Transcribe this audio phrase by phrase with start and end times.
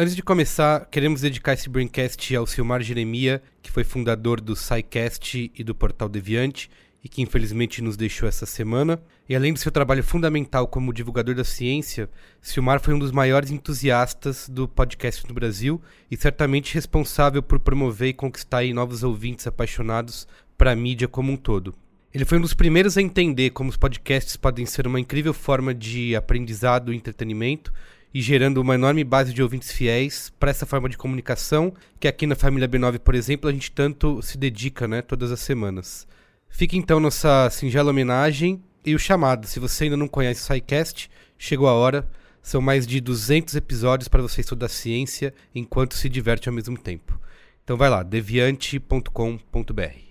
[0.00, 5.52] Antes de começar, queremos dedicar esse Braincast ao Silmar Jeremia, que foi fundador do SciCast
[5.54, 6.70] e do Portal Deviante,
[7.04, 8.98] e que infelizmente nos deixou essa semana.
[9.28, 12.08] E além do seu trabalho fundamental como divulgador da ciência,
[12.40, 18.08] Silmar foi um dos maiores entusiastas do podcast no Brasil e certamente responsável por promover
[18.08, 20.26] e conquistar novos ouvintes apaixonados
[20.56, 21.74] para a mídia como um todo.
[22.12, 25.74] Ele foi um dos primeiros a entender como os podcasts podem ser uma incrível forma
[25.74, 27.70] de aprendizado e entretenimento
[28.12, 32.26] e gerando uma enorme base de ouvintes fiéis para essa forma de comunicação que aqui
[32.26, 36.06] na família B9, por exemplo, a gente tanto se dedica, né, todas as semanas.
[36.48, 39.46] Fica então nossa singela homenagem e o chamado.
[39.46, 42.08] Se você ainda não conhece o SciCast, chegou a hora.
[42.42, 47.20] São mais de 200 episódios para você estudar ciência enquanto se diverte ao mesmo tempo.
[47.62, 50.10] Então vai lá, deviante.com.br.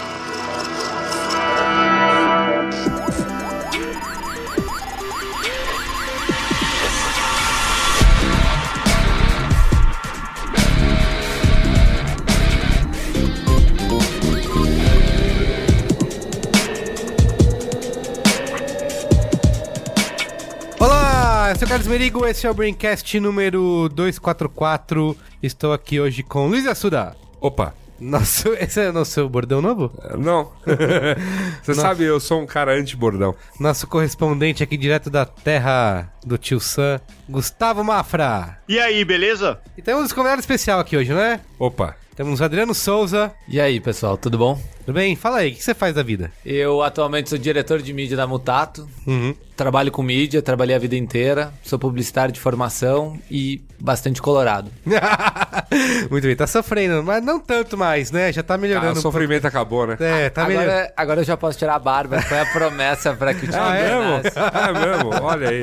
[21.51, 25.15] eu sou o Carlos Merigo, esse é o Braincast número 244.
[25.43, 27.15] Estou aqui hoje com Luiz Assuda.
[27.39, 29.91] Opa, Nosso, esse é o nosso bordão novo?
[30.17, 30.51] não.
[31.61, 33.35] Você sabe, eu sou um cara anti-bordão.
[33.59, 36.99] Nosso correspondente aqui direto da terra do tio Sam,
[37.29, 38.57] Gustavo Mafra.
[38.67, 39.59] E aí, beleza?
[39.77, 41.39] E temos um convidado especial aqui hoje, não é?
[41.59, 43.31] Opa, Temos Adriano Souza.
[43.47, 44.59] E aí, pessoal, tudo bom?
[44.85, 45.15] Tudo bem?
[45.15, 46.31] Fala aí, o que você faz da vida?
[46.45, 49.35] Eu atualmente sou diretor de mídia da Mutato, Uhum.
[49.55, 54.71] trabalho com mídia, trabalhei a vida inteira, sou publicitário de formação e bastante colorado.
[56.09, 58.31] Muito bem, tá sofrendo, mas não tanto mais, né?
[58.33, 58.95] Já tá ah, melhorando.
[58.95, 59.97] o um sofrimento acabou, né?
[59.99, 60.71] É, tá melhorando.
[60.71, 63.61] agora, agora eu já posso tirar a barba, foi a promessa pra que o time
[63.61, 64.31] Ah, é mesmo?
[64.53, 65.09] Ah, é mesmo?
[65.23, 65.61] Olha aí.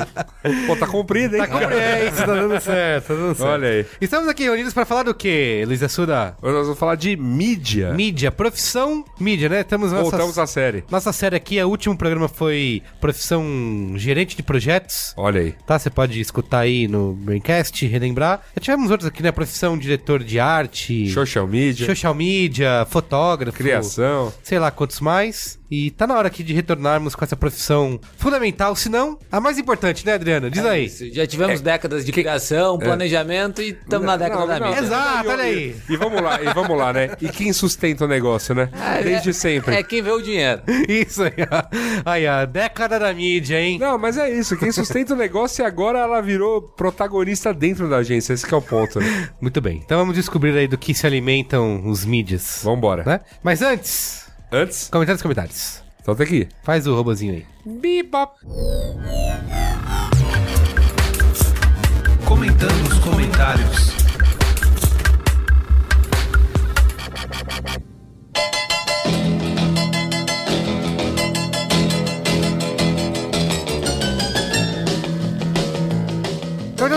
[0.66, 1.42] Pô, tá comprido, hein?
[1.42, 1.58] Tá com...
[1.58, 3.50] É isso, tá dando certo, tá dando certo.
[3.50, 3.86] Olha aí.
[4.00, 6.36] Estamos aqui reunidos para falar do quê, Luiz Assuda?
[6.40, 7.92] Hoje nós vamos falar de mídia.
[7.92, 9.60] Mídia, profissão mídia, né?
[9.60, 10.84] Estamos nossa, Voltamos à série.
[10.90, 13.44] nossa série aqui, o último programa foi profissão
[13.96, 15.12] gerente de projetos.
[15.16, 15.54] Olha aí.
[15.66, 18.40] Tá, você pode escutar aí no Braincast, relembrar.
[18.56, 19.32] Já tivemos outros aqui, né?
[19.32, 24.32] Profissão diretor de arte, Social media, social media, fotógrafo, criação.
[24.42, 25.57] sei lá quantos mais.
[25.70, 29.58] E tá na hora aqui de retornarmos com essa profissão fundamental, se não a mais
[29.58, 30.50] importante, né, Adriano?
[30.50, 30.86] Diz aí.
[30.86, 34.82] Isso, Já tivemos décadas de criação, planejamento e estamos na década Não, da não, mídia.
[34.82, 35.76] Exato, olha aí.
[35.88, 37.10] E vamos lá, e vamos lá, né?
[37.20, 38.70] E quem sustenta o negócio, né?
[39.02, 39.74] Desde sempre.
[39.74, 40.62] É quem vê o dinheiro.
[40.88, 41.62] Isso aí, ó.
[42.04, 43.78] Aí, a década da mídia, hein?
[43.78, 44.56] Não, mas é isso.
[44.56, 48.32] Quem sustenta o negócio e agora ela virou protagonista dentro da agência.
[48.32, 49.30] Esse que é o ponto, né?
[49.40, 49.80] Muito bem.
[49.84, 52.60] Então vamos descobrir aí do que se alimentam os mídias.
[52.62, 53.02] Vambora.
[53.04, 53.20] Né?
[53.42, 55.82] Mas antes, Antes, comentários, comentários.
[56.26, 56.48] que ir.
[56.62, 57.46] Faz o robozinho aí.
[57.64, 58.38] Bebop.
[62.24, 63.98] Comentando os comentários.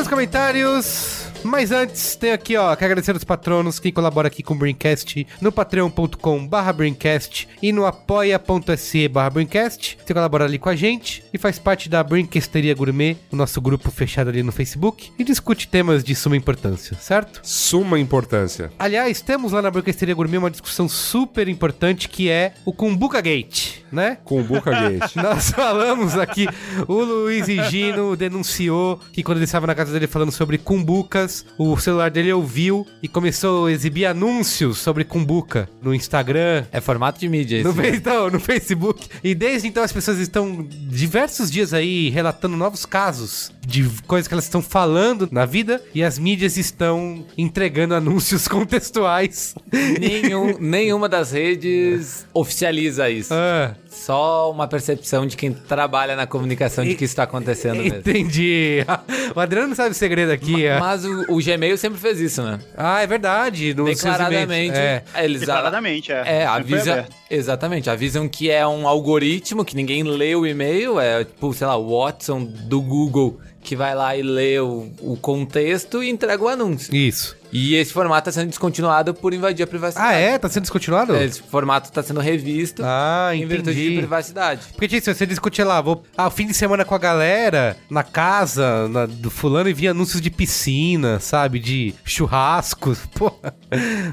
[0.02, 1.11] Nos comentários.
[1.52, 5.28] Mas antes, tem aqui, ó, quero agradecer aos patronos que colaboram aqui com o Braincast
[5.42, 9.98] no patreon.com barra Braincast e no apoia.se barra Braincast.
[10.02, 13.92] Você colabora ali com a gente e faz parte da Brinquesteria Gourmet, o nosso grupo
[13.92, 17.42] fechado ali no Facebook, e discute temas de suma importância, certo?
[17.44, 18.72] Suma importância.
[18.80, 23.82] Aliás, temos lá na Brinquesteria Gourmet uma discussão super importante que é o Kumbuka Gate,
[23.92, 24.20] né?
[24.48, 25.18] Boca Gate.
[25.18, 26.48] Nós falamos aqui,
[26.88, 31.78] o Luiz Gino denunciou que quando ele estava na casa dele falando sobre cumbucas, o
[31.78, 37.28] celular dele ouviu e começou a exibir anúncios sobre cumbuca no Instagram, É formato de
[37.30, 39.08] mídia no, Face- então, no Facebook.
[39.24, 44.34] E desde então as pessoas estão diversos dias aí relatando novos casos de coisas que
[44.34, 49.56] elas estão falando na vida e as mídias estão entregando anúncios contextuais.
[50.00, 53.34] Nenhum, nenhuma das redes oficializa isso.
[53.34, 58.00] Ah, Só uma percepção de quem trabalha na comunicação de que isso está acontecendo mesmo.
[58.00, 58.80] entendi.
[59.34, 60.68] O Adriano não sabe o segredo aqui.
[60.68, 60.78] ah.
[60.80, 62.60] Mas o, o Gmail sempre fez isso, né?
[62.76, 63.74] Ah, é verdade.
[63.74, 64.44] Declaradamente.
[64.44, 64.78] e-mails.
[64.78, 65.04] É.
[65.24, 66.24] Eles Declaradamente, é.
[66.26, 67.06] É, avisa.
[67.30, 71.78] Exatamente, avisam que é um algoritmo, que ninguém lê o e-mail, é tipo, sei lá,
[71.78, 76.48] o Watson do Google que vai lá e lê o, o contexto e entrega o
[76.48, 76.94] anúncio.
[76.96, 77.36] Isso.
[77.54, 80.08] E esse formato está sendo descontinuado por invadir a privacidade.
[80.08, 80.38] Ah, é?
[80.38, 81.16] Tá sendo descontinuado?
[81.18, 84.62] Esse formato está sendo revisto Ah, em virtude de privacidade.
[84.72, 86.04] Porque, tipo, você discute lá, vou.
[86.18, 90.22] Ah, fim de semana com a galera, na casa na- do fulano e vi anúncios
[90.22, 91.60] de piscina, sabe?
[91.60, 93.00] De churrascos.
[93.16, 93.32] Pô,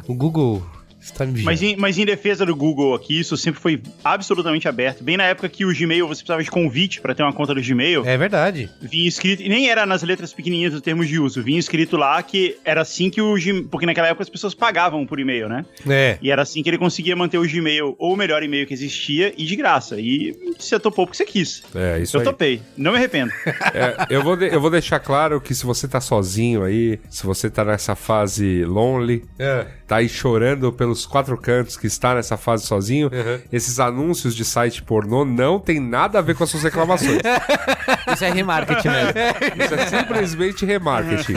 [0.09, 0.67] o Google
[1.09, 1.47] Você tá me vigiando.
[1.51, 5.03] Mas em, mas em defesa do Google aqui, isso sempre foi absolutamente aberto.
[5.03, 7.63] Bem na época que o Gmail, você precisava de convite pra ter uma conta do
[7.63, 8.69] Gmail, É verdade.
[8.81, 12.23] vinha escrito, e nem era nas letras pequenininhas dos termos de uso, vinha escrito lá
[12.23, 15.65] que era assim que o Gmail, porque naquela época as pessoas pagavam por e-mail, né?
[15.89, 16.19] É.
[16.23, 19.33] E era assim que ele conseguia manter o Gmail, ou o melhor e-mail que existia,
[19.37, 19.99] e de graça.
[19.99, 21.63] E você topou porque você quis.
[21.75, 22.25] É, isso Eu aí.
[22.25, 23.33] topei, não me arrependo.
[23.75, 27.51] É, eu, vou eu vou deixar claro que se você tá sozinho aí, se você
[27.51, 29.67] tá nessa fase lonely, É.
[29.89, 33.41] tá aí chorando pelos quatro cantos que está nessa fase sozinho, Uhum.
[33.51, 37.19] esses anúncios de site pornô não tem nada a ver com as suas reclamações.
[38.15, 39.13] Isso é remarketing mesmo.
[39.65, 41.35] Isso é simplesmente remarketing.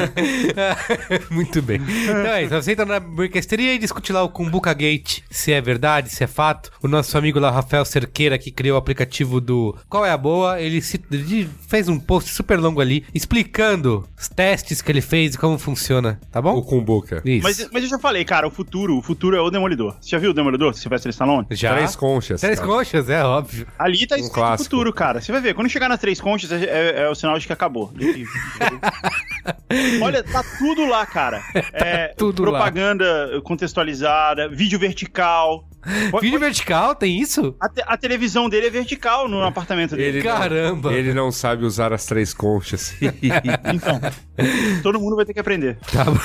[1.29, 1.79] Muito bem.
[1.81, 2.53] Então é isso.
[2.53, 6.27] Você entra na Burquesteria e discute lá o Kumbuka Gate, se é verdade, se é
[6.27, 6.71] fato.
[6.81, 10.59] O nosso amigo lá, Rafael Cerqueira, que criou o aplicativo do Qual é a Boa,
[10.61, 15.35] ele, se- ele fez um post super longo ali, explicando os testes que ele fez
[15.35, 16.55] e como funciona, tá bom?
[16.55, 17.21] O Kumbuka.
[17.25, 17.43] Isso.
[17.43, 19.95] Mas, mas eu já falei, cara, o futuro, o futuro é o Demolidor.
[20.01, 21.47] Você já viu o Demolidor, Sylvester Stallone?
[21.51, 21.73] Já.
[21.73, 22.41] Três conchas.
[22.41, 22.71] Três cara.
[22.71, 23.67] conchas, é óbvio.
[23.77, 24.63] Ali tá Um escrito clássico.
[24.69, 25.21] futuro, cara.
[25.21, 27.53] Você vai ver, quando chegar nas três conchas, é, é- é o sinal de que
[27.53, 27.91] acabou.
[30.01, 31.41] Olha, tá tudo lá, cara.
[31.73, 32.59] É, tudo lá.
[32.59, 35.65] propaganda contextualizada, vídeo vertical.
[35.81, 37.55] Pode- Vídeo pode- vertical, tem isso?
[37.59, 40.19] a, te- a televisão dele é vertical no apartamento dele.
[40.19, 40.93] Ele não- Caramba.
[40.93, 42.93] Ele não sabe usar as três conchas.
[43.73, 43.99] Então,
[44.83, 45.77] todo mundo vai ter que aprender.
[45.91, 46.17] Tá bom.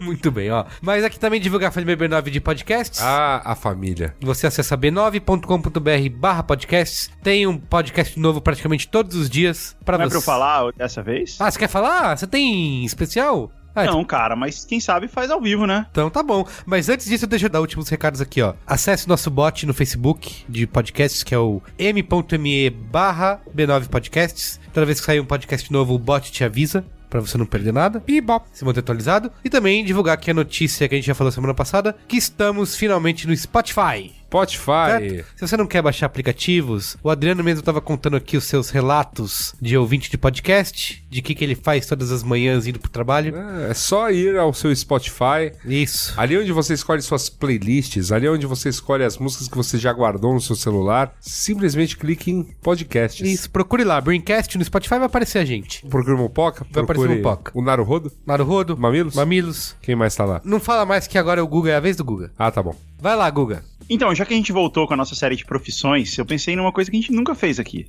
[0.00, 0.64] Muito bem, ó.
[0.80, 3.00] Mas aqui também divulgar a família B9 de podcasts.
[3.02, 4.14] ah, a família.
[4.20, 7.10] Você acessa b9.com.br barra podcasts.
[7.22, 10.10] Tem um podcast novo praticamente todos os dias pra Não é você.
[10.12, 11.36] pra eu falar dessa vez?
[11.40, 12.16] Ah, você quer falar?
[12.16, 13.50] Você tem especial?
[13.74, 15.86] Ah, Não, cara, mas quem sabe faz ao vivo, né?
[15.90, 16.46] Então tá bom.
[16.66, 18.54] Mas antes disso, deixa eu dar últimos recados aqui, ó.
[18.66, 24.60] Acesse o nosso bot no Facebook de podcasts, que é o m.me barra B9 Podcasts.
[24.72, 26.84] Toda vez que sair um podcast novo, o bot te avisa.
[27.08, 28.00] Pra você não perder nada.
[28.06, 29.32] E bom, se manter atualizado.
[29.44, 32.76] E também divulgar aqui a notícia que a gente já falou semana passada: que estamos
[32.76, 34.12] finalmente no Spotify.
[34.30, 35.00] Spotify.
[35.00, 35.24] Certo?
[35.36, 39.54] Se você não quer baixar aplicativos, o Adriano mesmo estava contando aqui os seus relatos
[39.60, 43.34] de ouvinte de podcast, de que, que ele faz todas as manhãs indo pro trabalho.
[43.68, 46.14] É só ir ao seu Spotify, Isso.
[46.16, 49.92] ali onde você escolhe suas playlists, ali onde você escolhe as músicas que você já
[49.92, 53.26] guardou no seu celular, simplesmente clique em podcasts.
[53.28, 55.84] Isso, procure lá, Braincast no Spotify vai aparecer a gente.
[55.86, 57.50] Procure o Mopoca, Vai aparecer o Mopoca.
[57.54, 59.14] o Naruhodo, Naruhodo, Mamilos.
[59.16, 59.76] Mamilos.
[59.82, 60.40] Quem mais tá lá?
[60.44, 62.30] Não fala mais que agora é o Guga, é a vez do Guga.
[62.38, 62.74] Ah, tá bom.
[63.00, 63.64] Vai lá, Guga.
[63.90, 66.70] Então, já que a gente voltou com a nossa série de profissões, eu pensei numa
[66.70, 67.86] coisa que a gente nunca fez aqui.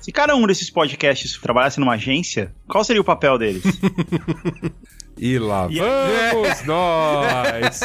[0.00, 3.62] Se cada um desses podcasts trabalhasse numa agência, qual seria o papel deles?
[5.16, 7.80] E lá E vamos nós!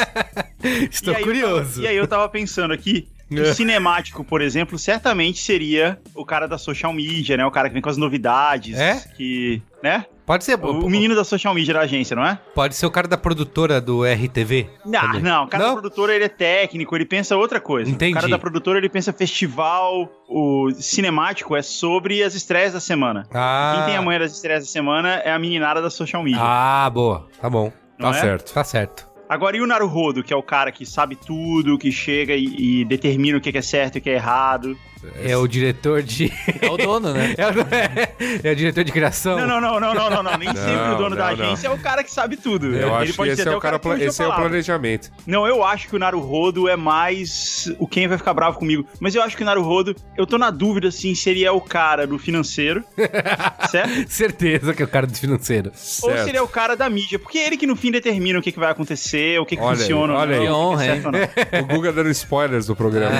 [0.90, 1.74] Estou E aí curioso.
[1.74, 3.06] tava- e aí eu tava pensando aqui.
[3.28, 7.46] que O cinemático, por exemplo, certamente seria o cara da social media, né?
[7.46, 8.76] O cara que vem com as novidades.
[8.76, 9.00] É?
[9.16, 9.62] Que.
[9.80, 10.06] né?
[10.30, 12.38] Pode ser, O, o menino da social media da agência, não é?
[12.54, 14.70] pode ser o cara da produtora do RTV.
[14.86, 15.22] Não, também.
[15.22, 15.70] não, o cara Não?
[15.74, 17.90] da produtora ele é técnico, ele pensa outra coisa.
[17.90, 18.12] Entendi.
[18.12, 23.26] O cara da produtora ele pensa festival, o cinemático é sobre as estreias da semana.
[23.34, 23.72] Ah.
[23.78, 26.38] Quem tem a manhã das estreias da semana é a meninada da social media.
[26.40, 27.26] Ah, boa.
[27.40, 27.72] Tá bom.
[27.98, 28.20] não Tá é?
[28.20, 28.52] certo.
[28.54, 29.10] Tá certo.
[29.28, 32.84] Agora, e o Naruhodo, que é o cara que sabe tudo, que chega e, e
[32.84, 34.76] determina o que que é certo e o que é errado.
[35.22, 36.32] É o diretor de.
[36.60, 37.34] É o dono, né?
[37.40, 38.14] É o, é,
[38.50, 39.38] é o diretor de criação.
[39.38, 40.36] Não, não, não, não, não, não, não.
[40.38, 41.44] Nem sempre o dono da não, não.
[41.46, 42.66] agência é o cara que sabe tudo.
[42.66, 45.10] Eu Ele acho que pode ser esse é, o cara, esse é o planejamento.
[45.26, 48.86] Não, eu acho que o Naruhodo é mais o quem vai ficar bravo comigo.
[48.98, 51.60] Mas eu acho que o Naruhodo, eu tô na dúvida assim se ele é o
[51.60, 52.84] cara do financeiro,
[53.70, 54.10] certo?
[54.10, 55.70] Certeza que é o cara do financeiro.
[56.02, 56.24] Ou Certo.
[56.24, 57.18] se ele é o cara da mídia.
[57.18, 59.62] Porque é ele que no fim determina o que, que vai acontecer, o que, que
[59.62, 60.48] Olha aí, funciona, olha ou aí.
[60.48, 61.00] não, o é
[61.60, 61.66] não.
[61.68, 63.16] Guga dando spoilers do programa.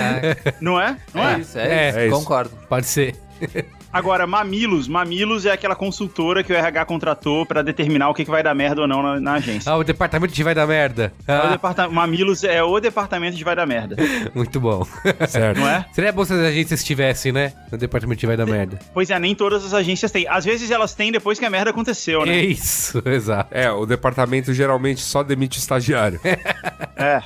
[0.61, 0.97] Não é?
[1.15, 1.39] Não É é?
[1.39, 2.17] isso, é, É, é isso.
[2.17, 2.51] Concordo.
[2.69, 3.15] Pode ser.
[3.93, 4.87] Agora, Mamilos.
[4.89, 8.55] Mamilos é aquela consultora que o RH contratou pra determinar o que, que vai dar
[8.55, 9.71] merda ou não na, na agência.
[9.73, 11.13] Ah, o departamento de vai dar merda.
[11.27, 13.97] É o Ah, departa- Mamilos é o departamento de vai dar merda,
[14.35, 14.87] muito bom.
[15.29, 15.59] Certo.
[15.61, 15.85] não é?
[15.93, 17.53] Seria bom se as agências estivessem, né?
[17.71, 18.79] No departamento de vai dar merda.
[18.95, 20.27] Pois é, nem todas as agências têm.
[20.29, 22.45] Às vezes elas têm depois que a merda aconteceu, É né?
[22.45, 23.49] isso, exato.
[23.53, 26.21] É, o departamento geralmente só demite estagiário.
[27.03, 27.23] É.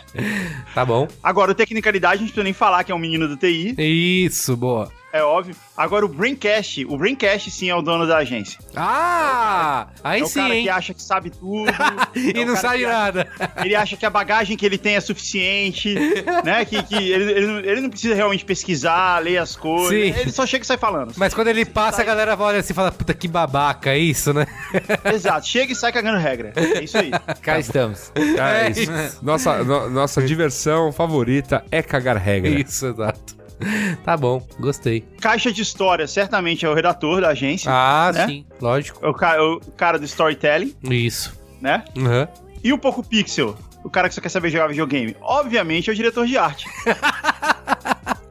[0.73, 1.09] Tá bom.
[1.21, 3.75] Agora, o Tecnicalidade, a gente não precisa nem falar que é um menino do TI,
[3.76, 4.88] Isso, boa.
[5.14, 5.54] É óbvio.
[5.76, 8.59] Agora, o Braincast, o Braincast sim é o dono da agência.
[8.76, 9.87] Ah!
[10.02, 10.62] Aí é o sim, cara hein?
[10.64, 11.71] que acha que sabe tudo.
[12.14, 13.26] E é não sabe nada.
[13.64, 15.94] Ele acha que a bagagem que ele tem é suficiente,
[16.44, 16.64] né?
[16.64, 19.88] Que, que ele, ele, não- ele não precisa realmente pesquisar, ler as coisas.
[20.14, 20.21] Sim.
[20.21, 21.12] Ele só chega e sai falando.
[21.16, 24.33] Mas quando ele passa, a galera olha assim e fala, puta que babaca, é isso,
[24.33, 24.47] né?
[25.12, 26.52] Exato, chega e sai cagando regra.
[26.56, 27.11] É isso aí.
[27.42, 28.12] Cá estamos.
[28.14, 28.92] É É isso.
[28.92, 29.18] isso.
[29.25, 32.50] Nossa, no- nossa diversão favorita é cagar regra.
[32.50, 33.43] Isso, exato.
[34.04, 35.02] Tá bom, gostei.
[35.20, 37.70] Caixa de história, certamente é o redator da agência.
[37.73, 38.26] Ah, né?
[38.26, 39.04] sim, lógico.
[39.04, 41.32] É o, ca- o cara do storytelling, Isso.
[41.61, 41.84] né?
[41.96, 42.26] Uhum.
[42.62, 43.56] E o Poco Pixel?
[43.84, 45.14] o cara que só quer saber jogar videogame?
[45.20, 46.66] Obviamente é o diretor de arte.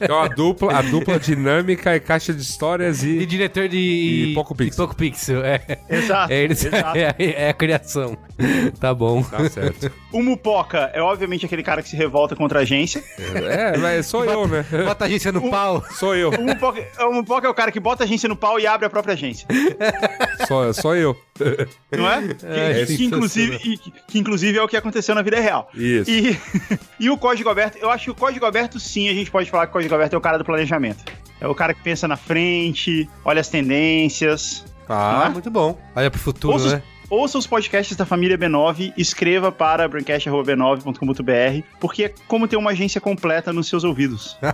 [0.00, 3.26] Então a dupla, a dupla dinâmica e caixa de histórias E e.
[3.26, 3.76] diretor de...
[4.30, 4.74] E Poco Pixel.
[4.84, 5.60] e Poco Pixel, é.
[5.88, 6.32] Exato.
[6.32, 6.96] É, eles, exato.
[6.98, 8.16] é, é a criação.
[8.80, 9.22] Tá bom.
[9.22, 9.90] Tá certo.
[10.12, 13.02] O Mupoca é obviamente aquele cara que se revolta contra a agência.
[13.18, 14.64] É, mas sou eu, né?
[14.84, 15.84] Bota a agência no pau.
[15.92, 16.30] Sou eu.
[16.30, 18.86] O Mupoca, o Mupoca é o cara que bota a agência no pau e abre
[18.86, 19.46] a própria agência.
[20.46, 21.16] Sou, sou eu.
[21.96, 22.34] Não é?
[22.34, 25.70] Que, É, que inclusive, e- que, que inclusive é o que aconteceu na vida real.
[25.74, 26.10] Isso.
[26.10, 26.38] E,
[27.00, 29.66] e o Código Aberto, eu acho que o Código Aberto, sim, a gente pode falar
[29.66, 31.04] que o Código Aberto é o cara do planejamento.
[31.40, 34.64] É o cara que pensa na frente, olha as tendências.
[34.88, 35.28] Ah, Não é?
[35.30, 35.78] muito bom.
[35.94, 36.82] Olha pro futuro, Ouça, né?
[37.10, 43.00] Ouça os podcasts da família B9, escreva para braincast.b9.com.br, porque é como ter uma agência
[43.00, 44.36] completa nos seus ouvidos.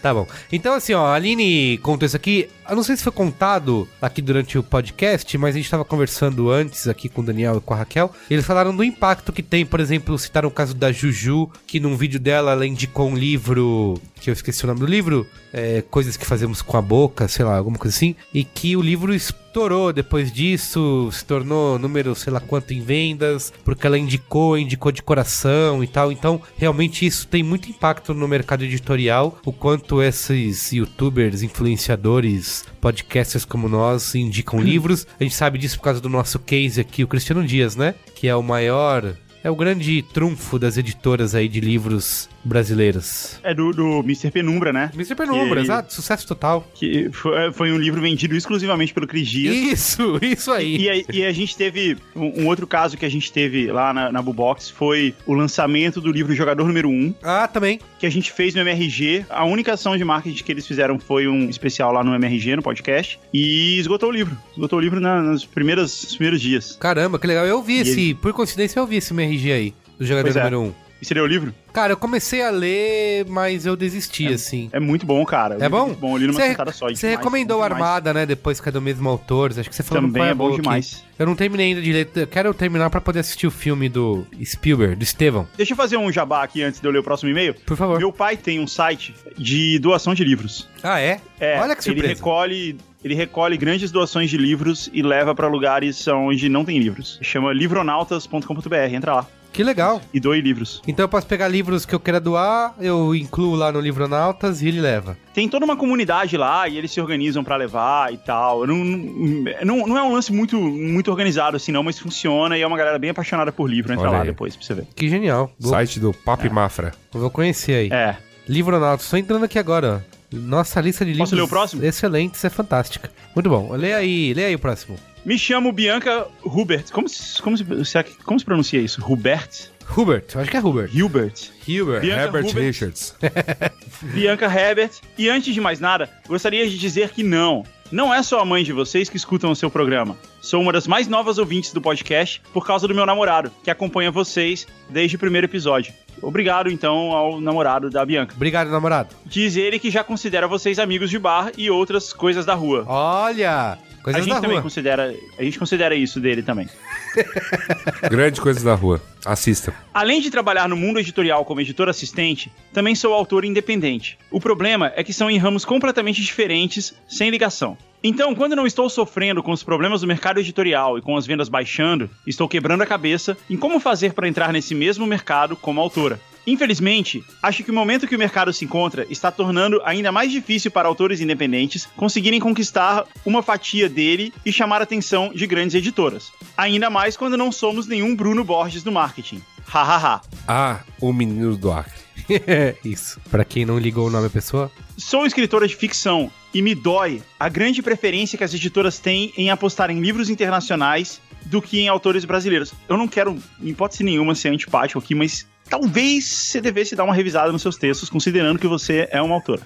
[0.00, 0.26] Tá bom.
[0.50, 2.48] Então, assim, ó, a Aline contou isso aqui.
[2.68, 6.50] Eu não sei se foi contado aqui durante o podcast, mas a gente tava conversando
[6.50, 8.10] antes aqui com o Daniel e com a Raquel.
[8.30, 11.96] Eles falaram do impacto que tem, por exemplo, citaram o caso da Juju, que num
[11.96, 16.16] vídeo dela ela indicou um livro, que eu esqueci o nome do livro, é, Coisas
[16.16, 19.92] que Fazemos com a Boca, sei lá, alguma coisa assim, e que o livro estourou
[19.92, 25.02] depois disso, se tornou número sei lá quanto em vendas, porque ela indicou, indicou de
[25.02, 26.10] coração e tal.
[26.10, 29.01] Então, realmente isso tem muito impacto no mercado editorial,
[29.44, 35.06] o quanto esses youtubers, influenciadores, podcasters como nós indicam livros.
[35.18, 37.94] A gente sabe disso por causa do nosso case aqui, o Cristiano Dias, né?
[38.14, 43.40] Que é o maior é o grande trunfo das editoras aí de livros brasileiras.
[43.42, 44.30] É do, do Mr.
[44.30, 44.90] Penumbra, né?
[44.94, 45.14] Mr.
[45.14, 46.66] Penumbra, Que- exato, sucesso total.
[46.74, 49.54] Que foi, foi um livro vendido exclusivamente pelo Cris Dias.
[49.54, 50.76] Isso, isso aí.
[50.76, 53.92] E, a- e a gente teve um, um outro caso que a gente teve lá
[53.92, 57.78] na, na Bubox foi o lançamento do livro Jogador Número 1, Ah, também.
[57.98, 59.26] que a gente fez no MRG.
[59.30, 62.62] A única ação de marketing que eles fizeram foi um especial lá no MRG, no
[62.62, 64.36] podcast, e esgotou o livro.
[64.52, 66.76] Esgotou o livro na- nas primeiras, nos primeiros dias.
[66.78, 67.46] Caramba, que legal.
[67.46, 70.38] Eu vi E esse, por coincidência, eu vi esse MRG aí, do jogador Pois é.
[70.40, 70.64] número 1.
[70.66, 70.72] Um.
[71.02, 71.52] E você leu o livro?
[71.72, 74.70] Cara, eu comecei a ler, mas eu desisti, assim.
[74.72, 75.58] É muito bom, cara.
[75.58, 75.86] O É bom?
[75.86, 76.86] muito bom, eu li numa Você- sentada só.
[76.88, 77.60] Você demais, recomendou.
[77.60, 78.24] Armada, né?
[78.24, 79.50] Depois que é do mesmo autor.
[79.50, 81.02] Acho que você falou Também é bom demais.
[81.18, 82.08] Eu não terminei ainda de ler.
[82.14, 85.48] Eu quero terminar pra poder assistir o filme do Spielberg, do Estevão.
[85.56, 87.54] Deixa eu fazer um jabá aqui antes de eu ler o próximo e-mail.
[87.66, 87.98] Por favor.
[87.98, 90.68] Meu pai tem um site de doação de livros.
[90.84, 91.20] Ah, é?
[91.40, 92.14] É, Olha que ele surpresa.
[92.14, 97.18] recolhe, ele recolhe grandes doações de livros e leva pra lugares onde não tem livros.
[97.22, 100.00] Chama livronautas.com.br, entra lá Que legal.
[100.12, 100.82] e doe livros.
[100.86, 104.68] Então eu posso pegar livros que eu queira doar, eu incluo lá no Livronautas e
[104.68, 105.16] ele leva.
[105.34, 108.66] Tem toda uma comunidade lá e eles se organizam pra levar e tal.
[108.66, 112.66] Não, não, não é um lance muito, muito organizado assim não, mas funciona e é
[112.66, 113.92] uma galera bem apaixonada por livro.
[113.92, 114.28] Entra Olha lá aí.
[114.28, 114.86] depois pra você ver.
[114.94, 115.52] Que genial.
[115.60, 116.92] Site do Papi Mafra.
[117.12, 117.88] vou conhecer aí.
[117.90, 118.16] É.
[118.48, 120.12] Livronautas, só entrando aqui agora, ó.
[120.36, 121.30] Nossa lista de livros.
[121.30, 121.84] Posso ler o próximo?
[121.84, 123.10] Excelente, isso é fantástica.
[123.34, 123.72] Muito bom.
[123.74, 124.96] Lê aí, lê aí o próximo.
[125.24, 126.90] Me chamo Bianca Hubert.
[126.90, 129.00] Como se, como se, que- como se pronuncia isso?
[129.08, 129.68] Hubert?
[129.96, 130.90] Hubert, eu acho que é Hubert.
[130.92, 131.34] Hilbert.
[131.68, 132.00] Hubert.
[132.00, 132.64] Bianca Herbert Hubert.
[132.66, 133.14] Richards.
[134.14, 134.90] Bianca Herbert.
[135.16, 137.64] E antes de mais nada, gostaria de dizer que não.
[137.90, 140.16] Não é só a mãe de vocês que escutam o seu programa.
[140.42, 144.10] Sou uma das mais novas ouvintes do podcast por causa do meu namorado, que acompanha
[144.10, 145.94] vocês desde o primeiro episódio.
[146.20, 148.34] Obrigado, então, ao namorado da Bianca.
[148.34, 149.14] Obrigado, namorado.
[149.24, 152.84] Diz ele que já considera vocês amigos de bar e outras coisas da rua.
[152.88, 154.62] Olha, a coisas gente da também rua.
[154.62, 156.68] considera, a gente considera isso dele também.
[158.10, 159.00] Grande coisa da rua.
[159.24, 159.72] Assista.
[159.94, 164.18] Além de trabalhar no mundo editorial como editor assistente, também sou autor independente.
[164.28, 167.78] O problema é que são em ramos completamente diferentes, sem ligação.
[168.04, 171.48] Então, quando não estou sofrendo com os problemas do mercado editorial e com as vendas
[171.48, 176.20] baixando, estou quebrando a cabeça em como fazer para entrar nesse mesmo mercado como autora.
[176.44, 180.72] Infelizmente, acho que o momento que o mercado se encontra está tornando ainda mais difícil
[180.72, 186.32] para autores independentes conseguirem conquistar uma fatia dele e chamar a atenção de grandes editoras.
[186.56, 189.40] Ainda mais quando não somos nenhum Bruno Borges do marketing.
[189.64, 190.20] Hahaha.
[190.48, 192.02] Ah, o menino do Acre.
[192.84, 193.20] Isso.
[193.30, 194.70] Pra quem não ligou o nome da pessoa,
[195.04, 199.50] Sou escritora de ficção e me dói a grande preferência que as editoras têm em
[199.50, 202.72] apostar em livros internacionais do que em autores brasileiros.
[202.88, 207.12] Eu não quero, em hipótese nenhuma, ser antipático aqui, mas talvez você devesse dar uma
[207.14, 209.60] revisada nos seus textos, considerando que você é uma autora.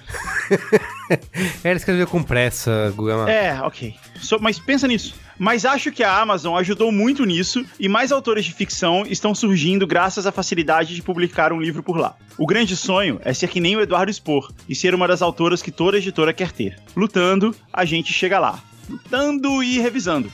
[1.63, 3.29] ela escreveu com pressa, Gugama.
[3.29, 3.93] É, ok.
[4.19, 5.13] So- mas pensa nisso.
[5.39, 9.85] Mas acho que a Amazon ajudou muito nisso e mais autores de ficção estão surgindo
[9.85, 12.15] graças à facilidade de publicar um livro por lá.
[12.37, 15.61] O grande sonho é ser que nem o Eduardo Spor e ser uma das autoras
[15.61, 16.79] que toda editora quer ter.
[16.95, 18.59] Lutando, a gente chega lá.
[18.89, 20.31] Lutando e revisando.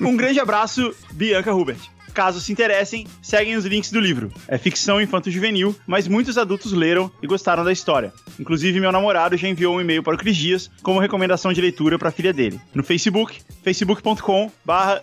[0.00, 1.80] Um grande abraço, Bianca Hubert.
[2.12, 4.32] Caso se interessem, seguem os links do livro.
[4.48, 8.12] É ficção infanto-juvenil, mas muitos adultos leram e gostaram da história.
[8.38, 11.98] Inclusive, meu namorado já enviou um e-mail para o Cris Dias como recomendação de leitura
[11.98, 12.60] para a filha dele.
[12.74, 14.50] No Facebook, facebook.com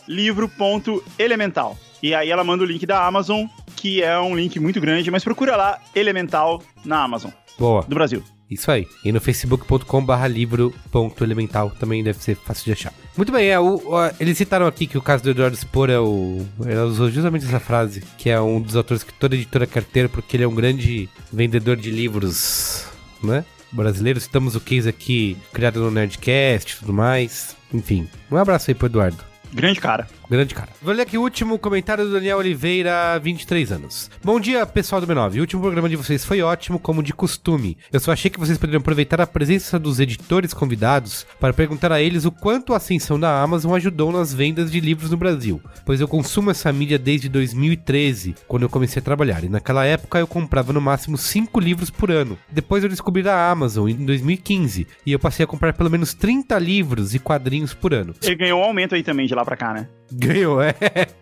[0.08, 1.78] livro.elemental.
[2.02, 5.24] E aí ela manda o link da Amazon, que é um link muito grande, mas
[5.24, 7.84] procura lá Elemental na Amazon, Boa.
[7.84, 8.24] do Brasil.
[8.49, 8.88] Isso aí.
[9.03, 12.93] E no facebook.com barra livro.elemental também deve ser fácil de achar.
[13.15, 15.99] Muito bem, é, o, o- eles citaram aqui que o caso do Eduardo Spor é
[15.99, 16.45] o.
[16.65, 20.07] Ela usou justamente essa frase, que é um dos autores que toda editora quer ter,
[20.07, 22.86] porque ele é um grande vendedor de livros,
[23.23, 23.43] né?
[23.71, 27.55] Brasileiros, citamos o case aqui, criado no Nerdcast e tudo mais.
[27.73, 29.17] Enfim, um abraço aí pro Eduardo.
[29.53, 30.07] Grande cara.
[30.29, 30.69] Grande cara.
[30.81, 34.12] Vou ler aqui o último comentário do Daniel Oliveira, 23 anos.
[34.21, 35.38] Bom dia, pessoal do B9.
[35.38, 37.77] O último programa de vocês foi ótimo, como de costume.
[37.91, 42.01] Eu só achei que vocês poderiam aproveitar a presença dos editores convidados para perguntar a
[42.01, 46.01] eles o quanto a ascensão da Amazon ajudou nas vendas de livros no Brasil, pois
[46.01, 50.27] eu consumo essa mídia desde 2013, quando eu comecei a trabalhar, e naquela época eu
[50.27, 52.38] comprava no máximo 5 livros por ano.
[52.51, 56.60] Depois eu descobri a Amazon em 2015, e eu passei a comprar pelo menos 30
[56.60, 58.13] livros e quadrinhos por ano.
[58.21, 59.88] Ele ganhou um aumento aí também de lá pra cá, né?
[60.12, 60.73] Ganhou, é.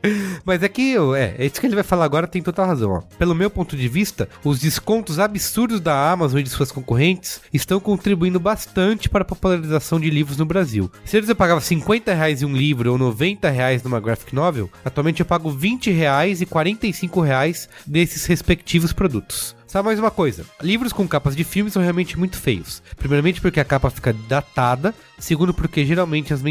[0.46, 3.02] Mas é que, é, é isso que ele vai falar agora tem total razão, ó.
[3.18, 7.80] Pelo meu ponto de vista, os descontos absurdos da Amazon e de suas concorrentes estão
[7.80, 10.92] contribuindo bastante para a popularização de livros no Brasil.
[11.04, 14.70] Se antes eu pagava 50 reais em um livro ou 90 reais numa graphic novel,
[14.84, 19.56] atualmente eu pago 20 reais e 45 reais desses respectivos produtos.
[19.76, 20.46] Sabe mais uma coisa?
[20.62, 22.82] Livros com capas de filmes são realmente muito feios.
[22.96, 26.42] Primeiramente porque a capa fica datada, Segundo, porque geralmente as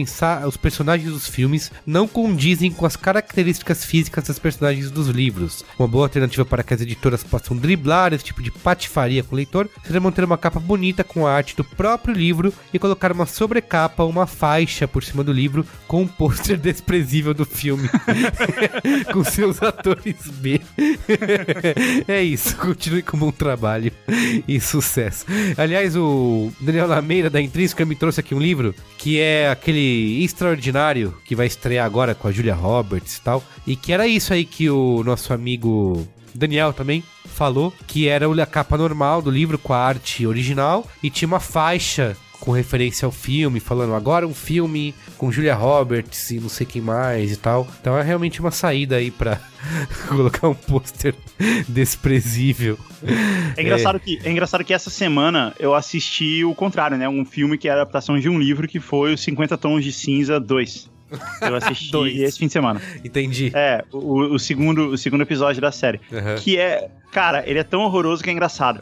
[0.47, 5.65] os personagens dos filmes não condizem com as características físicas das personagens dos livros.
[5.79, 9.37] Uma boa alternativa para que as editoras possam driblar esse tipo de patifaria com o
[9.37, 13.27] leitor seria manter uma capa bonita com a arte do próprio livro e colocar uma
[13.27, 17.89] sobrecapa uma faixa por cima do livro com um pôster desprezível do filme.
[19.13, 20.61] com seus atores B.
[22.09, 23.93] é isso, continue com um bom trabalho
[24.47, 25.27] e sucesso.
[25.57, 28.54] Aliás, o Daniel Lameira da Intrínseca me trouxe aqui um livro
[28.99, 33.43] que é aquele extraordinário que vai estrear agora com a Julia Roberts e tal.
[33.67, 38.47] E que era isso aí que o nosso amigo Daniel também falou, que era a
[38.47, 43.13] capa normal do livro com a arte original e tinha uma faixa com referência ao
[43.13, 47.67] filme, falando agora um filme com Julia Roberts e não sei quem mais e tal.
[47.81, 49.41] Então é realmente uma saída aí pra
[50.09, 51.15] colocar um pôster
[51.67, 52.79] desprezível.
[53.57, 53.99] É engraçado, é.
[53.99, 57.09] Que, é engraçado que essa semana eu assisti o contrário, né?
[57.09, 59.93] Um filme que é a adaptação de um livro que foi Os 50 Tons de
[59.93, 60.91] Cinza 2.
[61.41, 62.81] Eu assisti esse fim de semana.
[63.03, 63.53] Entendi.
[63.55, 66.01] É, o, o, segundo, o segundo episódio da série.
[66.13, 66.35] Uhum.
[66.37, 68.81] Que é Cara, ele é tão horroroso que é engraçado.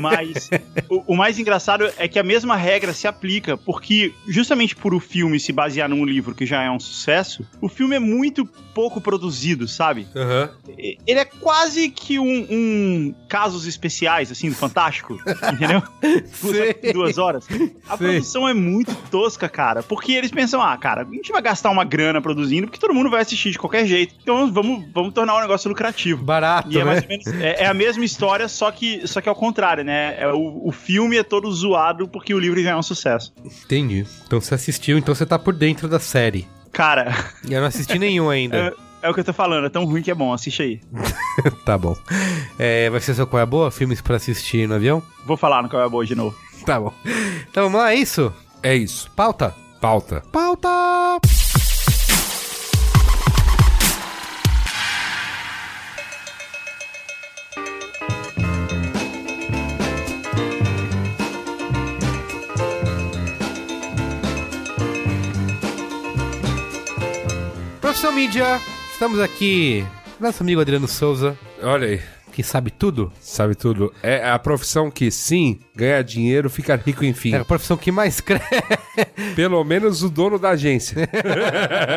[0.00, 0.48] Mas
[0.88, 5.00] o, o, mais engraçado é que a mesma regra se aplica, porque justamente por o
[5.00, 9.00] filme se basear num livro que já é um sucesso, o filme é muito pouco
[9.00, 10.06] produzido, sabe?
[10.14, 10.48] Uhum.
[10.78, 15.18] Ele é quase que um, um, casos especiais, assim, do Fantástico,
[15.52, 15.82] entendeu?
[16.40, 17.48] duas, duas horas.
[17.88, 21.70] A produção é muito tosca, cara, porque eles pensam, ah, cara, a gente vai gastar
[21.70, 24.14] uma grana produzindo, porque todo mundo vai assistir de qualquer jeito.
[24.22, 26.22] Então vamos, vamos tornar o negócio lucrativo.
[26.22, 26.84] Barato, e é né?
[26.84, 30.14] mais ou menos, é, é a mesma história, só que, só que ao contrário, né?
[30.18, 33.34] É, o, o filme é todo zoado porque o livro já é um sucesso.
[33.44, 34.06] Entendi.
[34.26, 36.46] Então você assistiu, então você tá por dentro da série.
[36.70, 37.12] Cara.
[37.48, 38.56] Eu não assisti nenhum ainda.
[39.02, 40.80] É, é, o que eu tô falando, é tão ruim que é bom, assiste aí.
[41.64, 41.96] tá bom.
[42.58, 43.70] É, vai ser seu qual é boa?
[43.70, 45.02] Filmes pra assistir no avião?
[45.24, 46.36] Vou falar no qual é boa de novo.
[46.64, 46.92] Tá bom.
[47.50, 48.32] Então vamos lá, é isso?
[48.62, 49.10] É isso.
[49.16, 49.54] Pauta?
[49.80, 50.22] Pauta.
[50.30, 50.68] Pauta!
[68.02, 68.60] Profissão Mídia,
[68.92, 69.86] estamos aqui.
[70.18, 71.38] Nosso amigo Adriano Souza.
[71.62, 72.00] Olha aí.
[72.32, 73.12] Que sabe tudo?
[73.20, 73.92] Sabe tudo.
[74.02, 77.34] É a profissão que, sim, ganha dinheiro, fica rico, enfim.
[77.34, 78.46] É a profissão que mais cresce.
[79.36, 80.96] Pelo menos o dono da agência.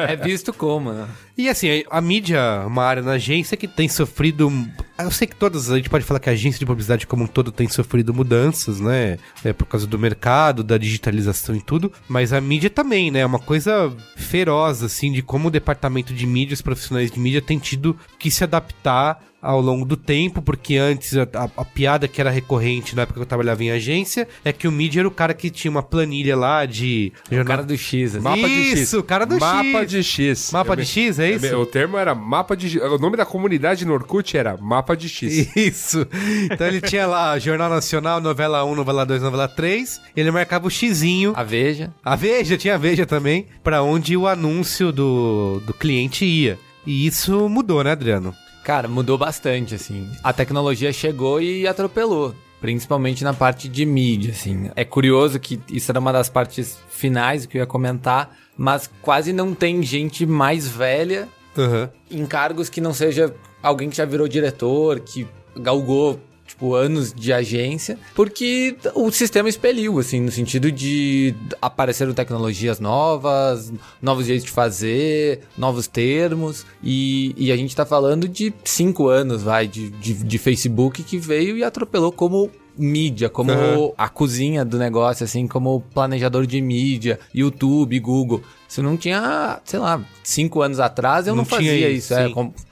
[0.09, 1.07] é visto como, né?
[1.37, 4.51] E assim, a mídia é uma área na agência que tem sofrido.
[4.99, 7.27] Eu sei que todas, a gente pode falar que a agência de publicidade como um
[7.27, 9.17] todo tem sofrido mudanças, né?
[9.43, 11.91] É, por causa do mercado, da digitalização e tudo.
[12.09, 13.19] Mas a mídia também, né?
[13.19, 17.41] É uma coisa feroz, assim, de como o departamento de mídia, os profissionais de mídia
[17.41, 22.07] têm tido que se adaptar ao longo do tempo, porque antes a, a, a, piada
[22.07, 25.07] que era recorrente na época que eu trabalhava em agência é que o mídia era
[25.07, 27.13] o cara que tinha uma planilha lá de.
[27.31, 28.23] O cara do X, assim.
[28.23, 28.79] Mapa de X.
[28.79, 29.71] Isso, o cara do mapa X.
[29.71, 30.51] Mapa de X.
[30.51, 31.55] Mapa de X, é isso?
[31.57, 35.55] O termo era mapa de O nome da comunidade no Orkut era mapa de X.
[35.55, 36.07] Isso.
[36.51, 40.01] Então ele tinha lá Jornal Nacional, novela 1, novela 2, novela 3.
[40.15, 41.33] Ele marcava o xizinho.
[41.35, 41.93] A Veja.
[42.03, 46.57] A Veja, tinha a Veja também, para onde o anúncio do, do cliente ia.
[46.85, 48.33] E isso mudou, né, Adriano?
[48.65, 50.09] Cara, mudou bastante, assim.
[50.23, 52.33] A tecnologia chegou e atropelou.
[52.59, 54.71] Principalmente na parte de mídia, assim.
[54.75, 59.31] É curioso que isso era uma das partes finais que eu ia comentar, mas quase
[59.31, 61.87] não tem gente mais velha uhum.
[62.09, 67.33] em cargos que não seja alguém que já virou diretor, que galgou tipo, anos de
[67.33, 74.51] agência, porque o sistema expeliu, assim, no sentido de apareceram tecnologias novas, novos jeitos de
[74.51, 80.13] fazer, novos termos, e, e a gente tá falando de cinco anos, vai, de, de,
[80.13, 83.93] de Facebook que veio e atropelou como mídia, como uhum.
[83.97, 88.41] a cozinha do negócio, assim, como planejador de mídia, YouTube, Google.
[88.67, 92.13] Isso não tinha, sei lá, cinco anos atrás eu não, não fazia isso.
[92.13, 92.27] É,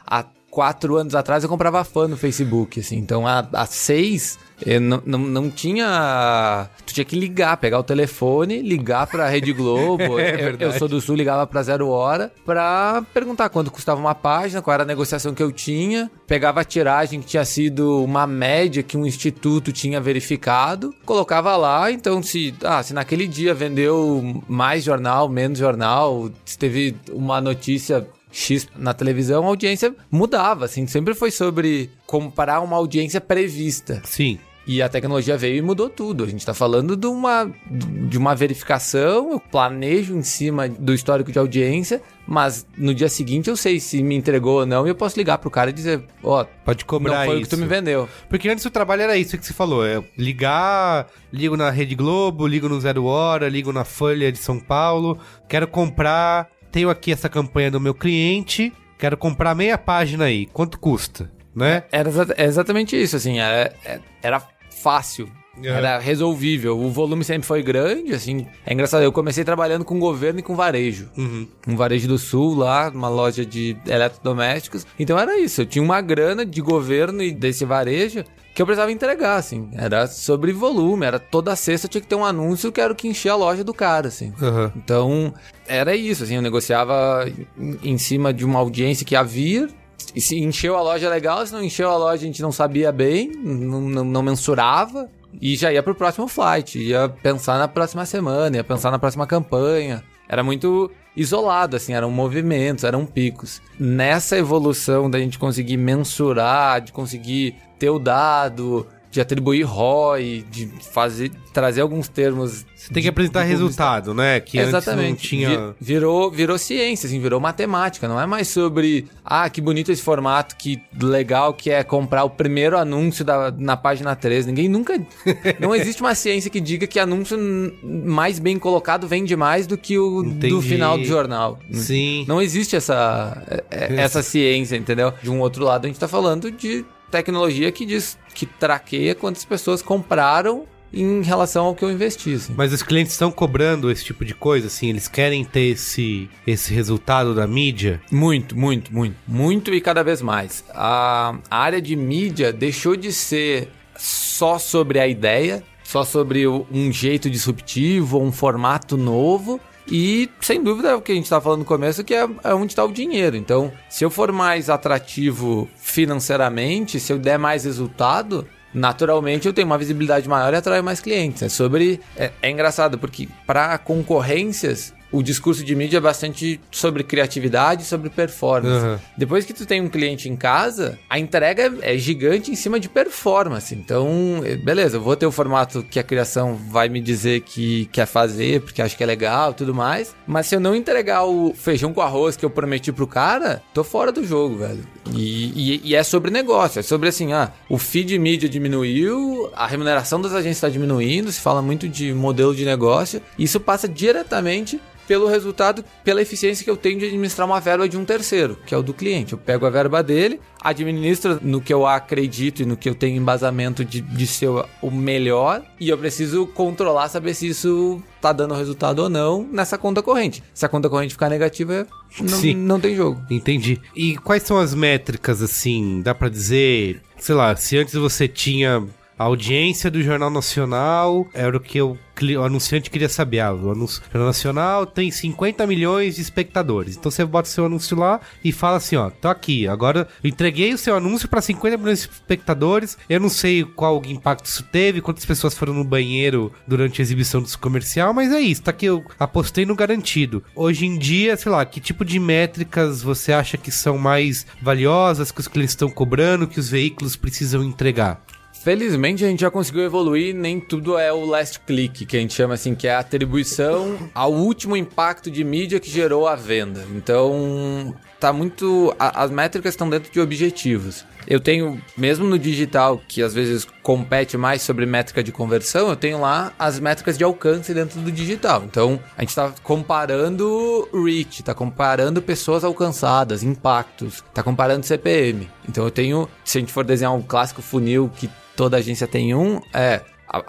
[0.05, 2.97] há quatro anos atrás eu comprava fã no Facebook, assim.
[2.97, 4.37] Então, há, há seis,
[4.79, 6.69] não, não, não tinha...
[6.85, 10.03] Tu tinha que ligar, pegar o telefone, ligar pra Rede Globo.
[10.21, 14.13] é eu, eu, sou do Sul, ligava pra Zero Hora pra perguntar quanto custava uma
[14.13, 16.11] página, qual era a negociação que eu tinha.
[16.27, 21.91] Pegava a tiragem que tinha sido uma média que um instituto tinha verificado, colocava lá.
[21.91, 28.07] Então, se, ah, se naquele dia vendeu mais jornal, menos jornal, se teve uma notícia
[28.33, 34.01] X na televisão, a audiência mudava, assim, sempre foi sobre comparar uma audiência prevista.
[34.03, 34.39] Sim.
[34.65, 36.23] E a tecnologia veio e mudou tudo.
[36.23, 41.33] A gente está falando de uma, de uma verificação, eu planejo em cima do histórico
[41.33, 44.95] de audiência, mas no dia seguinte eu sei se me entregou ou não e eu
[44.95, 47.41] posso ligar pro cara e dizer, ó, Pode cobrar não foi isso.
[47.41, 48.07] o que tu me vendeu.
[48.29, 52.47] Porque antes o trabalho era isso que você falou, é ligar, ligo na Rede Globo,
[52.47, 55.19] ligo no Zero Hora, ligo na Folha de São Paulo,
[55.49, 60.79] quero comprar, tenho aqui essa campanha do meu cliente, quero comprar meia página aí, quanto
[60.79, 61.83] custa, né?
[61.91, 64.41] Era é exatamente isso, assim, era, é- era
[64.81, 65.29] fácil.
[65.57, 65.65] Uhum.
[65.65, 66.79] Era resolvível.
[66.79, 68.47] O volume sempre foi grande, assim.
[68.65, 71.09] É engraçado, eu comecei trabalhando com governo e com varejo.
[71.17, 71.47] Uhum.
[71.67, 74.85] Um varejo do sul lá, uma loja de eletrodomésticos.
[74.99, 78.91] Então era isso, eu tinha uma grana de governo e desse varejo que eu precisava
[78.91, 79.69] entregar, assim.
[79.73, 83.07] Era sobre volume, era toda sexta tinha que ter um anúncio que era o que
[83.07, 84.31] enchia a loja do cara, assim.
[84.41, 84.71] Aham.
[84.75, 85.33] Então,
[85.67, 89.67] era isso, assim, eu negociava em, em cima de uma audiência que havia.
[90.15, 92.91] E se encheu a loja legal, se não encheu a loja a gente não sabia
[92.91, 95.09] bem, não, não, não mensurava.
[95.41, 99.27] E já ia pro próximo flight, ia pensar na próxima semana, ia pensar na próxima
[99.27, 100.03] campanha.
[100.27, 103.61] Era muito isolado, assim, eram movimentos, eram picos.
[103.79, 110.67] Nessa evolução da gente conseguir mensurar, de conseguir ter o dado, de atribuir ROI, de
[110.91, 112.65] fazer, trazer alguns termos.
[112.75, 114.39] Você tem que apresentar resultado, né?
[114.39, 115.11] Que Exatamente.
[115.11, 115.49] antes não tinha...
[115.79, 118.07] Vi- Virou, virou ciência, assim, virou matemática.
[118.07, 122.29] Não é mais sobre, ah, que bonito esse formato, que legal que é comprar o
[122.31, 124.47] primeiro anúncio da, na página 3.
[124.47, 124.99] Ninguém nunca.
[125.59, 127.37] não existe uma ciência que diga que anúncio
[127.83, 130.67] mais bem colocado vende mais do que o do Entendi.
[130.67, 131.59] final do jornal.
[131.71, 132.25] Sim.
[132.27, 135.13] Não existe essa, é- é- essa ciência, entendeu?
[135.21, 136.83] De um outro lado, a gente tá falando de
[137.17, 142.33] tecnologia que diz que traqueia quantas pessoas compraram em relação ao que eu investi.
[142.33, 142.53] assim.
[142.55, 146.73] Mas os clientes estão cobrando esse tipo de coisa, assim, eles querem ter esse, esse
[146.73, 147.99] resultado da mídia.
[148.11, 149.15] Muito, muito, muito.
[149.27, 150.63] Muito e cada vez mais.
[150.73, 156.91] A, a área de mídia deixou de ser só sobre a ideia, só sobre um
[156.91, 159.59] jeito disruptivo, um formato novo.
[159.87, 162.53] E, sem dúvida, é o que a gente estava falando no começo, que é, é
[162.53, 163.35] onde está o dinheiro.
[163.35, 169.67] Então, se eu for mais atrativo financeiramente, se eu der mais resultado, naturalmente eu tenho
[169.67, 171.43] uma visibilidade maior e atraio mais clientes.
[171.43, 171.99] É sobre.
[172.15, 178.09] É, é engraçado, porque para concorrências, o discurso de mídia é bastante sobre criatividade sobre
[178.09, 178.85] performance.
[178.85, 178.97] Uhum.
[179.17, 182.89] Depois que tu tem um cliente em casa, a entrega é gigante em cima de
[182.89, 183.73] performance.
[183.75, 187.85] Então, eh, beleza, eu vou ter o formato que a criação vai me dizer que
[187.91, 190.15] quer fazer, porque acha que é legal e tudo mais.
[190.27, 193.83] Mas se eu não entregar o feijão com arroz que eu prometi pro cara, tô
[193.83, 194.83] fora do jogo, velho.
[195.13, 199.67] E, e- e é sobre negócio, é sobre assim, ah, o feed mídia diminuiu, a
[199.67, 203.21] remuneração das agências está diminuindo, se fala muito de modelo de negócio.
[203.37, 207.97] Isso passa diretamente pelo resultado, pela eficiência que eu tenho de administrar uma verba de
[207.97, 209.33] um terceiro, que é o do cliente.
[209.33, 213.17] Eu pego a verba dele, administro no que eu acredito e no que eu tenho
[213.17, 214.49] embasamento de, de ser
[214.81, 219.77] o melhor, e eu preciso controlar, saber se isso tá dando resultado ou não nessa
[219.77, 220.41] conta corrente.
[220.53, 221.85] Se a conta corrente ficar negativa,
[222.19, 222.55] não, Sim.
[222.55, 223.21] não tem jogo.
[223.29, 223.81] Entendi.
[223.95, 228.83] E quais são as métricas, assim, dá pra dizer, sei lá, se antes você tinha
[229.17, 233.39] a audiência do Jornal Nacional, era o que o, cli- o anunciante queria saber.
[233.39, 233.87] Ah, o Jornal
[234.27, 236.95] Nacional tem 50 milhões de espectadores.
[236.97, 240.73] Então você bota seu anúncio lá e fala assim, ó, tô aqui, agora eu entreguei
[240.73, 245.01] o seu anúncio pra 50 milhões de espectadores, eu não sei qual impacto isso teve,
[245.01, 248.85] quantas pessoas foram no banheiro durante a exibição desse comercial, mas é isso, tá aqui,
[248.85, 250.43] eu apostei no garantido.
[250.55, 255.31] Hoje em dia, sei lá, que tipo de métricas você acha que são mais valiosas,
[255.31, 258.21] que os clientes estão cobrando, que os veículos precisam entregar?
[258.63, 262.33] Felizmente a gente já conseguiu evoluir, nem tudo é o last click, que a gente
[262.33, 266.85] chama assim, que é a atribuição ao último impacto de mídia que gerou a venda.
[266.95, 268.95] Então, tá muito.
[268.97, 271.05] a- as métricas estão dentro de objetivos.
[271.27, 275.95] Eu tenho, mesmo no digital, que às vezes compete mais sobre métrica de conversão, eu
[275.95, 278.63] tenho lá as métricas de alcance dentro do digital.
[278.65, 285.49] Então, a gente tá comparando reach, tá comparando pessoas alcançadas, impactos, tá comparando CPM.
[285.67, 289.33] Então, eu tenho, se a gente for desenhar um clássico funil que toda agência tem
[289.33, 290.01] um, é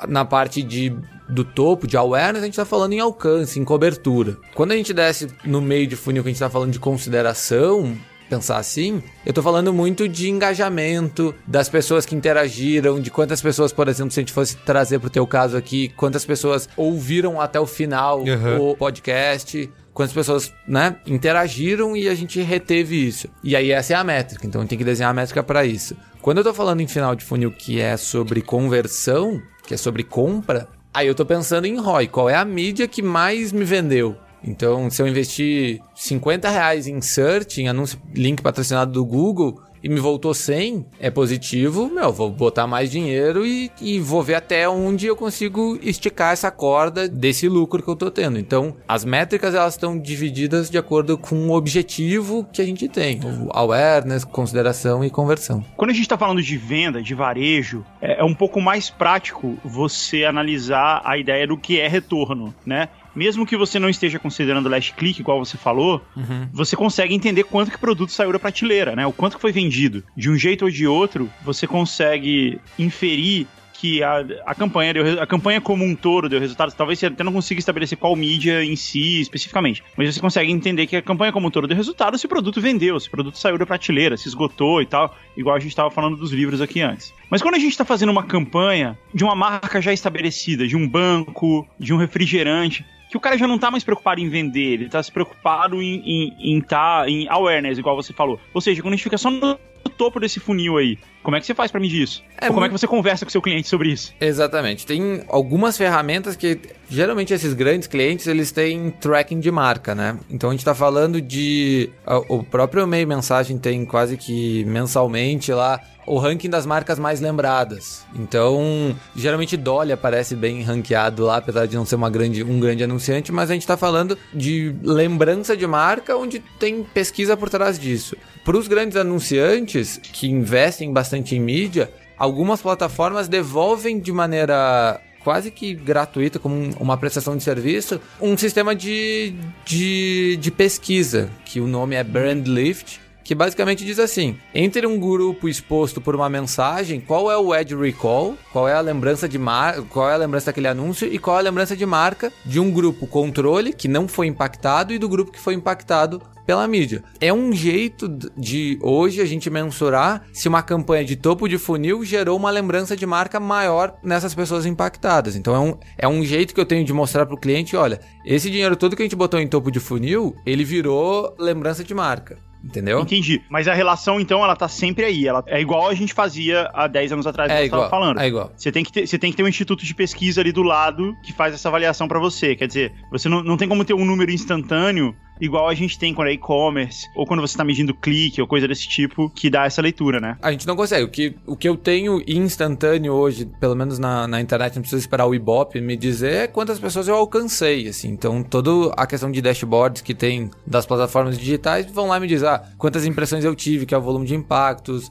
[0.08, 0.96] na parte de
[1.28, 4.36] do topo, de awareness, a gente tá falando em alcance, em cobertura.
[4.54, 7.96] Quando a gente desce no meio de funil que a gente tá falando de consideração,
[8.28, 13.72] pensar assim, eu tô falando muito de engajamento, das pessoas que interagiram, de quantas pessoas,
[13.72, 17.60] por exemplo, se a gente fosse trazer pro teu caso aqui, quantas pessoas ouviram até
[17.60, 18.70] o final Uhum.
[18.70, 23.28] o podcast, quantas pessoas, né, interagiram e a gente reteve isso.
[23.42, 25.96] E aí essa é a métrica, então tem que desenhar a métrica para isso.
[26.20, 30.02] Quando eu tô falando em final de funil que é sobre conversão, que é sobre
[30.02, 34.16] compra, aí eu tô pensando em ROI, qual é a mídia que mais me vendeu?
[34.46, 39.88] Então, se eu investir 50 reais em search, em anúncio link patrocinado do Google, e
[39.90, 44.66] me voltou 100, é positivo, meu, vou botar mais dinheiro e, e vou ver até
[44.66, 48.38] onde eu consigo esticar essa corda desse lucro que eu tô tendo.
[48.38, 53.20] Então, as métricas elas estão divididas de acordo com o objetivo que a gente tem,
[53.22, 55.62] o awareness, consideração e conversão.
[55.76, 59.58] Quando a gente está falando de venda, de varejo, é, é um pouco mais prático
[59.62, 62.88] você analisar a ideia do que é retorno, né?
[63.14, 66.48] Mesmo que você não esteja considerando last click, igual você falou, Uhum.
[66.52, 69.06] você consegue entender quanto que produto saiu da prateleira, né?
[69.06, 70.02] O quanto que foi vendido.
[70.16, 73.46] De um jeito ou de outro, você consegue inferir
[73.84, 76.72] que a, a campanha deu, a campanha como um todo deu resultado.
[76.72, 80.86] Talvez você até não consiga estabelecer qual mídia em si especificamente, mas você consegue entender
[80.86, 83.36] que a campanha como um todo deu resultado se o produto vendeu, se o produto
[83.36, 86.80] saiu da prateleira, se esgotou e tal, igual a gente estava falando dos livros aqui
[86.80, 87.12] antes.
[87.28, 90.88] Mas quando a gente está fazendo uma campanha de uma marca já estabelecida, de um
[90.88, 94.88] banco, de um refrigerante, que o cara já não tá mais preocupado em vender, ele
[94.88, 98.40] tá se preocupado em, em, em tá em awareness, igual você falou.
[98.54, 99.58] Ou seja, quando a gente fica só no
[99.98, 102.22] topo desse funil aí, como é que você faz pra medir isso?
[102.40, 104.12] É Ou como é que você conversa com seu cliente sobre isso?
[104.20, 104.86] Exatamente.
[104.86, 110.16] Tem algumas ferramentas que geralmente esses grandes clientes eles têm tracking de marca, né?
[110.30, 115.50] Então a gente está falando de a- o próprio e-mail mensagem tem quase que mensalmente
[115.52, 118.04] lá o ranking das marcas mais lembradas.
[118.14, 122.84] Então, geralmente Dolly aparece bem ranqueado lá, apesar de não ser uma grande, um grande
[122.84, 127.78] anunciante, mas a gente está falando de lembrança de marca onde tem pesquisa por trás
[127.78, 128.14] disso.
[128.44, 135.50] Para os grandes anunciantes que investem bastante em mídia, algumas plataformas devolvem de maneira quase
[135.50, 141.60] que gratuita, como um- uma prestação de serviço, um sistema de, de, de pesquisa, que
[141.60, 146.28] o nome é Brand Lift, que basicamente diz assim: entre um grupo exposto por uma
[146.28, 150.18] mensagem, qual é o ad recall, qual é a lembrança de marca, qual é a
[150.18, 153.88] lembrança daquele anúncio e qual é a lembrança de marca de um grupo controle que
[153.88, 157.02] não foi impactado e do grupo que foi impactado pela mídia.
[157.20, 162.04] É um jeito de hoje a gente mensurar se uma campanha de topo de funil
[162.04, 165.36] gerou uma lembrança de marca maior nessas pessoas impactadas.
[165.36, 168.00] Então é um, é um jeito que eu tenho de mostrar para o cliente, olha,
[168.24, 171.94] esse dinheiro todo que a gente botou em topo de funil, ele virou lembrança de
[171.94, 172.38] marca.
[172.64, 173.00] Entendeu?
[173.00, 173.42] Entendi.
[173.50, 175.28] Mas a relação, então, ela tá sempre aí.
[175.28, 177.90] Ela é igual a gente fazia há 10 anos atrás, que É igual.
[177.90, 178.18] falando.
[178.18, 178.50] É igual.
[178.56, 181.14] Você tem, que ter, você tem que ter um instituto de pesquisa ali do lado
[181.22, 182.56] que faz essa avaliação pra você.
[182.56, 186.14] Quer dizer, você não, não tem como ter um número instantâneo igual a gente tem
[186.14, 189.64] quando é e-commerce, ou quando você tá medindo clique, ou coisa desse tipo, que dá
[189.64, 190.36] essa leitura, né?
[190.40, 191.04] A gente não consegue.
[191.04, 195.00] O que, o que eu tenho instantâneo hoje, pelo menos na, na internet, não precisa
[195.00, 198.08] esperar o Ibope me dizer é quantas pessoas eu alcancei, assim.
[198.08, 202.46] Então, toda a questão de dashboards que tem das plataformas digitais vão lá me dizer
[202.46, 205.10] ah, quantas impressões eu tive, que é o volume de impactos,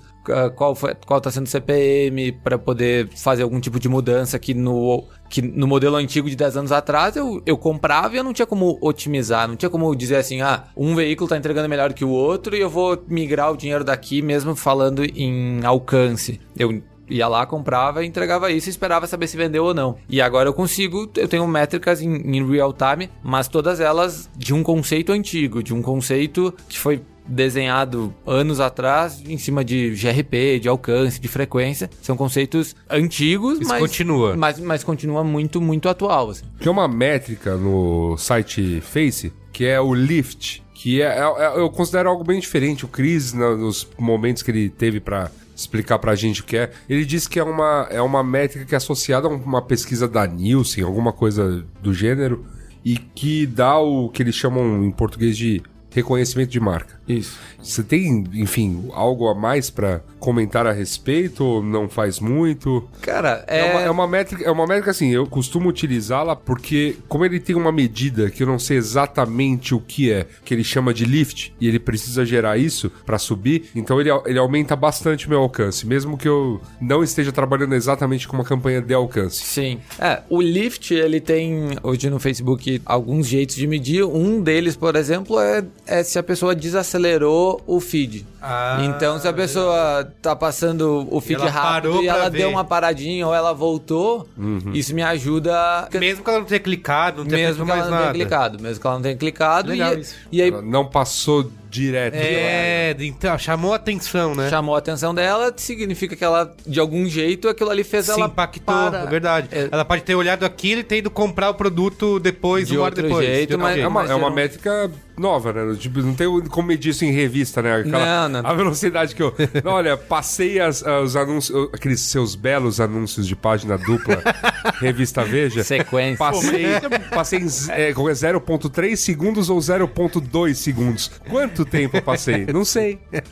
[0.56, 4.54] qual, foi, qual tá sendo o CPM, para poder fazer algum tipo de mudança que
[4.54, 8.34] no, que no modelo antigo de 10 anos atrás eu, eu comprava e eu não
[8.34, 12.06] tinha como otimizar, não tinha como dizer assim, ah, um veículo tá entregando melhor que
[12.06, 16.40] o outro e eu vou migrar o dinheiro daqui mesmo falando em alcance.
[16.58, 19.98] Eu ia lá, comprava, entregava isso e esperava saber se vendeu ou não.
[20.10, 24.54] E agora eu consigo, eu tenho métricas em, em real time, mas todas elas de
[24.54, 30.60] um conceito antigo, de um conceito que foi desenhado anos atrás em cima de GRP,
[30.60, 31.90] de alcance, de frequência.
[32.02, 34.36] São conceitos antigos, Isso mas continua.
[34.36, 36.30] Mas, mas continua muito, muito atual.
[36.30, 36.44] Assim.
[36.60, 42.10] Tem uma métrica no site Face que é o lift, que é, é- eu considero
[42.10, 42.86] algo bem diferente.
[42.86, 46.72] O Chris, na- nos momentos que ele teve pra explicar pra gente o que é,
[46.90, 50.26] ele disse que é uma, é uma métrica que é associada a uma pesquisa da
[50.26, 52.44] Nielsen, alguma coisa do gênero,
[52.84, 55.62] e que dá o que eles chamam em português de
[55.94, 57.00] reconhecimento de marca.
[57.08, 57.38] Isso.
[57.62, 62.88] Você tem, enfim, algo a mais pra comentar a respeito ou não faz muito?
[63.02, 66.98] Cara, É, é, uma, é uma métrica, é uma métrica assim, eu costumo utilizá-la porque,
[67.08, 70.64] como ele tem uma medida que eu não sei exatamente o que é, que ele
[70.64, 75.28] chama de lift, e ele precisa gerar isso pra subir, então ele, ele aumenta bastante
[75.28, 79.44] o meu alcance, mesmo que eu não esteja trabalhando exatamente com uma campanha de alcance.
[79.44, 79.80] Sim.
[80.00, 84.04] É, o Lift, ele tem hoje no Facebook alguns jeitos de medir.
[84.04, 88.26] Um deles, por exemplo, é, é se a pessoa desacelerou o feed.
[88.42, 92.40] Ah, então, se a pessoa tá passando o feed ela rápido e ela ver.
[92.40, 94.28] deu uma paradinha ou ela voltou,
[94.74, 95.88] isso me ajuda.
[95.94, 98.20] Mesmo que ela não tenha clicado, não tenha Mesmo que ela mais não tenha nada.
[98.20, 99.70] clicado, mesmo que ela não tenha clicado.
[99.70, 100.16] Legal e, isso.
[100.32, 102.14] e aí Ela não passou direto.
[102.16, 104.50] É, então, chamou a atenção, né?
[104.50, 108.28] chamou a atenção dela, significa que ela, de algum jeito, aquilo ali fez Se ela
[108.28, 109.48] impactou, para- é verdade.
[109.52, 109.70] É.
[109.72, 112.92] Ela pode ter olhado aquilo e ter ido comprar o produto depois, De uma hora
[112.92, 113.26] outro depois.
[113.26, 115.76] jeito, de mas- É uma, é uma métrica nova, né?
[115.80, 117.76] Tipo, não tem como medir isso em revista, né?
[117.78, 118.50] Aquela, Não, não.
[118.50, 119.34] A velocidade que eu.
[119.64, 124.22] Não, olha, passei as- os anúncios, aqueles seus belos anúncios de página dupla,
[124.80, 125.64] revista Veja.
[125.64, 126.18] Sequência.
[126.18, 126.66] Passei,
[127.14, 131.12] passei em é, como é 0.3 segundos ou 0.2 segundos.
[131.30, 132.46] Quanto tempo eu passei?
[132.48, 133.00] Não sei.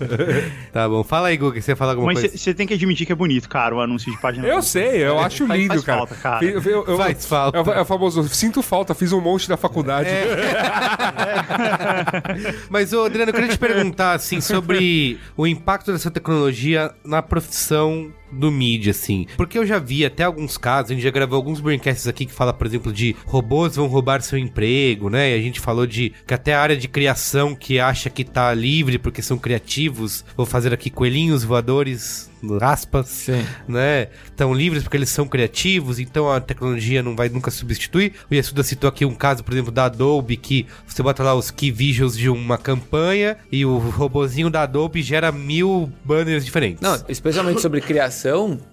[0.71, 1.03] Tá bom.
[1.03, 2.37] Fala aí, Guga, você ia falar alguma Mas coisa?
[2.37, 4.45] você tem que admitir que é bonito, cara, o anúncio de página.
[4.45, 4.61] Eu dupla.
[4.63, 5.97] sei, eu acho faz- lindo, faz cara.
[5.99, 6.45] falta, cara.
[6.45, 7.57] Eu- eu- eu- Faz falta.
[7.57, 10.09] É, o- é o famoso, sinto falta, fiz um monte da faculdade.
[12.69, 18.51] Mas, Adriano, eu queria te perguntar, assim, sobre o impacto dessa tecnologia na profissão do
[18.51, 19.25] mídia, assim.
[19.37, 22.33] Porque eu já vi até alguns casos, a gente já gravou alguns braincasts aqui que
[22.33, 25.31] fala, por exemplo, de robôs vão roubar seu emprego, né?
[25.31, 28.53] E a gente falou de que até a área de criação que acha que tá
[28.53, 33.45] livre porque são criativos, vou fazer aqui coelhinhos voadores, aspas, Sim.
[33.67, 34.07] né?
[34.25, 38.13] Estão livres porque eles são criativos, então a tecnologia não vai nunca substituir.
[38.29, 41.51] O Yasuda citou aqui um caso, por exemplo, da Adobe, que você bota lá os
[41.51, 46.81] key visuals de uma campanha e o robozinho da Adobe gera mil banners diferentes.
[46.81, 48.20] Não, especialmente sobre criação,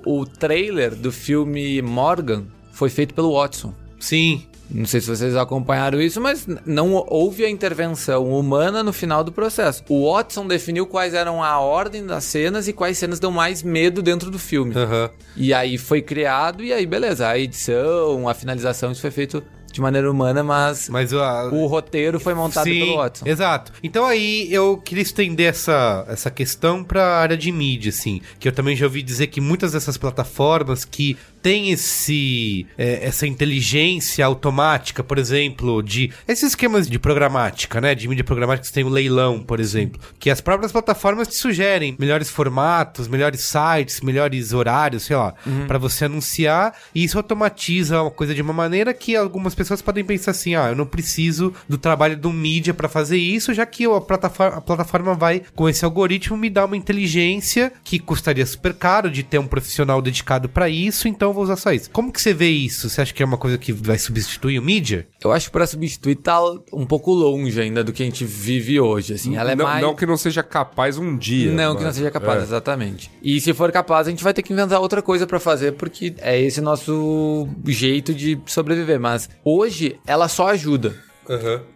[0.05, 3.75] o trailer do filme Morgan foi feito pelo Watson.
[3.99, 4.47] Sim.
[4.71, 9.33] Não sei se vocês acompanharam isso, mas não houve a intervenção humana no final do
[9.33, 9.83] processo.
[9.89, 14.03] O Watson definiu quais eram a ordem das cenas e quais cenas dão mais medo
[14.03, 14.77] dentro do filme.
[14.77, 15.11] Aham.
[15.35, 19.43] E aí foi criado, e aí beleza, a edição, a finalização, isso foi feito
[19.79, 23.27] de maneira humana, mas Mas o, a- o roteiro foi montado Sim, pelo Watson.
[23.27, 23.73] Exato.
[23.83, 28.21] Então aí eu queria estender essa, essa questão para a área de mídia, assim.
[28.41, 33.27] Que eu também já ouvi dizer que muitas dessas plataformas que têm esse, é, essa
[33.27, 37.95] inteligência automática, por exemplo, de esses esquemas de programática, né?
[37.95, 40.01] De mídia programática, você tem o leilão, por exemplo.
[40.19, 45.35] Que as próprias plataformas te sugerem melhores formatos, melhores sites, melhores horários, sei lá,
[45.67, 46.75] para você anunciar.
[46.95, 50.69] E isso automatiza uma coisa de uma maneira que algumas pessoas podem pensar assim: ah,
[50.69, 54.61] eu não preciso do trabalho do mídia para fazer isso, já que a plataforma, a
[54.61, 59.39] plataforma vai, com esse algoritmo, me dar uma inteligência que custaria super caro de ter
[59.39, 61.91] um profissional dedicado para isso, então eu vou usar só isso.
[61.91, 62.89] Como que você vê isso?
[62.89, 65.07] Você acha que é uma coisa que vai substituir o mídia?
[65.23, 66.39] Eu acho que pra substituir tá
[66.73, 69.37] um pouco longe ainda do que a gente vive hoje, assim.
[69.37, 69.83] Ela é não, mais...
[69.83, 71.53] não que não seja capaz um dia.
[71.53, 72.43] Não, mas- que não seja capaz, É.
[72.45, 73.11] exatamente.
[73.23, 76.15] E se for capaz, a gente vai ter que inventar outra coisa pra fazer, porque
[76.19, 78.99] é esse nosso jeito de sobreviver.
[79.01, 80.95] Mas hoje, ela só ajuda.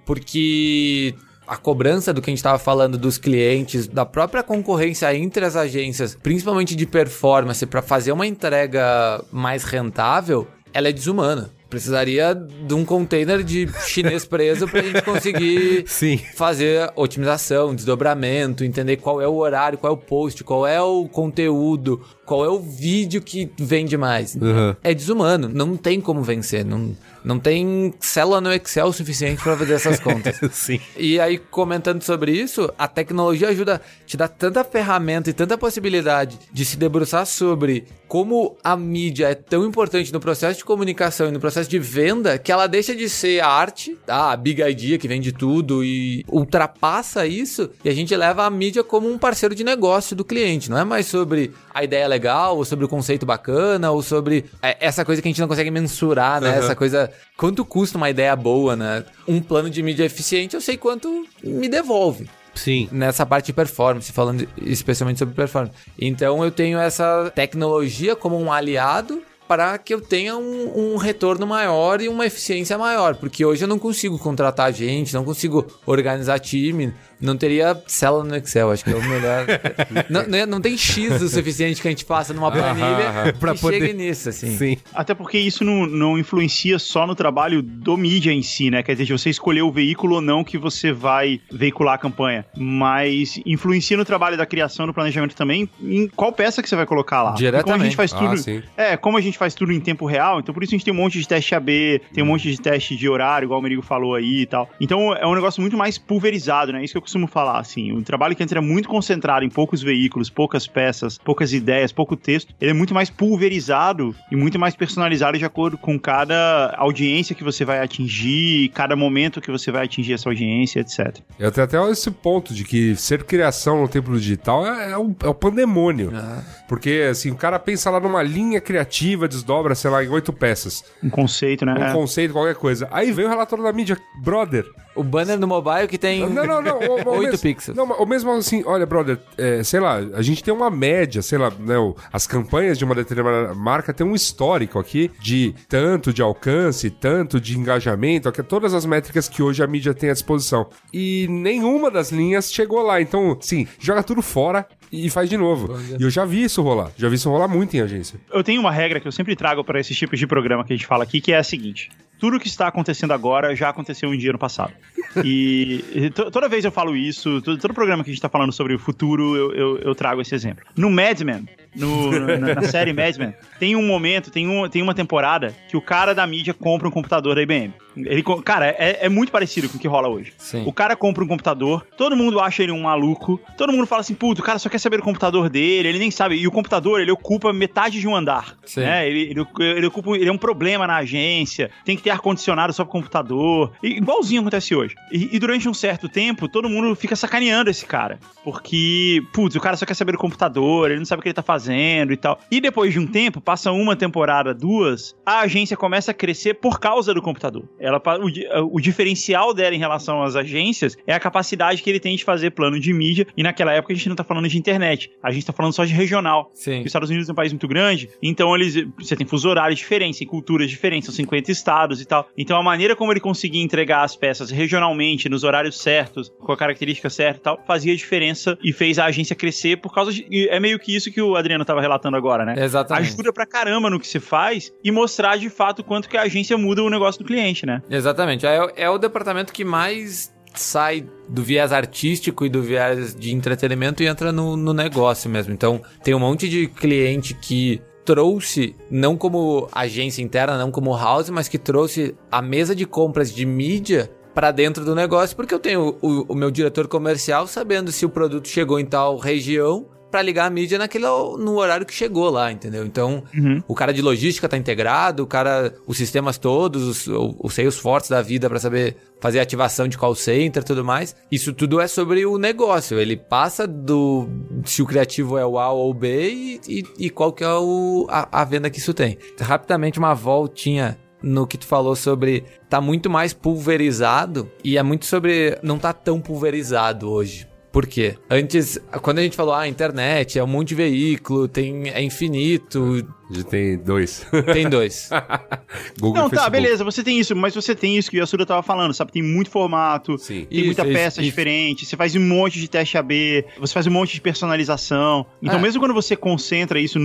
[0.04, 1.14] Porque
[1.46, 5.56] a cobrança do que a gente tava falando dos clientes, da própria concorrência entre as
[5.56, 11.50] agências, principalmente de performance, pra fazer uma entrega mais rentável, ela é desumana.
[11.68, 16.18] Precisaria de um container de chinês preso pra gente conseguir Sim.
[16.34, 21.08] fazer otimização, desdobramento, entender qual é o horário, qual é o post, qual é o
[21.08, 24.34] conteúdo, qual é o vídeo que vende mais.
[24.34, 24.74] Uhum.
[24.82, 29.74] É desumano, não tem como vencer, não, não tem célula no Excel suficiente para fazer
[29.74, 30.38] essas contas.
[30.52, 30.80] Sim.
[30.96, 36.38] E aí, comentando sobre isso, a tecnologia ajuda, te dá tanta ferramenta e tanta possibilidade
[36.52, 41.30] de se debruçar sobre como a mídia é tão importante no processo de comunicação e
[41.30, 44.32] no processo de venda que ela deixa de ser a arte, tá?
[44.32, 48.84] a big idea que vende tudo e ultrapassa isso e a gente leva a mídia
[48.84, 50.70] como um parceiro de negócio do cliente.
[50.70, 54.76] Não é mais sobre a ideia legal, ou sobre o conceito bacana, ou sobre é,
[54.80, 56.58] essa coisa que a gente não consegue mensurar, né?
[56.58, 57.10] Essa coisa.
[57.36, 59.04] Quanto custa uma ideia boa, né?
[59.26, 62.88] Um plano de mídia eficiente, eu sei quanto me devolve Sim.
[62.92, 65.74] nessa parte de performance, falando especialmente sobre performance.
[65.98, 71.46] Então eu tenho essa tecnologia como um aliado para que eu tenha um, um retorno
[71.46, 76.38] maior e uma eficiência maior, porque hoje eu não consigo contratar gente, não consigo organizar
[76.38, 79.46] time, não teria célula no Excel, acho que é o melhor.
[80.10, 83.60] não, não, não tem X o suficiente que a gente faça numa planilha Pra que
[83.60, 84.56] poder- chegue nisso, assim.
[84.56, 84.76] Sim.
[84.94, 88.82] Até porque isso não, não influencia só no trabalho do mídia em si, né?
[88.82, 92.44] Quer dizer, de você escolher o veículo ou não que você vai veicular a campanha.
[92.56, 96.86] Mas influencia no trabalho da criação, no planejamento também, em qual peça que você vai
[96.86, 97.32] colocar lá.
[97.32, 97.96] Porque Como a gente Diretamente.
[97.96, 98.36] faz Ah, tudo.
[98.38, 98.62] sim.
[98.76, 100.94] é, como a gente faz tudo em tempo real, então por isso a gente tem
[100.94, 103.82] um monte de teste AB, tem um monte de teste de horário, igual o Merigo
[103.82, 104.68] falou aí e tal.
[104.80, 106.82] Então é um negócio muito mais pulverizado, né?
[106.84, 107.92] Isso que eu costumo falar, assim.
[107.92, 112.16] Um trabalho que antes era muito concentrado em poucos veículos, poucas peças, poucas ideias, pouco
[112.16, 117.34] texto, ele é muito mais pulverizado e muito mais personalizado de acordo com cada audiência
[117.34, 121.18] que você vai atingir, cada momento que você vai atingir essa audiência, etc.
[121.38, 125.14] Eu tenho até esse ponto de que ser criação no tempo digital é, é, o,
[125.22, 126.12] é o pandemônio.
[126.14, 126.42] Ah.
[126.68, 130.32] Porque, assim, o cara pensa lá numa linha criativa narrativa desdobra, sei lá, em oito
[130.32, 130.84] peças.
[131.02, 131.74] Um conceito, né?
[131.78, 131.92] Um É.
[131.92, 132.88] conceito, qualquer coisa.
[132.90, 134.64] Aí vem o relatório da mídia, brother.
[134.94, 136.78] O banner no mobile que tem Não, não, não.
[136.78, 137.76] o- o 8 mesmo- pixels.
[137.76, 141.22] Não, mas o mesmo assim, olha, brother, é, sei lá, a gente tem uma média,
[141.22, 141.74] sei lá, né,
[142.12, 147.40] as campanhas de uma determinada marca tem um histórico aqui de tanto de alcance, tanto
[147.40, 150.68] de engajamento, aqui, todas as métricas que hoje a mídia tem à disposição.
[150.92, 153.00] E nenhuma das linhas chegou lá.
[153.00, 155.74] Então, sim, joga tudo fora e faz de novo.
[155.98, 156.90] E eu já vi isso rolar.
[156.96, 158.20] Já vi isso rolar muito em agência.
[158.32, 160.76] Eu tenho uma regra que eu sempre trago para esses tipos de programa que a
[160.76, 164.16] gente fala aqui, que é a seguinte: tudo que está acontecendo agora já aconteceu um
[164.16, 164.72] dia no passado.
[165.24, 168.50] E, to- toda vez eu falo isso, todo, todo programa que a gente está falando
[168.50, 170.64] sobre o futuro, eu, eu, eu trago esse exemplo.
[170.74, 174.82] No Mad Men, no- na, na série Mad Men, tem um momento, tem, um, tem
[174.82, 177.72] uma temporada que o cara da mídia compra um computador da IBM.
[177.94, 180.32] Ele, cara, é, é muito parecido com o que rola hoje.
[180.38, 180.62] Sim.
[180.66, 184.14] O cara compra um computador, todo mundo acha ele um maluco, todo mundo fala assim,
[184.14, 186.36] puto, o cara só quer saber do computador dele, ele nem sabe.
[186.36, 188.56] E o computador, ele ocupa metade de um andar.
[188.64, 188.80] Sim.
[188.80, 189.06] Né?
[189.06, 189.46] Ele, ele,
[189.76, 193.72] ele ocupa, ele é um problema na agência, tem que ter ar-condicionado só pro computador.
[193.82, 194.94] E, igualzinho acontece hoje.
[195.12, 198.18] E, e durante um certo tempo, todo mundo fica sacaneando esse cara.
[198.42, 201.34] Porque, putz, o cara só quer saber do computador, ele não sabe o que ele
[201.34, 202.38] tá fazendo e tal.
[202.50, 206.80] E depois de um tempo, passa uma temporada, duas, a agência começa a crescer por
[206.80, 207.68] causa do computador.
[207.78, 212.16] Ela, o, o diferencial dela em relação às agências é a capacidade que ele tem
[212.16, 213.26] de fazer plano de mídia.
[213.36, 215.84] E naquela época a gente não tá falando de internet, a gente tá falando só
[215.84, 216.50] de regional.
[216.54, 216.80] Sim.
[216.80, 220.18] Os Estados Unidos é um país muito grande, então eles você tem fuso horários diferentes,
[220.18, 222.28] tem culturas diferentes, são 50 estados e tal.
[222.36, 226.56] Então a maneira como ele conseguia entregar as peças regionalmente, nos horários certos, com a
[226.56, 230.48] característica certa e tal, fazia diferença e fez a agência crescer por causa de.
[230.48, 232.54] É meio que isso que o Adriano tava relatando agora, né?
[232.56, 233.12] Exatamente.
[233.12, 236.56] Ajuda pra caramba no que se faz e mostrar de fato quanto que a agência
[236.56, 237.82] muda o negócio do cliente, né?
[237.90, 238.46] Exatamente.
[238.46, 244.02] É, é o departamento que mais sai do viés artístico e do viés de entretenimento
[244.02, 245.52] e entra no, no negócio mesmo.
[245.52, 251.30] Então, tem um monte de cliente que trouxe, não como agência interna, não como house,
[251.30, 255.58] mas que trouxe a mesa de compras de mídia para dentro do negócio, porque eu
[255.58, 260.22] tenho o, o meu diretor comercial sabendo se o produto chegou em tal região para
[260.22, 262.84] ligar a mídia naquele no horário que chegou lá, entendeu?
[262.84, 263.24] Então,
[263.66, 267.08] o cara de logística tá integrado, o cara, os sistemas todos, os,
[267.40, 271.16] os seios fortes da vida para saber fazer ativação de call center e tudo mais.
[271.30, 273.00] Isso tudo é sobre o negócio.
[273.00, 274.28] Ele passa do
[274.64, 277.54] se o criativo é o A ou o B e, e, e qual que é
[277.54, 279.16] o, a, a venda que isso tem.
[279.40, 285.06] Rapidamente uma voltinha no que tu falou sobre tá muito mais pulverizado e é muito
[285.06, 287.51] sobre não tá tão pulverizado hoje.
[287.72, 288.16] Por quê?
[288.28, 293.02] Antes, quando a gente falou, ah, internet é um monte de veículo, tem, é infinito,
[293.32, 294.26] A gente tem dois.
[294.52, 295.08] tem dois.
[295.98, 298.44] Google Não, e tá, beleza, você tem isso, mas você tem isso que o Yasuda
[298.44, 299.10] tava falando, sabe?
[299.12, 300.44] Tem muito formato, Sim.
[300.44, 301.30] tem Isso, muita isso, peça isso.
[301.30, 305.24] diferente, você faz um monte de teste AB, você faz um monte de personalização.
[305.42, 305.62] Então, É.
[305.62, 306.98] mesmo quando você concentra isso,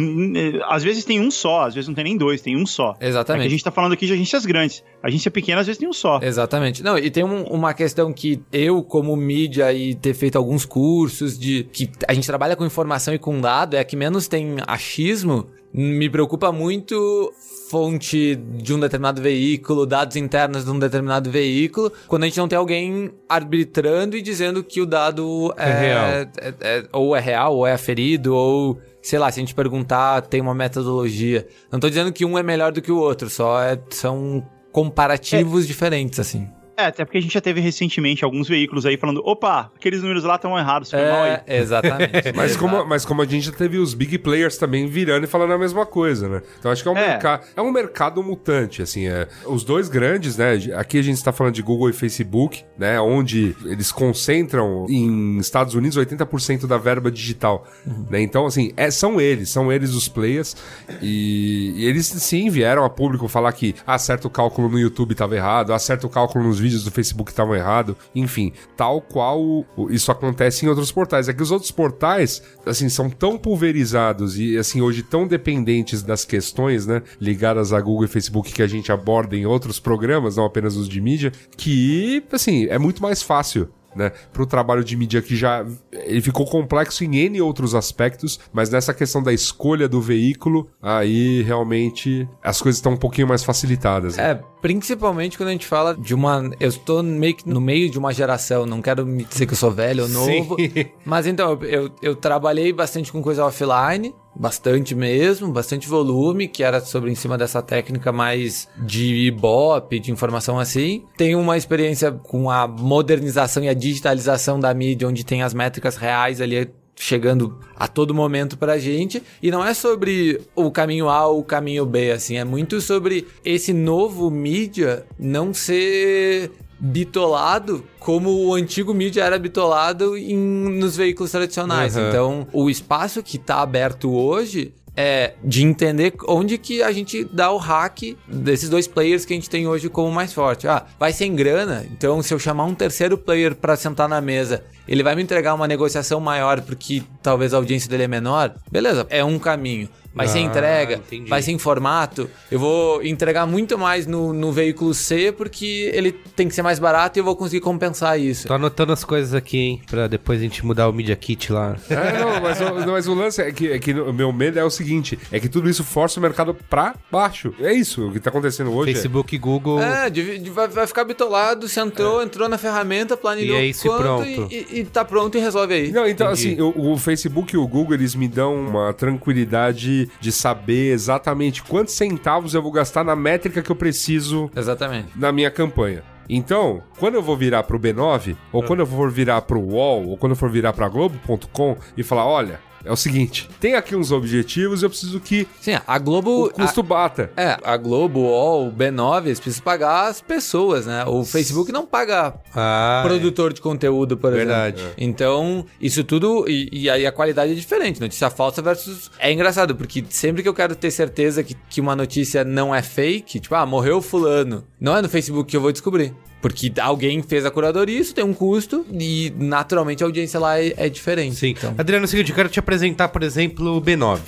[0.69, 2.95] às vezes tem um só, às vezes não tem nem dois, tem um só.
[2.99, 3.47] É Exatamente.
[3.47, 4.83] a gente tá falando aqui de agências grandes.
[5.01, 6.19] Agência pequena, às vezes tem um só.
[6.21, 6.83] Exatamente.
[6.83, 11.37] Não, e tem um- uma questão que eu, como mídia, e ter feito alguns cursos
[11.39, 14.57] de que a gente trabalha com informação e com dado, é a que menos tem
[14.67, 15.47] achismo.
[15.79, 17.31] Me preocupa muito
[17.69, 22.47] fonte de um determinado veículo, dados internos de um determinado veículo, quando a gente não
[22.47, 26.05] tem alguém arbitrando e dizendo que o dado é, real.
[26.07, 26.29] é-
[26.61, 30.41] é- ou é real, ou é aferido, ou sei lá, se a gente perguntar, tem
[30.41, 31.45] uma metodologia.
[31.71, 35.67] Não tô dizendo que um é melhor do que o outro, só é- são comparativos
[35.67, 36.47] diferentes, assim.
[36.77, 40.23] É, até porque a gente já teve recentemente alguns veículos aí falando: opa, aqueles números
[40.23, 41.39] lá estão errados, foi mal aí.
[41.47, 42.31] É, exatamente.
[42.35, 45.53] Mas como, mas como a gente já teve os big players também virando e falando
[45.53, 46.41] a mesma coisa, né?
[46.59, 47.07] Então acho que é um, É.
[47.07, 49.07] mercado, é um mercado mutante, assim.
[49.07, 50.53] É, os dois grandes, né?
[50.75, 52.99] Aqui a gente está falando de Google e Facebook, né?
[53.01, 57.65] Onde eles concentram em Estados Unidos 80% da verba digital,
[58.07, 58.21] né?
[58.21, 60.55] Então, assim, é, são eles, são eles os players.
[61.01, 65.35] E, e eles sim vieram a público falar que ah, certo cálculo no YouTube estava
[65.35, 70.65] errado, ah, certo cálculo nos vídeos do Facebook estavam errado, enfim, tal qual isso acontece
[70.65, 71.27] em outros portais.
[71.29, 76.25] É que os outros portais, assim, são tão pulverizados e, assim, hoje tão dependentes das
[76.25, 80.45] questões, né, ligadas a Google e Facebook que a gente aborda em outros programas, não
[80.45, 84.95] apenas os de mídia, que, assim, é muito mais fácil né, para o trabalho de
[84.95, 89.87] mídia que já ele ficou complexo em N outros aspectos, mas nessa questão da escolha
[89.87, 94.17] do veículo, aí realmente as coisas estão um pouquinho mais facilitadas.
[94.17, 94.31] né?
[94.31, 96.49] É, principalmente quando a gente fala de uma.
[96.59, 99.57] Eu estou meio que no meio de uma geração, não quero me dizer que eu
[99.57, 100.55] sou velho ou novo.
[100.55, 100.85] Sim.
[101.05, 106.63] Mas então, eu, eu, eu trabalhei bastante com coisa offline, bastante mesmo, bastante volume, que
[106.63, 111.03] era sobre em cima dessa técnica mais de Ibope, de informação assim.
[111.17, 115.95] Tenho uma experiência com a modernização e a digitalização da mídia, onde tem as métricas
[115.95, 116.69] reais ali
[116.99, 119.21] chegando a todo momento pra gente.
[119.41, 122.37] E não é sobre o caminho A ou o caminho B, assim.
[122.37, 130.17] É muito sobre esse novo mídia não ser bitolado como o antigo mídia era bitolado
[130.17, 131.95] em, nos veículos tradicionais.
[131.95, 132.07] Uhum.
[132.07, 137.51] Então, o espaço que está aberto hoje é de entender onde que a gente dá
[137.51, 140.67] o hack desses dois players que a gente tem hoje como mais forte.
[140.67, 144.63] Ah, vai sem grana, então se eu chamar um terceiro player para sentar na mesa,
[144.87, 148.55] ele vai me entregar uma negociação maior porque talvez a audiência dele é menor.
[148.71, 149.87] Beleza, é um caminho.
[150.17, 151.29] Vai ser Ah, entrega, entendi.
[151.29, 152.29] vai ser em formato.
[152.51, 156.79] Eu vou entregar muito mais no, no veículo C porque ele tem que ser mais
[156.79, 158.47] barato e eu vou conseguir compensar isso.
[158.47, 161.75] Tô anotando as coisas aqui, hein, pra depois a gente mudar o Media Kit lá.
[161.89, 164.57] É, não, mas, o- não, mas o lance é que, é que o meu medo
[164.59, 167.53] é o seguinte: é que tudo isso força o mercado pra baixo.
[167.59, 168.91] É isso o que tá acontecendo hoje.
[168.91, 169.81] é- Facebook e Google.
[169.81, 173.65] É, de- de- vai, vai ficar bitolado, você entrou, entrou na ferramenta, planilhou E é
[173.65, 174.27] isso e quanto pronto.
[174.51, 175.91] E, e- e tá pronto e resolve aí.
[175.91, 176.53] Não, então Entendi.
[176.53, 181.63] assim, o, o Facebook e o Google, eles me dão uma tranquilidade de saber exatamente
[181.63, 185.09] quantos centavos eu vou gastar na métrica que eu preciso Exatamente.
[185.15, 186.03] na minha campanha.
[186.29, 190.17] Então, quando eu vou virar pro B9, ou quando eu for virar pro UOL, ou
[190.17, 194.11] quando eu for virar pra Globo.com e falar, olha, é o seguinte, tem aqui uns
[194.11, 196.45] objetivos, eu preciso que Sim, a Globo.
[196.45, 197.31] o custo bata.
[197.35, 201.03] a- é, a Globo, o UOL, o B9, eles precisam pagar as pessoas, né?
[201.05, 204.77] O Facebook não paga Ah, produtor de conteúdo, por Verdade.
[204.79, 204.93] exemplo.
[204.97, 206.45] Então, isso tudo.
[206.47, 207.99] E, e aí a qualidade é diferente.
[207.99, 209.11] Notícia falsa versus.
[209.19, 212.81] É engraçado, porque sempre que eu quero ter certeza que, que uma notícia não é
[212.81, 214.63] fake, tipo, ah, morreu Fulano.
[214.79, 216.13] Não é no Facebook que eu vou descobrir.
[216.41, 220.73] Porque alguém fez a curadoria, isso tem um custo e naturalmente a audiência lá é,
[220.77, 221.35] é diferente.
[221.35, 221.49] Sim.
[221.49, 224.19] Então, Adriano, é o seguinte, eu quero te apresentar, por exemplo, o B9.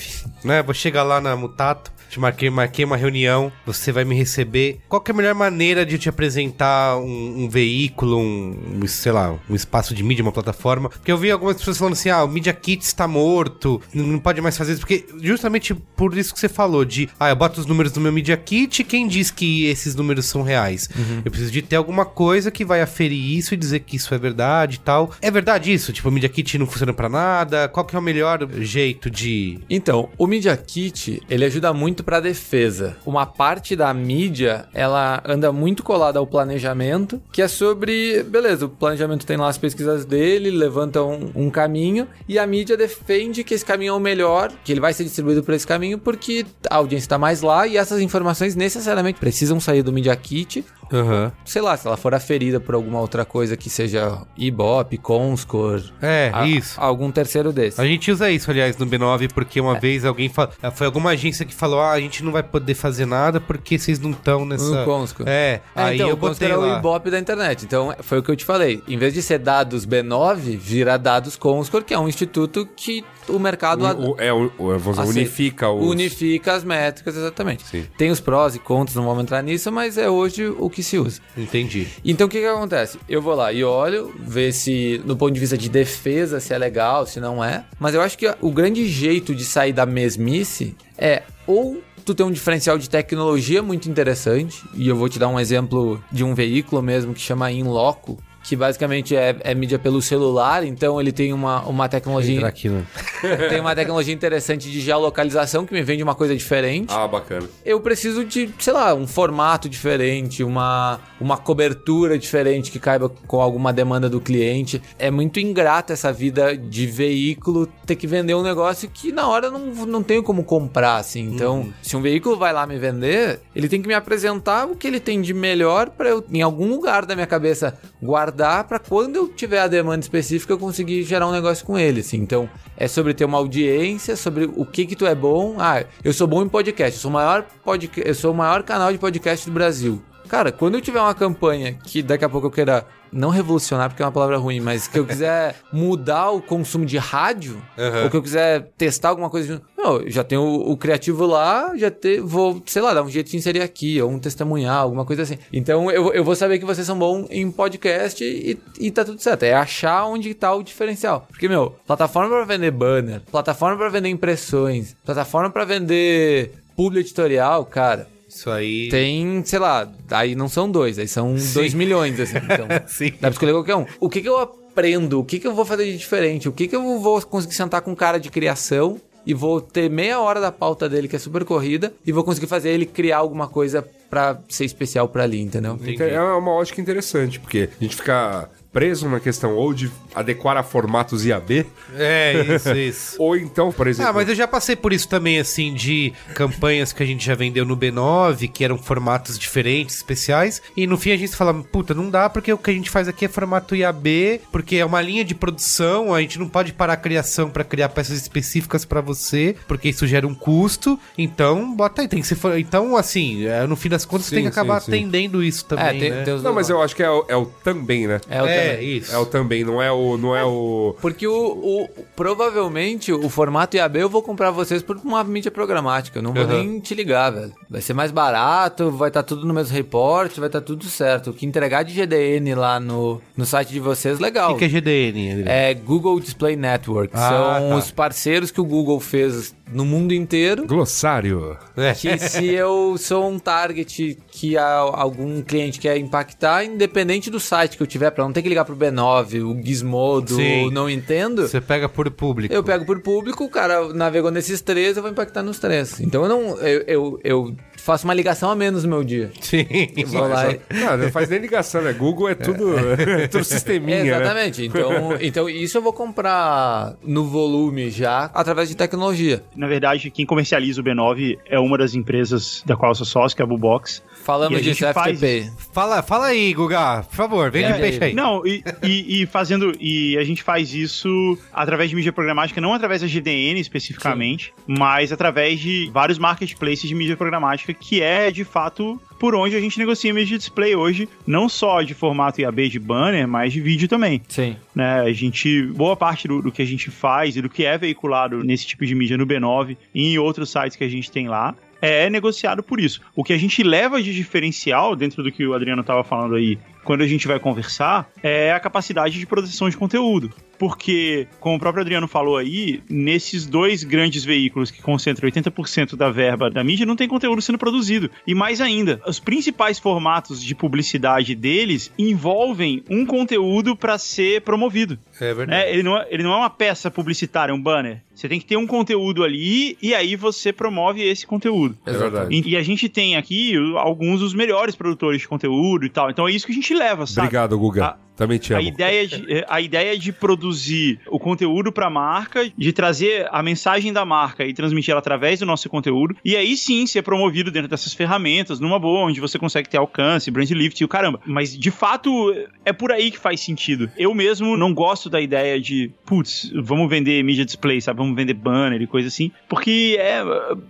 [0.44, 0.64] Né?
[0.64, 4.80] Vou chegar lá na Mutato, te marquei, marquei uma reunião, você vai me receber.
[4.90, 8.88] Qual que é a melhor maneira de eu te apresentar um, um veículo, um, um,
[8.88, 10.90] sei lá, um espaço de mídia, uma plataforma?
[10.90, 14.20] Porque eu vi algumas pessoas falando assim, ah, o Media Kit está morto, não não
[14.20, 14.82] pode mais fazer isso.
[14.82, 18.12] Porque justamente por isso que você falou, de, ah, eu boto os números no meu
[18.12, 20.90] Media Kit, quem diz que esses números são reais?
[21.24, 24.18] Eu preciso de ter alguma coisa que vai aferir isso e dizer que isso é
[24.18, 25.12] verdade e tal.
[25.22, 25.92] É verdade isso?
[25.94, 27.68] Tipo, o Media Kit não funciona pra nada?
[27.68, 29.60] Qual que é o melhor jeito de...
[29.70, 32.98] Então, o Media Kit, ele ajuda muito para defesa.
[33.06, 38.70] Uma parte da mídia, ela anda muito colada ao planejamento, que é sobre, beleza, o
[38.70, 43.54] planejamento tem lá as pesquisas dele, levanta um, um caminho, e a mídia defende que
[43.54, 46.76] esse caminho é o melhor, que ele vai ser distribuído por esse caminho, porque a
[46.76, 51.32] audiência está mais lá, e essas informações necessariamente precisam sair do Media Kit, Aham.
[51.46, 56.32] sei lá, se ela for aferida por alguma outra coisa que seja Ibope, Comscore, É,
[56.34, 56.80] a- isso.
[56.80, 57.80] algum terceiro desses.
[57.80, 60.52] A gente usa isso, aliás, no B9, porque uma vez alguém falou.
[60.74, 64.00] Foi alguma agência que falou: ah, a gente não vai poder fazer nada porque vocês
[64.00, 64.80] não estão nessa.
[64.80, 65.30] No Comscore.
[65.30, 66.80] É, É, aí então, eu o Comscore botei é o lá.
[66.80, 67.64] Ibope da internet.
[67.66, 68.82] Então, foi o que eu te falei.
[68.88, 73.40] Em vez de ser dados B9, vira dados Comscore, que é um instituto que o
[73.40, 75.20] mercado O- é, o- o- vamos dizer, aceita.
[75.20, 75.86] unifica os...
[75.88, 77.66] unifica as métricas, exatamente.
[77.68, 77.86] Sim.
[77.98, 80.98] Tem os prós e contras, não vamos entrar nisso, mas é hoje o que se
[80.98, 81.22] usa.
[81.38, 81.88] Entendi.
[82.04, 82.98] Então o que que acontece?
[83.08, 86.58] Eu vou lá e olho, ver se, no ponto de vista de defesa, se é
[86.58, 87.64] legal, se não é.
[87.80, 92.26] Mas eu acho que o grande jeito de sair da mesmice é ou tu tem
[92.26, 96.34] um diferencial de tecnologia muito interessante, e eu vou te dar um exemplo de um
[96.34, 98.18] veículo mesmo que chama Inloco,
[98.50, 102.84] que basicamente é, é mídia pelo celular, então ele tem uma, uma tecnologia aqui no...
[103.48, 107.48] tem uma tecnologia interessante de geolocalização que me vende uma coisa diferente Ah, bacana.
[107.64, 113.40] eu preciso de, sei lá, um formato diferente, uma, uma cobertura diferente que caiba com
[113.40, 114.82] alguma demanda do cliente.
[114.98, 119.52] É muito ingrata essa vida de veículo ter que vender um negócio que na hora
[119.52, 121.22] não, não tenho como comprar, assim.
[121.22, 124.88] Então, se um veículo vai lá me vender, ele tem que me apresentar o que
[124.88, 129.16] ele tem de melhor para eu, em algum lugar da minha cabeça, guardar para quando
[129.16, 132.18] eu tiver a demanda específica eu conseguir gerar um negócio com ele, assim.
[132.18, 135.56] Então, é sobre ter uma audiência, sobre o que que tu é bom.
[135.60, 138.64] Ah, eu sou bom em podcast, eu sou o maior podcast, eu sou o maior
[138.64, 140.02] canal de podcast do Brasil.
[140.28, 144.04] Cara, quando eu tiver uma campanha que daqui a pouco eu queira não revolucionar porque
[144.04, 148.04] é uma palavra ruim, mas que eu quiser mudar o consumo de rádio, Aham.
[148.04, 151.76] ou que eu quiser testar alguma coisa, de- não, já tenho o, o criativo lá,
[151.76, 155.06] já te, vou, sei lá, dar um jeito de inserir aqui, ou um testemunhal, alguma
[155.06, 155.38] coisa assim.
[155.52, 159.22] Então eu, eu vou saber que vocês são bons em podcast e, e tá tudo
[159.22, 159.44] certo.
[159.44, 161.26] É achar onde tá o diferencial.
[161.30, 167.66] Porque, meu, plataforma pra vender banner, plataforma pra vender impressões, plataforma pra vender publi editorial,
[167.66, 168.08] cara.
[168.28, 168.90] Isso aí.
[168.90, 172.38] Tem, sei lá, aí não são dois, aí são dois milhões, assim.
[172.38, 173.12] Então, Sim.
[173.14, 173.86] dá pra escolher qualquer um.
[174.00, 175.20] O que que eu aprendo?
[175.20, 176.48] O que que eu vou fazer de diferente?
[176.48, 180.20] O que que eu vou conseguir sentar com cara de criação e vou ter meia
[180.20, 183.48] hora da pauta dele, que é super corrida, e vou conseguir fazer ele criar alguma
[183.48, 185.78] coisa pra ser especial pra ali, entendeu?
[185.86, 190.56] Então, É uma ótica interessante, porque a gente fica preso na questão ou de adequar
[190.58, 191.66] a formatos IAB,
[191.96, 193.16] É, isso, isso.
[193.22, 194.10] ou então, por exemplo...
[194.10, 197.36] Ah, mas eu já passei por isso também, assim, de campanhas que a gente já
[197.36, 201.94] vendeu no B9, que eram formatos diferentes, especiais, e no fim a gente fala, puta,
[201.94, 205.02] não dá porque o que a gente faz aqui é formato IAB, porque é uma
[205.02, 209.02] linha de produção, a gente não pode parar a criação pra criar peças específicas pra
[209.02, 212.36] você, porque isso gera um custo, então bota aí, tem que ser...
[212.36, 214.98] for- Então, assim, é, no fim das contas Sim, tem que acabar sim, sim.
[214.98, 216.24] atendendo isso também, É, tem, né?
[216.44, 218.20] Não, mas eu acho que é o, é o também, né?
[218.30, 218.98] É, o É, também.
[218.98, 219.14] isso.
[219.14, 220.18] É o também, não é o...
[220.18, 220.96] Não é o...
[221.02, 226.20] Porque o, o- provavelmente o formato IAB eu vou comprar vocês por uma mídia programática.
[226.20, 226.50] Eu não vou Uhum.
[226.50, 227.54] nem te ligar, velho.
[227.70, 231.30] Vai ser mais barato, vai estar tudo no mesmo reporte, vai estar tudo certo.
[231.30, 234.52] O que entregar de GDN lá no, no site de vocês, legal.
[234.52, 235.32] O que, que é GDN?
[235.32, 235.50] Adriano?
[235.52, 237.12] É Google Display Network.
[237.16, 237.76] Ah, São tá.
[237.76, 240.66] os parceiros que o Google fez no mundo inteiro.
[240.66, 241.58] Glossário.
[241.78, 241.94] É.
[241.94, 247.84] Que se eu sou um target que algum cliente quer impactar, independente do site que
[247.84, 250.68] eu tiver, pra não ter que ligar pro B9, o Gizmodo, Sim.
[250.68, 252.54] o Não Entendo, Você pega por público.
[252.54, 256.00] eu pego por público, o cara navegou nesses três, eu vou impactar nos três.
[256.00, 256.58] Então eu não.
[256.60, 257.56] Eu, eu, eu
[257.90, 259.32] faço uma ligação a menos no meu dia.
[259.42, 259.66] Sim.
[260.08, 261.92] Vou lá e- Não, não faz nem ligação, né?
[261.94, 264.10] Google é tudo, é tudo sisteminha, né?
[264.10, 264.66] Exatamente.
[264.66, 269.44] Então, então isso eu vou comprar no volume já através de tecnologia.
[269.56, 273.36] Na verdade, quem comercializa o B9 é uma das empresas da qual eu sou sócio,
[273.36, 274.04] que é a Bubox.
[274.20, 275.52] E Falamos disso, gente faz FTP.
[275.74, 278.14] Fala, fala aí, Guga, por favor, vem É, de peixe aí.
[278.14, 279.72] Não, e, e- e fazendo.
[279.80, 285.12] E a gente faz isso através de mídia programática, não através da GDN especificamente, mas
[285.12, 289.78] através de vários marketplaces de mídia programática, que é de fato por onde a gente
[289.78, 294.22] negocia mídia display hoje, não só de formato IAB de banner, mas de vídeo também.
[294.28, 294.56] Sim.
[294.74, 295.02] né?
[295.02, 298.44] A gente, boa parte do, do que a gente faz e do que é veiculado
[298.44, 301.54] nesse tipo de mídia no B9 e em outros sites que a gente tem lá
[301.82, 303.02] é negociado por isso.
[303.16, 306.58] O que a gente leva de diferencial dentro do que o Adriano estava falando aí,
[306.84, 310.30] quando a gente vai conversar, é a capacidade de produção de conteúdo.
[310.60, 316.12] Porque, como o próprio Adriano falou aí, nesses dois grandes veículos que concentram 80% da
[316.12, 318.12] verba da mídia, não tem conteúdo sendo produzido.
[318.28, 325.00] E mais ainda, os principais formatos de publicidade deles envolvem um conteúdo para ser promovido.
[325.20, 325.50] É verdade.
[325.52, 325.72] né?
[325.74, 328.02] Ele, não é, ele não é uma peça publicitária, um banner.
[328.14, 331.78] Você tem que ter um conteúdo ali e aí você promove esse conteúdo.
[331.86, 332.36] É verdade.
[332.36, 336.10] E, e a gente tem aqui alguns dos melhores produtores de conteúdo e tal.
[336.10, 337.28] Então é isso que a gente leva, sabe?
[337.28, 337.86] Obrigado, Guga.
[337.86, 338.68] A- Também te A amo.
[338.68, 343.94] ideia, de, a ideia de produzir o conteúdo para a marca, de trazer a mensagem
[343.94, 347.70] da marca e transmitir ela através do nosso conteúdo, e aí sim ser promovido dentro
[347.70, 351.22] dessas ferramentas, numa boa, onde você consegue ter alcance, brand lift e o caramba.
[351.26, 353.90] Mas de fato é por aí que faz sentido.
[353.98, 358.00] Eu mesmo não gosto da ideia de, putz, vamos vender mídia display, sabe?
[358.00, 360.20] Vamos vender banner e coisa assim, porque é.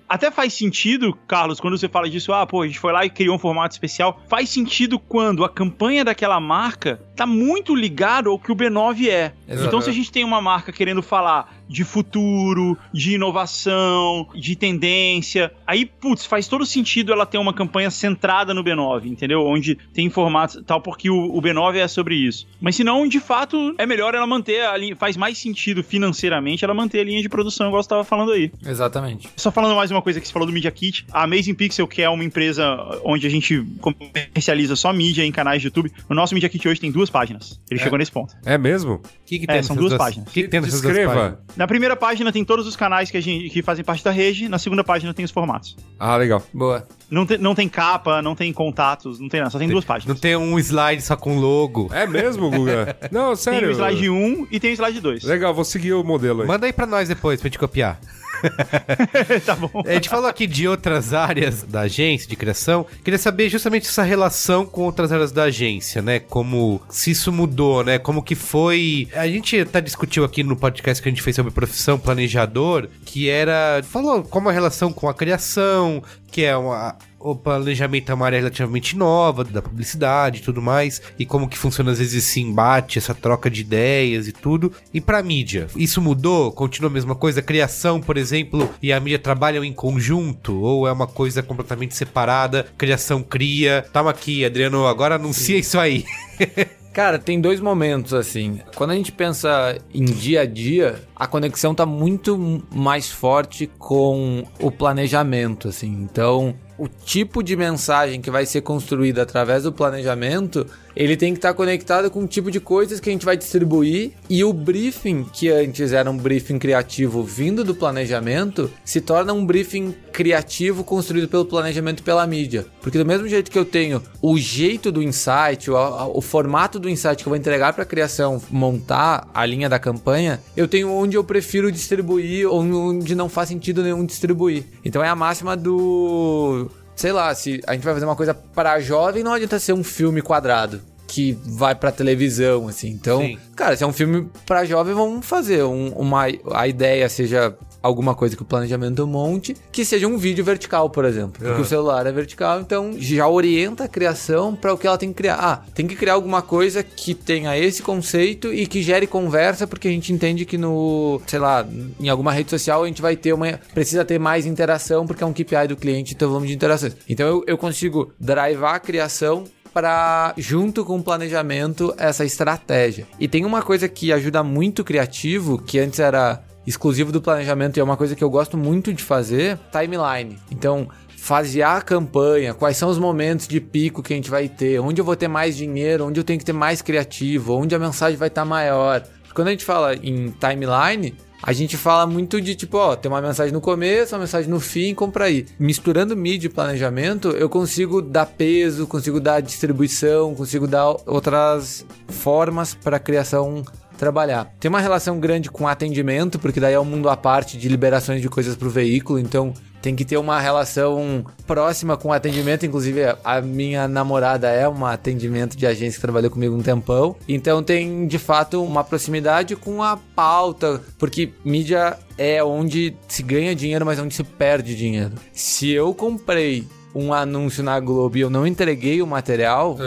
[0.07, 3.09] Até faz sentido, Carlos, quando você fala disso, ah, pô, a gente foi lá e
[3.09, 4.21] criou um formato especial.
[4.27, 9.33] Faz sentido quando a campanha daquela marca tá muito ligado ao que o B9 é.
[9.45, 9.67] Exato.
[9.67, 15.51] Então, se a gente tem uma marca querendo falar de futuro, de inovação, de tendência,
[15.65, 19.45] aí, putz, faz todo sentido ela ter uma campanha centrada no B9, entendeu?
[19.45, 22.47] Onde tem formatos tal, porque o, o B9 é sobre isso.
[22.59, 26.65] Mas se não, de fato, é melhor ela manter a linha, faz mais sentido financeiramente
[26.65, 28.51] ela manter a linha de produção, igual você tava falando aí.
[28.65, 29.29] Exatamente.
[29.35, 32.01] Só falando mais uma coisa que você falou do Media Kit, a Amazing Pixel, que
[32.01, 32.65] é uma empresa
[33.03, 36.81] onde a gente comercializa só mídia em canais de YouTube, o nosso Media Kit hoje
[36.81, 37.59] tem duas páginas.
[37.69, 38.35] Ele chegou nesse ponto.
[38.45, 38.95] É mesmo?
[38.95, 40.27] O que, que É, tem são nessas duas páginas.
[40.27, 41.39] O que, que tem nessas duas Descreva.
[41.59, 44.47] Na primeira página tem todos os canais que, a gente, que fazem parte da rede,
[44.47, 45.75] na segunda página tem os formatos.
[45.99, 46.41] Ah, legal.
[46.53, 46.87] Boa.
[47.11, 49.87] Não tem, não tem capa, não tem contatos, não tem nada, só tem duas Não
[49.87, 50.19] páginas.
[50.21, 51.89] tem um slide só com logo.
[51.91, 52.95] É mesmo, Guga?
[53.11, 53.67] Não, Tem sério.
[53.67, 55.23] o slide 1 e tem o slide 2.
[55.25, 56.47] Legal, vou seguir o modelo aí.
[56.47, 57.99] Manda aí pra nós depois, pra gente copiar.
[59.45, 59.83] tá bom.
[59.85, 62.85] A gente falou aqui de outras áreas da agência de criação.
[63.03, 66.19] Queria saber justamente essa relação com outras áreas da agência, né?
[66.19, 67.99] Como se isso mudou, né?
[67.99, 69.07] Como que foi.
[69.13, 73.29] A gente até discutiu aqui no podcast que a gente fez sobre profissão planejador, que
[73.29, 73.81] era.
[73.83, 76.97] Falou como a relação com a criação, que é uma.
[77.19, 81.57] O planejamento é uma área relativamente nova da publicidade e tudo mais, e como que
[81.57, 84.71] funciona às vezes esse embate, essa troca de ideias e tudo.
[84.93, 86.51] E pra mídia, isso mudou?
[86.51, 87.41] Continua a mesma coisa?
[87.41, 90.61] A criação, por exemplo, e a mídia trabalham em conjunto?
[90.61, 92.67] Ou é uma coisa completamente separada?
[92.77, 93.85] Criação cria.
[93.91, 96.05] Tamo aqui, Adriano, agora anuncia isso aí.
[96.93, 98.59] Cara, tem dois momentos assim.
[98.75, 104.43] Quando a gente pensa em dia a dia, a conexão tá muito mais forte com
[104.59, 105.87] o planejamento, assim.
[105.87, 110.65] Então, o tipo de mensagem que vai ser construída através do planejamento,
[110.95, 114.11] ele tem que estar conectado com o tipo de coisas que a gente vai distribuir
[114.29, 119.45] e o briefing, que antes era um briefing criativo vindo do planejamento, se torna um
[119.45, 122.65] briefing criativo construído pelo planejamento e pela mídia.
[122.81, 125.75] Porque do mesmo jeito que eu tenho o jeito do insight, o,
[126.13, 129.79] o formato do insight que eu vou entregar para a criação montar a linha da
[129.79, 134.65] campanha, eu tenho onde eu prefiro distribuir ou onde não faz sentido nenhum distribuir.
[134.83, 136.69] Então é a máxima do
[136.99, 139.85] sei lá, se a gente vai fazer uma coisa para jovem, não adianta ser um
[139.85, 142.89] filme quadrado que vai pra televisão, assim.
[142.89, 143.39] Então, Sim.
[143.55, 148.15] cara, se é um filme pra jovem, vamos fazer um- uma a ideia seja alguma
[148.15, 151.41] coisa que o planejamento monte, que seja um vídeo vertical, por exemplo.
[151.43, 155.09] Porque o celular é vertical, então já orienta a criação para o que ela tem
[155.09, 155.35] que criar.
[155.35, 159.87] Ah, tem que criar alguma coisa que tenha esse conceito e que gere conversa, porque
[159.87, 161.65] a gente entende que no, sei lá,
[161.99, 165.27] em alguma rede social a gente vai ter uma precisa ter mais interação porque é
[165.27, 166.95] um KPI do cliente, então vamos de interações.
[167.07, 173.07] Então eu, eu consigo drivar a criação para junto com o planejamento essa estratégia.
[173.19, 177.77] E tem uma coisa que ajuda muito o criativo, que antes era exclusivo do planejamento
[177.77, 180.37] e é uma coisa que eu gosto muito de fazer, timeline.
[180.51, 180.87] Então,
[181.17, 185.01] fasear a campanha, quais são os momentos de pico que a gente vai ter, onde
[185.01, 188.17] eu vou ter mais dinheiro, onde eu tenho que ter mais criativo, onde a mensagem
[188.17, 189.03] vai estar maior.
[189.33, 193.21] Quando a gente fala em timeline, a gente fala muito de tipo, ó, tem uma
[193.21, 195.45] mensagem no começo, uma mensagem no fim, compra aí.
[195.57, 202.73] Misturando mídia e planejamento, eu consigo dar peso, consigo dar distribuição, consigo dar outras formas
[202.73, 203.63] para a criação
[203.99, 204.51] trabalhar.
[204.59, 208.21] Tem uma relação grande com atendimento, porque daí é um mundo à parte de liberações
[208.21, 212.65] de coisas para o veículo, então tem que ter uma relação próxima com o atendimento.
[212.65, 217.15] Inclusive, a minha namorada é uma atendimento de agência que trabalhou comigo um tempão.
[217.27, 223.55] Então tem de fato uma proximidade com a pauta, porque mídia é onde se ganha
[223.55, 225.13] dinheiro, mas onde se perde dinheiro.
[225.33, 229.77] Se eu comprei um anúncio na Globo e eu não entreguei o material,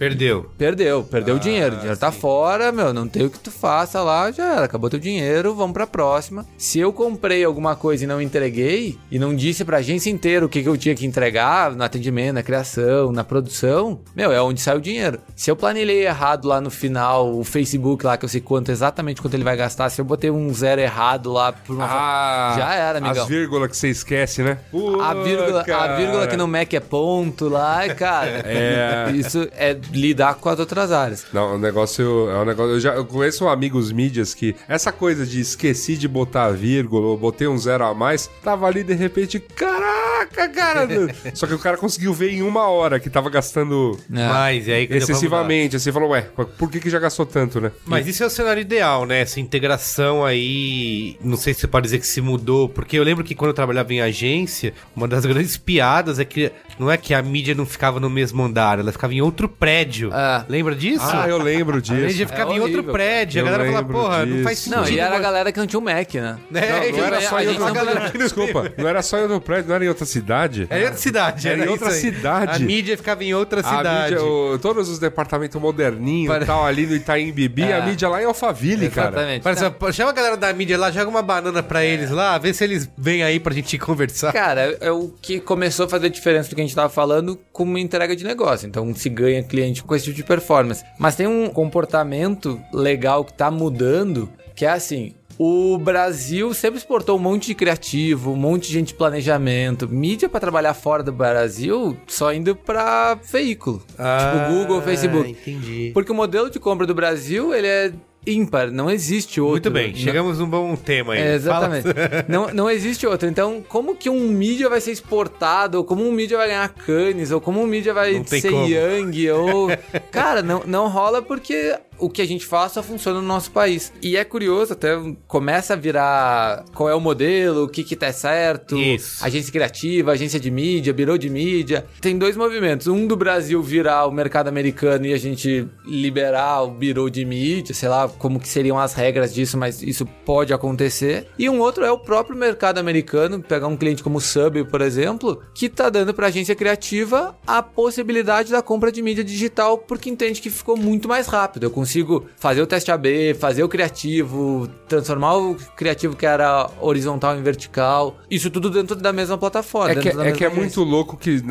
[0.00, 0.50] Perdeu.
[0.56, 1.74] Perdeu, perdeu o dinheiro.
[1.74, 2.20] O dinheiro tá sim.
[2.20, 5.74] fora, meu, não tem o que tu faça lá, já era, acabou teu dinheiro, vamos
[5.74, 6.46] pra próxima.
[6.56, 10.48] Se eu comprei alguma coisa e não entreguei, e não disse pra agência inteira o
[10.48, 14.62] que, que eu tinha que entregar no atendimento, na criação, na produção, meu, é onde
[14.62, 15.20] sai o dinheiro.
[15.36, 19.20] Se eu planilhei errado lá no final, o Facebook lá, que eu sei quanto, exatamente
[19.20, 21.84] quanto ele vai gastar, se eu botei um zero errado lá por uma.
[21.84, 23.24] Ah, já era, amigão.
[23.24, 24.56] As vírgulas que você esquece, né?
[25.02, 28.42] A vírgula, a vírgula que no Mac é ponto lá, cara.
[28.46, 29.10] É.
[29.14, 31.26] Isso é lidar com as outras áreas.
[31.32, 32.72] Não, o negócio é um negócio.
[32.72, 37.16] Eu já eu conheço amigos mídias que essa coisa de esqueci de botar vírgula, ou
[37.16, 40.88] botei um zero a mais, tava ali de repente, caraca, cara.
[41.34, 44.28] Só que o cara conseguiu ver em uma hora que tava gastando É.
[44.28, 45.76] Mas e aí excessivamente.
[45.76, 46.22] Assim, falou, ué,
[46.58, 47.72] por que, que já gastou tanto, né?
[47.84, 49.20] Mas isso é o cenário ideal, né?
[49.20, 51.16] Essa integração aí.
[51.22, 53.54] Não sei se você pode dizer que se mudou, porque eu lembro que quando eu
[53.54, 57.66] trabalhava em agência, uma das grandes piadas é que não é que a mídia não
[57.66, 59.79] ficava no mesmo andar, ela ficava em outro prédio.
[60.12, 60.44] É.
[60.48, 61.04] Lembra disso?
[61.04, 61.94] Ah, eu lembro A disso.
[61.94, 62.92] mídia ficava É em outro horrível.
[62.92, 63.40] prédio.
[63.40, 64.70] Eu a galera fala, lembro porra, não faz disso.
[64.70, 64.86] sentido.
[64.86, 66.38] Não, e era a galera que não tinha o Mac, né?
[66.60, 69.18] É, Não, então, não era a só em gente não podia- Desculpa, não era só
[69.18, 70.66] em outro prédio, não era em outra cidade.
[70.70, 71.48] Era em outra cidade.
[71.48, 71.94] Era em isso outra aí.
[72.00, 72.62] cidade.
[72.62, 74.14] A mídia ficava em outra A cidade.
[74.14, 77.74] mídia, o- todos os departamentos moderninhos Pare- e tal, ali no Itaim Bibi, É.
[77.78, 79.40] a mídia lá em Alphaville, cara.
[79.40, 79.76] Exatamente.
[79.78, 82.64] Pô, chama a galera da mídia lá, joga uma banana pra eles lá, vê se
[82.64, 84.32] eles vêm aí pra gente conversar.
[84.32, 87.62] Cara, é o que começou a fazer diferença do que a gente tava falando com
[87.62, 88.66] uma entrega de negócio.
[88.66, 90.84] Então se ganha cliente com esse tipo de performance.
[90.98, 95.14] Mas tem um comportamento legal que tá mudando, que é assim.
[95.38, 100.28] O Brasil sempre exportou um monte de criativo, um monte de gente de planejamento, mídia
[100.28, 103.78] pra trabalhar fora do Brasil, só indo pra veículo.
[103.86, 105.26] tipo Google, Facebook.
[105.26, 105.92] Ah, Entendi.
[105.94, 107.92] Porque o modelo de compra do Brasil, ele é
[108.26, 109.52] ímpar, não existe outro.
[109.52, 111.20] Muito bem, Não- chegamos num bom tema aí.
[111.20, 111.86] é, exatamente.
[112.28, 113.28] Não, não existe outro.
[113.28, 115.78] Então, como que um mídia vai ser exportado?
[115.78, 117.30] Ou como um mídia vai ganhar Cannes?
[117.30, 118.66] Ou como um mídia vai ser como.
[118.68, 119.30] Yang?
[119.30, 119.68] Ou...
[120.10, 123.92] Cara, não, não rola porque o que a gente faz só funciona no nosso país.
[124.02, 124.96] E é curioso, até
[125.26, 128.76] começa a virar qual é o modelo, o que que tá certo.
[128.76, 129.24] Isso.
[129.24, 131.86] Agência criativa, agência de mídia, birô de mídia.
[132.00, 132.86] Tem dois movimentos.
[132.86, 137.74] Um do Brasil virar o mercado americano e a gente liberar o birô de mídia,
[137.74, 141.28] sei lá como que seriam as regras disso, mas isso pode acontecer.
[141.38, 144.80] E um outro é o próprio mercado americano, pegar um cliente como o Sub, por
[144.80, 150.08] exemplo, que tá dando pra agência criativa a possibilidade da compra de mídia digital porque
[150.08, 151.64] entende que ficou muito mais rápido.
[151.64, 156.70] Eu consigo consigo fazer o teste AB, fazer o criativo, transformar o criativo que era
[156.80, 158.16] horizontal em vertical.
[158.30, 159.90] Isso tudo dentro da mesma plataforma.
[159.90, 161.42] É que, é, que é muito louco que,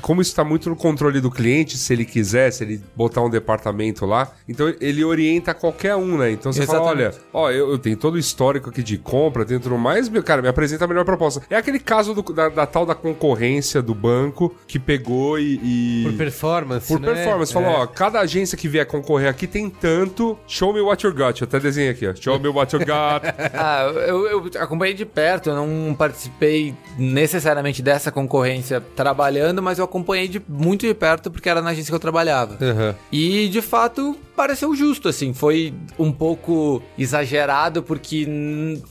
[0.00, 3.28] como isso está muito no controle do cliente, se ele quiser, se ele botar um
[3.30, 6.30] departamento lá, então ele orienta qualquer um, né?
[6.32, 7.28] Então você fala, olha, Exatamente.
[7.32, 10.40] ó, eu, eu tenho todo o histórico aqui de compra, tenho tudo mais, meu, cara,
[10.40, 11.42] me apresenta a melhor proposta.
[11.50, 15.60] É aquele caso do- da, da tal da concorrência do banco que pegou e...
[15.62, 17.12] e- Por performance, Por né?
[17.12, 17.76] performance, falou, É.
[17.82, 21.40] ó, cada agência que vier concorrer aqui tem tanto, show me what you got.
[21.40, 23.24] Eu até desenhei aqui, ó, show me what you got.
[23.56, 29.84] Ah, eu, eu acompanhei de perto, eu não participei necessariamente dessa concorrência trabalhando, mas eu
[29.84, 32.58] acompanhei de, muito de perto porque era na agência que eu trabalhava.
[32.60, 32.94] Aham.
[33.12, 38.26] E de fato pareceu justo, assim, foi um pouco exagerado porque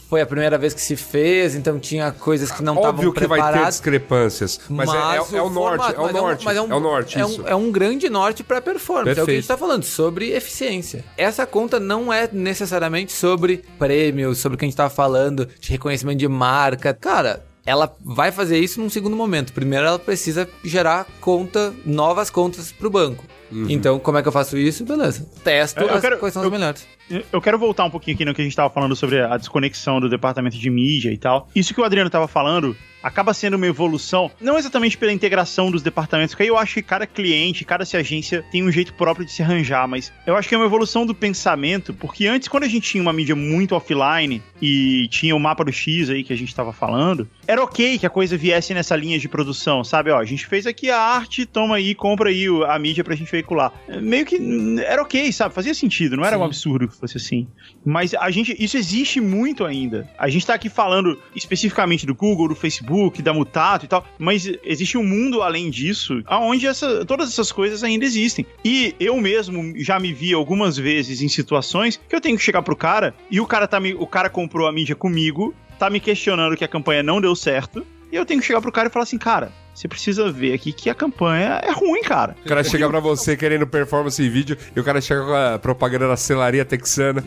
[0.09, 3.27] foi a primeira vez que se fez, então tinha coisas que não estavam Óbvio que
[3.27, 3.75] vai ter preparadas.
[3.75, 4.97] discrepâncias, mas, é-
[5.35, 7.25] é, é o norte, formato, é o mas norte, mas é, o norte, é.
[7.25, 9.47] Um, é um grande norte para performance, é o que a gente Perfeito.
[9.47, 11.03] tá falando, sobre eficiência.
[11.17, 15.69] Essa conta não é necessariamente sobre prêmios, sobre o que a gente tava falando, de
[15.69, 16.93] reconhecimento de marca.
[16.93, 19.53] Cara, ela vai fazer isso num segundo momento.
[19.53, 23.23] Primeiro ela precisa gerar conta, novas contas pro banco.
[23.53, 23.65] Uhum.
[23.69, 24.83] Então, como é que eu faço isso?
[24.83, 25.25] Beleza.
[25.43, 26.85] Testo Eu- eu as, quero- quais são eu- as melhores.
[27.31, 29.99] Eu quero voltar um pouquinho aqui no que a gente tava falando sobre a desconexão
[29.99, 31.49] do departamento de mídia e tal.
[31.55, 35.83] Isso que o Adriano tava falando acaba sendo uma evolução, não exatamente pela integração dos
[35.83, 39.31] departamentos, porque aí eu acho que cada cliente, cada agência tem um jeito próprio de
[39.33, 42.67] se arranjar, mas eu acho que é uma evolução do pensamento, porque antes, quando a
[42.67, 46.37] gente tinha uma mídia muito offline e tinha o mapa do X aí que a
[46.37, 50.09] gente tava falando, era ok que a coisa viesse nessa linha de produção, sabe?
[50.09, 53.31] Ó, a gente fez aqui a arte, toma aí, compra aí a mídia pra gente
[53.31, 53.73] veicular.
[54.01, 54.39] Meio que
[54.85, 55.53] era ok, sabe?
[55.53, 57.47] Fazia sentido, não era um absurdo fosse assim.
[57.85, 60.09] Mas a gente, isso existe muito ainda.
[60.17, 64.49] A gente tá aqui falando especificamente do Google, do Facebook, da Mutato e tal, mas
[64.63, 68.45] existe um mundo além disso, aonde essa, todas essas coisas ainda existem.
[68.63, 72.61] E eu mesmo já me vi algumas vezes em situações que eu tenho que chegar
[72.61, 75.99] pro cara e o cara tá me, o cara comprou a mídia comigo, tá me
[75.99, 78.91] questionando que a campanha não deu certo, e eu tenho que chegar pro cara e
[78.91, 82.35] falar assim, cara, você precisa ver aqui que a campanha é ruim, cara.
[82.45, 85.59] O cara chega pra você querendo performance em vídeo e o cara chega com a
[85.59, 87.23] propaganda da celaria texana.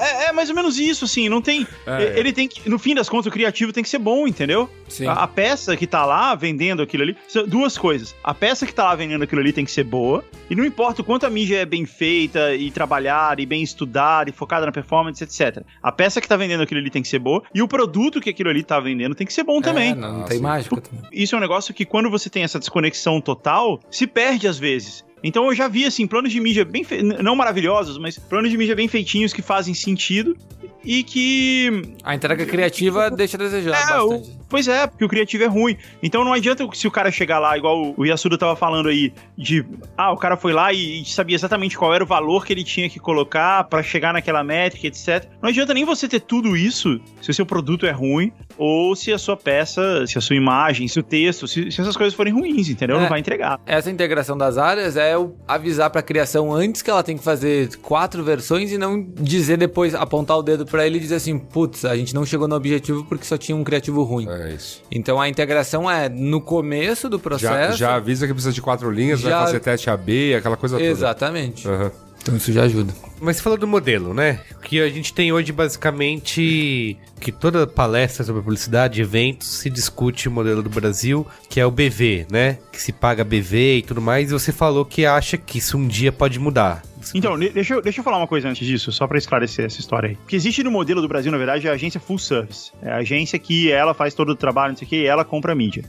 [0.00, 1.66] É, é mais ou menos isso, assim, não tem.
[1.86, 2.68] É, ele tem que.
[2.68, 4.68] No fim das contas, o criativo tem que ser bom, entendeu?
[4.88, 5.06] Sim.
[5.06, 7.16] A, a peça que tá lá vendendo aquilo ali.
[7.28, 8.14] São duas coisas.
[8.22, 10.24] A peça que tá lá vendendo aquilo ali tem que ser boa.
[10.50, 14.28] E não importa o quanto a mídia é bem feita e trabalhada e bem estudada
[14.28, 15.62] e focada na performance, etc.
[15.82, 17.42] A peça que tá vendendo aquilo ali tem que ser boa.
[17.54, 19.92] E o produto que aquilo ali tá vendendo tem que ser bom também.
[19.92, 21.04] É, não, não Ah, tem mágica também.
[21.12, 25.03] Isso é um negócio que quando você tem essa desconexão total, se perde às vezes.
[25.24, 27.02] Então eu já vi assim planos de mídia bem fe...
[27.02, 30.36] não maravilhosos, mas planos de mídia bem feitinhos que fazem sentido
[30.84, 35.42] e que A entrega criativa deixa a desejar é, o- pois é, porque o criativo
[35.42, 35.76] é ruim.
[36.02, 39.64] Então não adianta se o cara chegar lá, igual o Yasuda tava falando aí, de
[39.96, 42.62] ah, o cara foi lá e, e sabia exatamente qual era o valor que ele
[42.62, 45.26] tinha que colocar pra chegar naquela métrica, etc.
[45.40, 49.10] Não adianta nem você ter tudo isso se o seu produto é ruim ou se
[49.10, 52.32] a sua peça, se a sua imagem, se o texto, se, se essas coisas forem
[52.34, 52.98] ruins, entendeu?
[52.98, 53.00] É.
[53.00, 53.58] Não vai entregar.
[53.64, 55.13] Essa integração das áreas é
[55.46, 59.94] avisar pra criação antes que ela tem que fazer quatro versões e não dizer depois,
[59.94, 63.04] apontar o dedo pra ele e dizer assim, putz, a gente não chegou no objetivo
[63.04, 64.28] porque só tinha um criativo ruim.
[64.28, 64.82] É isso.
[64.90, 67.78] Então a integração é no começo do Já, processo.
[67.78, 71.62] já avisa que precisa de quatro linhas, Já- vai fazer teste AB, aquela coisa Exatamente.
[71.64, 71.74] toda.
[71.76, 71.92] Aham.
[72.22, 72.90] Então isso já ajuda.
[73.20, 74.40] Mas você falou do modelo, né?
[74.56, 80.28] O que a gente tem hoje, basicamente, que toda palestra sobre publicidade, eventos, se discute
[80.28, 82.58] o modelo do Brasil, que é o BV, né?
[82.72, 85.86] Que se paga BV e tudo mais, e você falou que acha que isso um
[85.86, 86.82] dia pode mudar.
[87.14, 89.78] Então, de- deixa eu, deixa eu falar uma coisa antes disso, só pra esclarecer essa
[89.78, 90.14] história aí.
[90.24, 92.72] O que existe no modelo do Brasil, na verdade, é a agência full service.
[92.82, 95.22] É a agência que ela faz todo o trabalho, não sei o que, e ela
[95.22, 95.84] compra a mídia.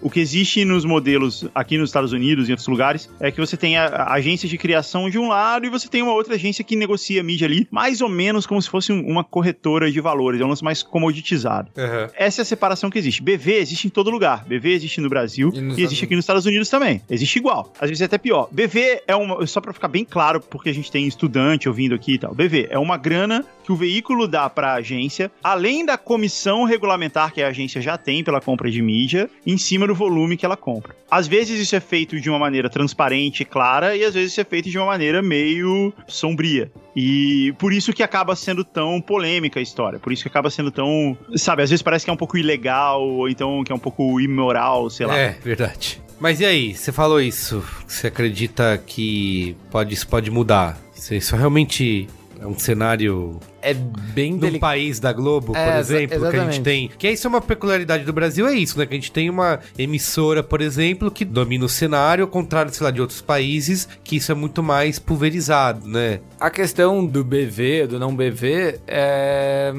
[0.00, 3.40] O que existe nos modelos aqui nos Estados Unidos e em outros lugares é que
[3.40, 6.36] você tem a, a agência de criação de um lado e você tem uma outra
[6.36, 9.90] agência que negocia a mídia ali, mais ou menos como se fosse um- uma corretora
[9.90, 11.70] de valores, é um lance mais comoditizado.
[11.76, 12.10] Aham.
[12.14, 13.22] Essa é a separação que existe.
[13.22, 14.44] BV existe em todo lugar.
[14.44, 17.00] BV existe no Brasil E e, existe aqui nos Estados Unidos também.
[17.10, 17.72] Existe igual.
[17.80, 18.48] Às vezes é até pior.
[18.50, 19.46] BV é uma.
[19.46, 22.34] Só pra ficar bem claro, porque a gente tem estudante ouvindo aqui e tal.
[22.34, 27.42] BV é uma grana que o veículo dá pra agência, além da comissão regulamentar que
[27.42, 30.94] a agência já tem pela compra de mídia, em cima do volume que ela compra.
[31.10, 34.40] Às vezes isso é feito de uma maneira transparente e clara, e às vezes isso
[34.40, 36.72] é feito de uma maneira meio sombria.
[36.96, 39.98] E por isso que acaba sendo tão polêmica a história.
[39.98, 41.16] Por isso que acaba sendo tão.
[41.36, 44.20] Sabe, às vezes parece que é um pouco ilegal, ou então que é um pouco
[44.20, 45.18] imoral, sei lá.
[45.18, 46.00] É, verdade.
[46.20, 50.78] Mas e aí, você falou isso, você acredita que pode, isso pode mudar?
[50.94, 52.08] Você, isso realmente
[52.40, 54.60] É um cenário É bem delicado.
[54.60, 56.54] país da Globo, É, por exa- exemplo, que a exatamente.
[56.56, 56.90] gente tem.
[56.98, 58.84] Que isso é uma peculiaridade do Brasil, é isso, né?
[58.84, 62.84] Que a gente tem uma emissora, por exemplo, que domina o cenário, ao contrário, sei
[62.84, 66.18] lá, de outros países, que isso é muito mais pulverizado, né?
[66.40, 69.72] A questão do BV, do não BV, é...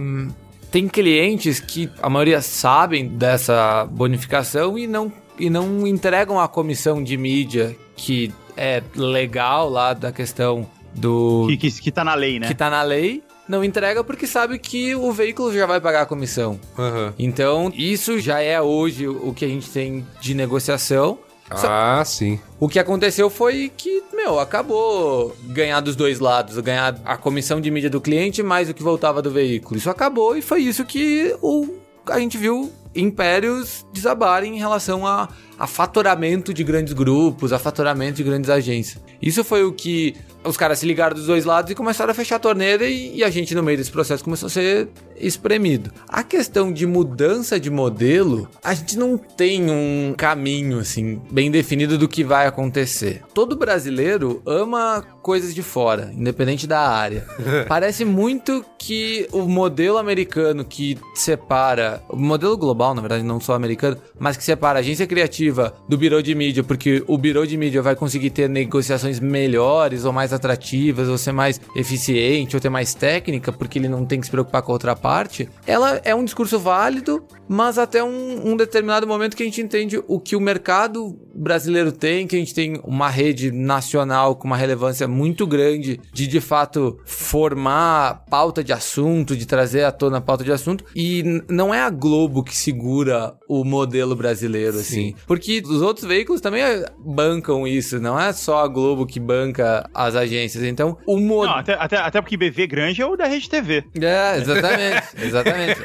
[0.74, 7.04] tem clientes que a maioria sabem dessa bonificação e não, e não entregam a comissão
[7.04, 12.40] de mídia que é legal lá da questão do Que, que, que tá na lei,
[12.40, 12.48] né?
[12.48, 16.06] que tá na lei, não entrega porque sabe que o veículo já vai pagar a
[16.08, 16.60] comissão.
[16.78, 17.14] Aham.
[17.20, 21.20] Então, isso já é hoje o que a gente tem de negociação.
[21.56, 22.40] Só- Ah, sim.
[22.60, 27.70] O que aconteceu foi que, meu, acabou ganhar dos dois lados, ganhar a comissão de
[27.70, 29.78] mídia do cliente mais o que voltava do veículo.
[29.78, 31.68] Isso acabou e foi isso que o,
[32.08, 35.28] a gente viu impérios desabarem em relação a,
[35.64, 39.02] a faturamento de grandes grupos, a faturamento de grandes agências.
[39.22, 42.36] Isso foi o que os caras se ligaram dos dois lados e começaram a fechar
[42.36, 45.92] a torneira e, e a gente no meio desse processo começou a ser espremido.
[46.08, 51.98] A questão de mudança de modelo, a gente não tem um caminho assim bem definido
[51.98, 53.22] do que vai acontecer.
[53.34, 57.26] Todo brasileiro ama coisas de fora, independente da área.
[57.70, 63.54] Parece muito que o modelo americano que separa, o modelo global, na verdade, não só
[63.54, 65.53] americano, mas que separa a agência criativa
[65.88, 70.12] do birô de mídia, porque o birô de mídia vai conseguir ter negociações melhores ou
[70.12, 74.26] mais atrativas, ou ser mais eficiente, ou ter mais técnica, porque ele não tem que
[74.26, 75.50] se preocupar com a outra parte.
[75.66, 80.02] Ela é um discurso válido, mas até um, um determinado momento que a gente entende
[80.08, 84.58] o que o mercado brasileiro tem, que a gente tem uma rede nacional com uma
[84.58, 90.44] relevância muito grande de de fato formar pauta de assunto, de trazer à tona pauta
[90.44, 95.14] de assunto, e não é a Globo que segura o modelo brasileiro, assim.
[95.34, 99.90] Porque os outros veículos também eh, bancam isso, não é só a Globo que banca
[99.94, 100.64] as agências.
[100.64, 101.58] Então, o Não, modelo.
[101.58, 103.84] até, até, até porque BV grande é o da Rede TV.
[104.00, 105.82] É, exatamente, exatamente.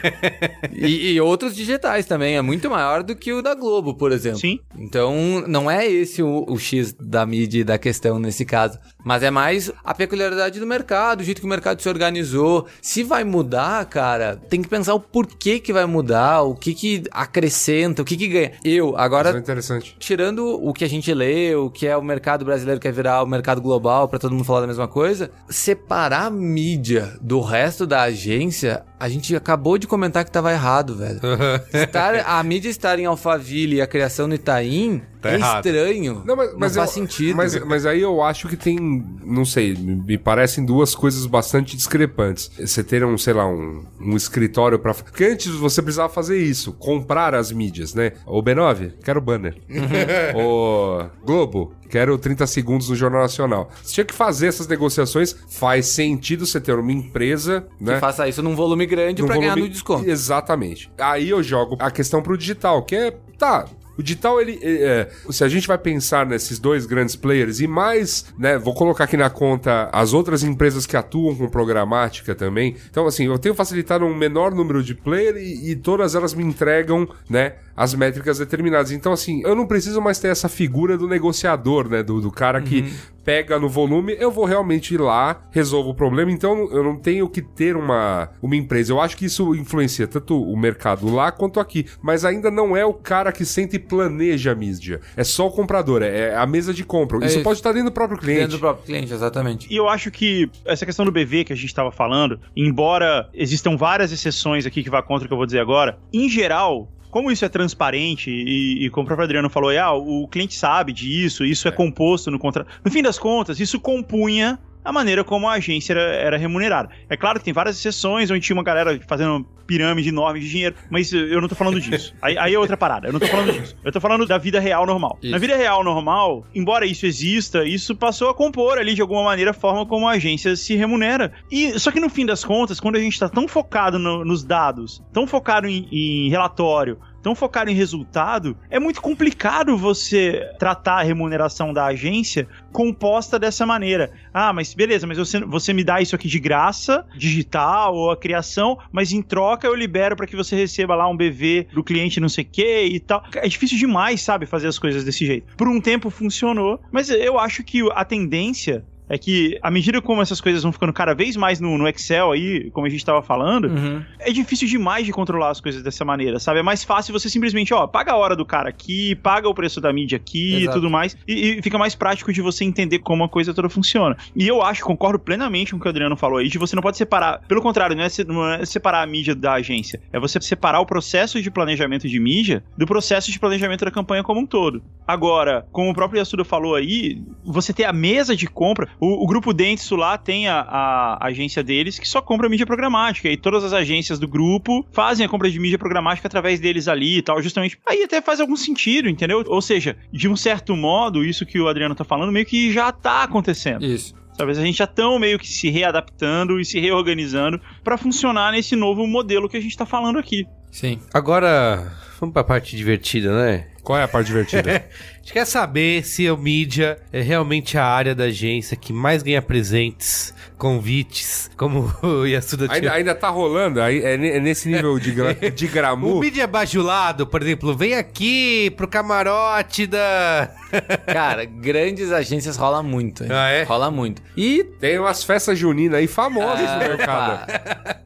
[0.73, 4.39] E, e outros digitais também, é muito maior do que o da Globo, por exemplo.
[4.39, 4.61] Sim.
[4.77, 8.79] Então, não é esse o, o X da mídia e da questão nesse caso.
[9.05, 12.67] Mas é mais a peculiaridade do mercado, o jeito que o mercado se organizou.
[12.83, 17.05] Se vai mudar, cara, tem que pensar o porquê que vai mudar, o que que
[17.11, 18.53] acrescenta, o que que ganha.
[18.65, 19.97] Eu, Isso é agora, interessante.
[19.99, 23.27] tirando o que a gente lê, o que é o mercado brasileiro quer virar o
[23.27, 28.03] mercado global pra todo mundo falar da mesma coisa, separar a mídia do resto da
[28.03, 31.21] agência, a gente acabou de comentar que tava errado, velho.
[31.73, 35.67] Estar- a mídia estar em Alphaville e a criação no Itaim Tá é errado.
[35.67, 36.23] estranho.
[36.25, 37.37] Não, mas, mas faz eu- sentido.
[37.37, 38.79] Mas, mas aí eu acho que tem,
[39.25, 42.51] não sei, me parecem duas coisas bastante discrepantes.
[42.59, 44.95] Você ter um, sei lá, um, um escritório pra.
[44.95, 48.13] Porque antes você precisava fazer isso, comprar as mídias, né?
[48.27, 49.57] O B9, quero banner.
[50.35, 53.71] o Globo, quero 30 segundos no Jornal Nacional.
[53.83, 57.95] Você tinha que fazer essas negociações, faz sentido você ter uma empresa, né?
[57.95, 60.09] Que faça isso num volume grande pra ganhar no desconto.
[60.09, 60.91] Exatamente.
[60.99, 63.11] Aí eu jogo a questão pro digital, que é.
[63.39, 63.67] Tá.
[63.99, 64.61] O digital, ele.
[64.63, 68.57] é, se a gente vai pensar nesses dois grandes players e mais, né?
[68.57, 72.77] Vou colocar aqui na conta as outras empresas que atuam com programática também.
[72.89, 76.45] Então, assim, eu tenho facilitado um menor número de players e, e todas elas me
[76.45, 77.55] entregam, né?
[77.79, 78.91] As métricas determinadas.
[78.91, 82.03] Então, assim, eu não preciso mais ter essa figura do negociador, né?
[82.03, 82.93] Do, do cara que
[83.29, 86.33] pega no volume, eu vou realmente ir lá, resolvo o problema.
[86.33, 88.91] Então eu não tenho que ter uma, uma empresa.
[88.91, 91.85] Eu acho que isso influencia tanto o mercado lá quanto aqui.
[92.01, 95.01] Mas ainda não é o cara que senta e planeja a mídia.
[95.15, 97.19] É só o comprador, é a mesa de compra.
[97.19, 97.45] É isso isso.
[97.45, 98.41] pode estar dentro do próprio cliente.
[98.41, 99.67] Dentro do próprio cliente, exatamente.
[99.71, 103.77] E eu acho que essa questão do BV que a gente estava falando, embora existam
[103.77, 106.89] várias exceções aqui que vá contra o que eu vou dizer agora, em geral.
[107.11, 110.93] Como isso é transparente e, e como o próprio Adriano falou, ah, o cliente sabe
[110.93, 112.69] disso, isso é, composto no contrato.
[112.85, 116.89] No fim das contas, isso compunha a maneira como a agência era, era remunerada.
[117.09, 120.75] É claro que tem várias exceções onde tinha uma galera fazendo pirâmide enorme de dinheiro,
[120.91, 122.15] mas eu não tô falando disso.
[122.23, 123.77] Aí, aí é outra parada, eu não tô falando disso.
[123.85, 125.19] Eu tô falando da vida real normal.
[125.23, 125.31] Isso.
[125.31, 129.51] Na vida real normal, embora isso exista, isso passou a compor ali de alguma maneira
[129.51, 131.33] a forma como a agência se remunera.
[131.51, 134.43] E só que no fim das contas, quando a gente tá tão focado no- nos
[134.43, 141.01] dados, tão focado em, em relatório, tão focado em resultado, é muito complicado você tratar
[141.01, 144.13] a remuneração da agência composta dessa maneira.
[144.33, 148.17] Ah, mas beleza, mas você, você me dá isso aqui de graça, digital ou a
[148.17, 152.21] criação, mas em troca eu libero para que você receba lá um BV do cliente
[152.21, 153.25] não sei o que e tal.
[153.35, 155.57] É difícil demais, sabe, fazer as coisas desse jeito.
[155.57, 160.21] Por um tempo funcionou, mas eu acho que a tendência é que à medida como
[160.23, 163.23] essas coisas vão ficando cada vez mais no, no Excel aí, como a gente tava
[163.23, 164.03] falando, Uhum.
[164.19, 166.61] é difícil demais de controlar as coisas dessa maneira, sabe?
[166.61, 169.81] É mais fácil você simplesmente, ó, paga a hora do cara aqui, paga o preço
[169.81, 170.79] da mídia aqui e Exato.
[170.79, 174.17] tudo mais, e, e fica mais prático de você entender como a coisa toda funciona.
[174.35, 176.83] E eu acho, concordo plenamente com o que o Adriano falou aí, de você não
[176.83, 180.41] pode separar, pelo contrário, não é, não é separar a mídia da agência, é você
[180.41, 184.47] separar o processo de planejamento de mídia do processo de planejamento da campanha como um
[184.47, 184.83] todo.
[185.07, 189.27] Agora, como o próprio Yasuda falou aí, você ter a mesa de compra, o, o
[189.27, 193.65] grupo Dentsu lá tem a, a agência deles que só compra mídia programática, e todas
[193.65, 197.43] as agências do grupo fazem a compra de mídia programática através deles ali e tal,
[197.43, 197.79] justamente.
[197.87, 199.45] Aí até faz algum sentido, entendeu?
[199.47, 202.91] Ou seja, de um certo modo, isso que o Adriano tá falando, meio que já
[202.93, 203.85] tá acontecendo.
[203.85, 204.15] Isso.
[204.37, 208.77] Talvez a gente já tão meio que se readaptando e se reorganizando pra funcionar nesse
[208.77, 210.47] novo modelo que a gente tá falando aqui.
[210.71, 211.01] Sim.
[211.13, 213.67] Agora, vamos pra parte divertida, né?
[213.83, 214.87] Qual é a parte divertida?
[215.29, 219.23] A gente quer saber se o mídia é realmente a área da agência que mais
[219.23, 222.93] ganha presentes, convites, como o Yasuda ainda, tinha.
[222.95, 223.79] ainda tá rolando?
[223.83, 226.19] Aí É, é nesse nível de, gra, de O gramu?
[226.21, 230.49] mídia bajulado, por exemplo, vem aqui pro camarote da.
[231.07, 233.23] Cara, grandes agências rola muito.
[233.23, 233.29] hein?
[233.31, 233.65] Ah, é?
[233.65, 234.23] Rola muito.
[234.35, 234.65] E.
[234.81, 237.47] Tem umas festas juninas aí famosas no mercado.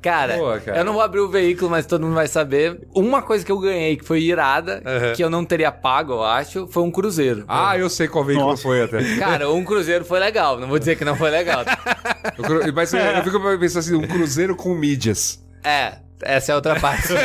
[0.03, 0.79] cara, Boa, cara.
[0.79, 2.81] eu não vou abrir o veículo, mas todo mundo vai saber.
[2.95, 5.13] Uma coisa que eu ganhei que foi irada, Aham.
[5.13, 7.12] que eu não teria pago, eu acho, foi um cruzeiro.
[7.49, 8.63] Ah, eu sei qual veículo Nossa.
[8.63, 9.17] foi até.
[9.17, 10.59] Cara, um cruzeiro foi legal.
[10.59, 11.65] Não vou dizer que não foi legal.
[12.75, 15.43] Mas eu, eu fico pensando assim, um cruzeiro com mídias.
[15.65, 17.09] É, essa é a outra parte.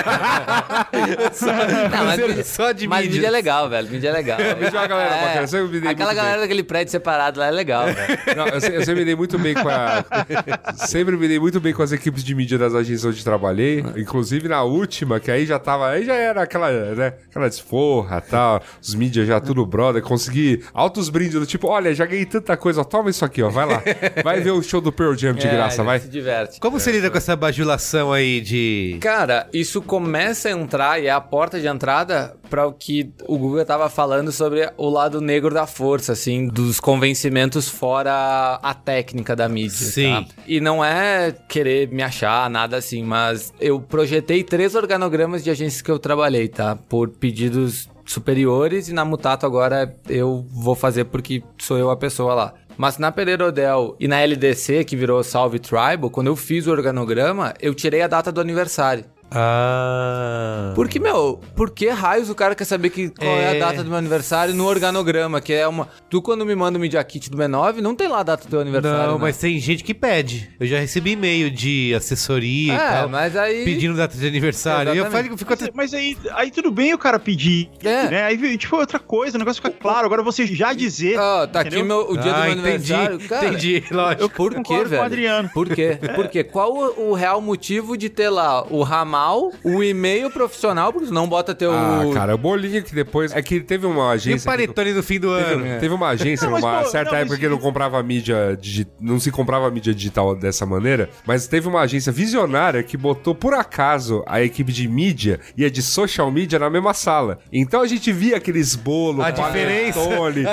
[1.91, 3.15] não, mas, mídia- só de mas mídias.
[3.15, 3.89] mídia é legal, velho.
[3.89, 4.37] Mídia é legal.
[4.37, 6.41] Mídia é uma galera bacana, sempre me dei Aquela galera bem.
[6.43, 8.19] daquele prédio separado lá é legal, velho.
[8.35, 10.03] Não, eu, eu sempre me dei muito bem com a.
[10.87, 13.83] sempre me dei muito bem com as equipes de mídia das agências onde trabalhei.
[13.95, 15.89] Inclusive na última, que aí já tava.
[15.89, 17.13] Aí já era aquela, né?
[17.29, 18.61] Aquela desforra tal.
[18.81, 20.01] Os mídias já tudo brother.
[20.01, 23.49] Consegui altos brindes do tipo: olha, já ganhei tanta coisa, toma isso aqui, ó.
[23.49, 23.81] Vai lá.
[24.23, 25.99] Vai ver o show do Pearl Jam de É, graça, vai.
[25.99, 26.59] Se diverte.
[26.59, 28.86] Como você lida com essa bajulação aí de.
[28.99, 33.37] Cara, isso começa a entrar e é a porta de entrada para o que o
[33.37, 39.35] Google tava falando sobre o lado negro da força, assim, dos convencimentos fora a técnica
[39.35, 39.71] da mídia.
[39.71, 40.25] Sim.
[40.25, 40.25] tá?
[40.47, 45.81] E não é querer me achar, nada assim, mas eu projetei três organogramas de agências
[45.81, 46.75] que eu trabalhei, tá?
[46.75, 52.33] Por pedidos superiores e na Mutato agora eu vou fazer porque sou eu a pessoa
[52.33, 52.53] lá.
[52.77, 56.71] Mas na Pereira Odell e na LDC, que virou Salve Tribal, quando eu fiz o
[56.71, 59.03] organograma, eu tirei a data do aniversário.
[59.31, 60.71] Ah.
[60.75, 63.57] Porque, meu, por que raios o cara quer saber que, qual é.
[63.57, 63.61] É.
[63.61, 65.41] a data do meu aniversário no organograma?
[65.41, 65.87] Que é uma.
[66.09, 68.49] Tu, quando me manda o Media Kit do B9, não tem lá a data do
[68.49, 68.97] teu aniversário.
[69.07, 69.19] Não, né?
[69.21, 70.49] mas tem gente que pede.
[70.59, 73.63] Eu já recebi e-mail de assessoria e É, tal, mas aí.
[73.65, 74.93] pedindo data de aniversário.
[74.93, 75.69] E eu eu fico até...
[75.73, 78.09] Mas aí, aí tudo bem o cara pedir, É.
[78.09, 78.23] né?
[78.23, 80.05] Aí, tipo, outra coisa, o negócio fica claro.
[80.05, 81.17] Agora você já dizer...
[81.19, 81.85] Ó, tá aqui entendeu?
[81.85, 83.19] meu, o dia do Ah, meu entendi, aniversário.
[83.27, 84.23] Cara, entendi, lógico.
[84.23, 85.03] Eu, por quê, com o velho?
[85.03, 85.49] Adriano.
[85.53, 85.97] Por quê?
[86.15, 86.43] Por quê?
[86.43, 88.83] Qual o, o real motivo de ter lá o
[89.17, 91.71] ramal, o e-mail profissional, porque tu não bota teu.
[91.71, 93.31] Ah, cara, o bolinho que depois.
[93.35, 94.49] É que teve uma E o agência.
[94.51, 95.63] panetone no fim do ano.
[95.63, 98.57] Teve, teve uma agência Não, numa pô, certa não, época mas- que não comprava mídia
[98.59, 103.33] digi- não se comprava mídia digital dessa maneira, mas teve uma agência visionária que botou
[103.33, 107.39] por acaso a equipe de mídia e a de social media na mesma sala.
[107.51, 109.99] Então a gente via aqueles bolos, A diferença,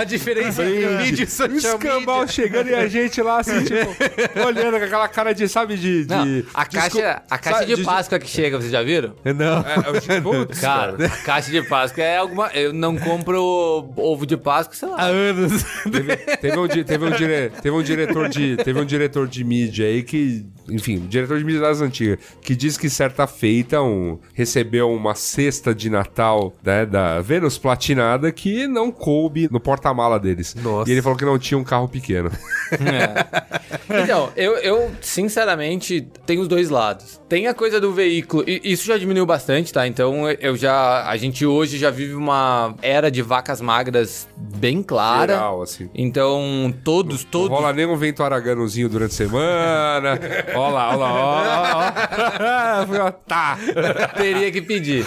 [0.00, 2.32] a diferença entre o mídia e social o escambau media.
[2.32, 3.94] chegando e a gente lá assim, tipo,
[4.46, 6.06] olhando com aquela cara de, sabe, de...
[6.08, 9.14] Não, de a de caixa, a caixa sabe, de Páscoa que chega, vocês já viram?
[9.24, 9.58] Não.
[9.60, 12.48] É, é, putz, Cara, a caixa de Páscoa é alguma.
[12.48, 14.96] Eu não compro ovo de Páscoa, sei lá.
[15.00, 15.64] Há anos.
[15.90, 19.86] Teve, teve um, teve, um dire- teve um diretor de teve um diretor de mídia
[19.86, 24.90] aí que enfim diretor de mídia das antigas que diz que certa feita um, recebeu
[24.90, 30.88] uma cesta de Natal né, da Vênus platinada que não coube no porta-mala deles Nossa.
[30.88, 32.30] e ele falou que não tinha um carro pequeno
[32.72, 34.02] É.
[34.02, 37.20] Então, eu, eu, sinceramente, tenho os dois lados.
[37.28, 39.86] Tem a coisa do veículo, isso já diminuiu bastante, tá?
[39.86, 41.08] Então, eu já.
[41.08, 45.34] A gente hoje já vive uma era de vacas magras bem clara.
[45.34, 47.50] geral assim Então, todos, não todos.
[47.50, 50.20] rola nem um vento araganozinho durante a semana.
[50.74, 53.58] Lá, ó lá, falei, ó, tá.
[54.16, 55.04] Teria que pedir.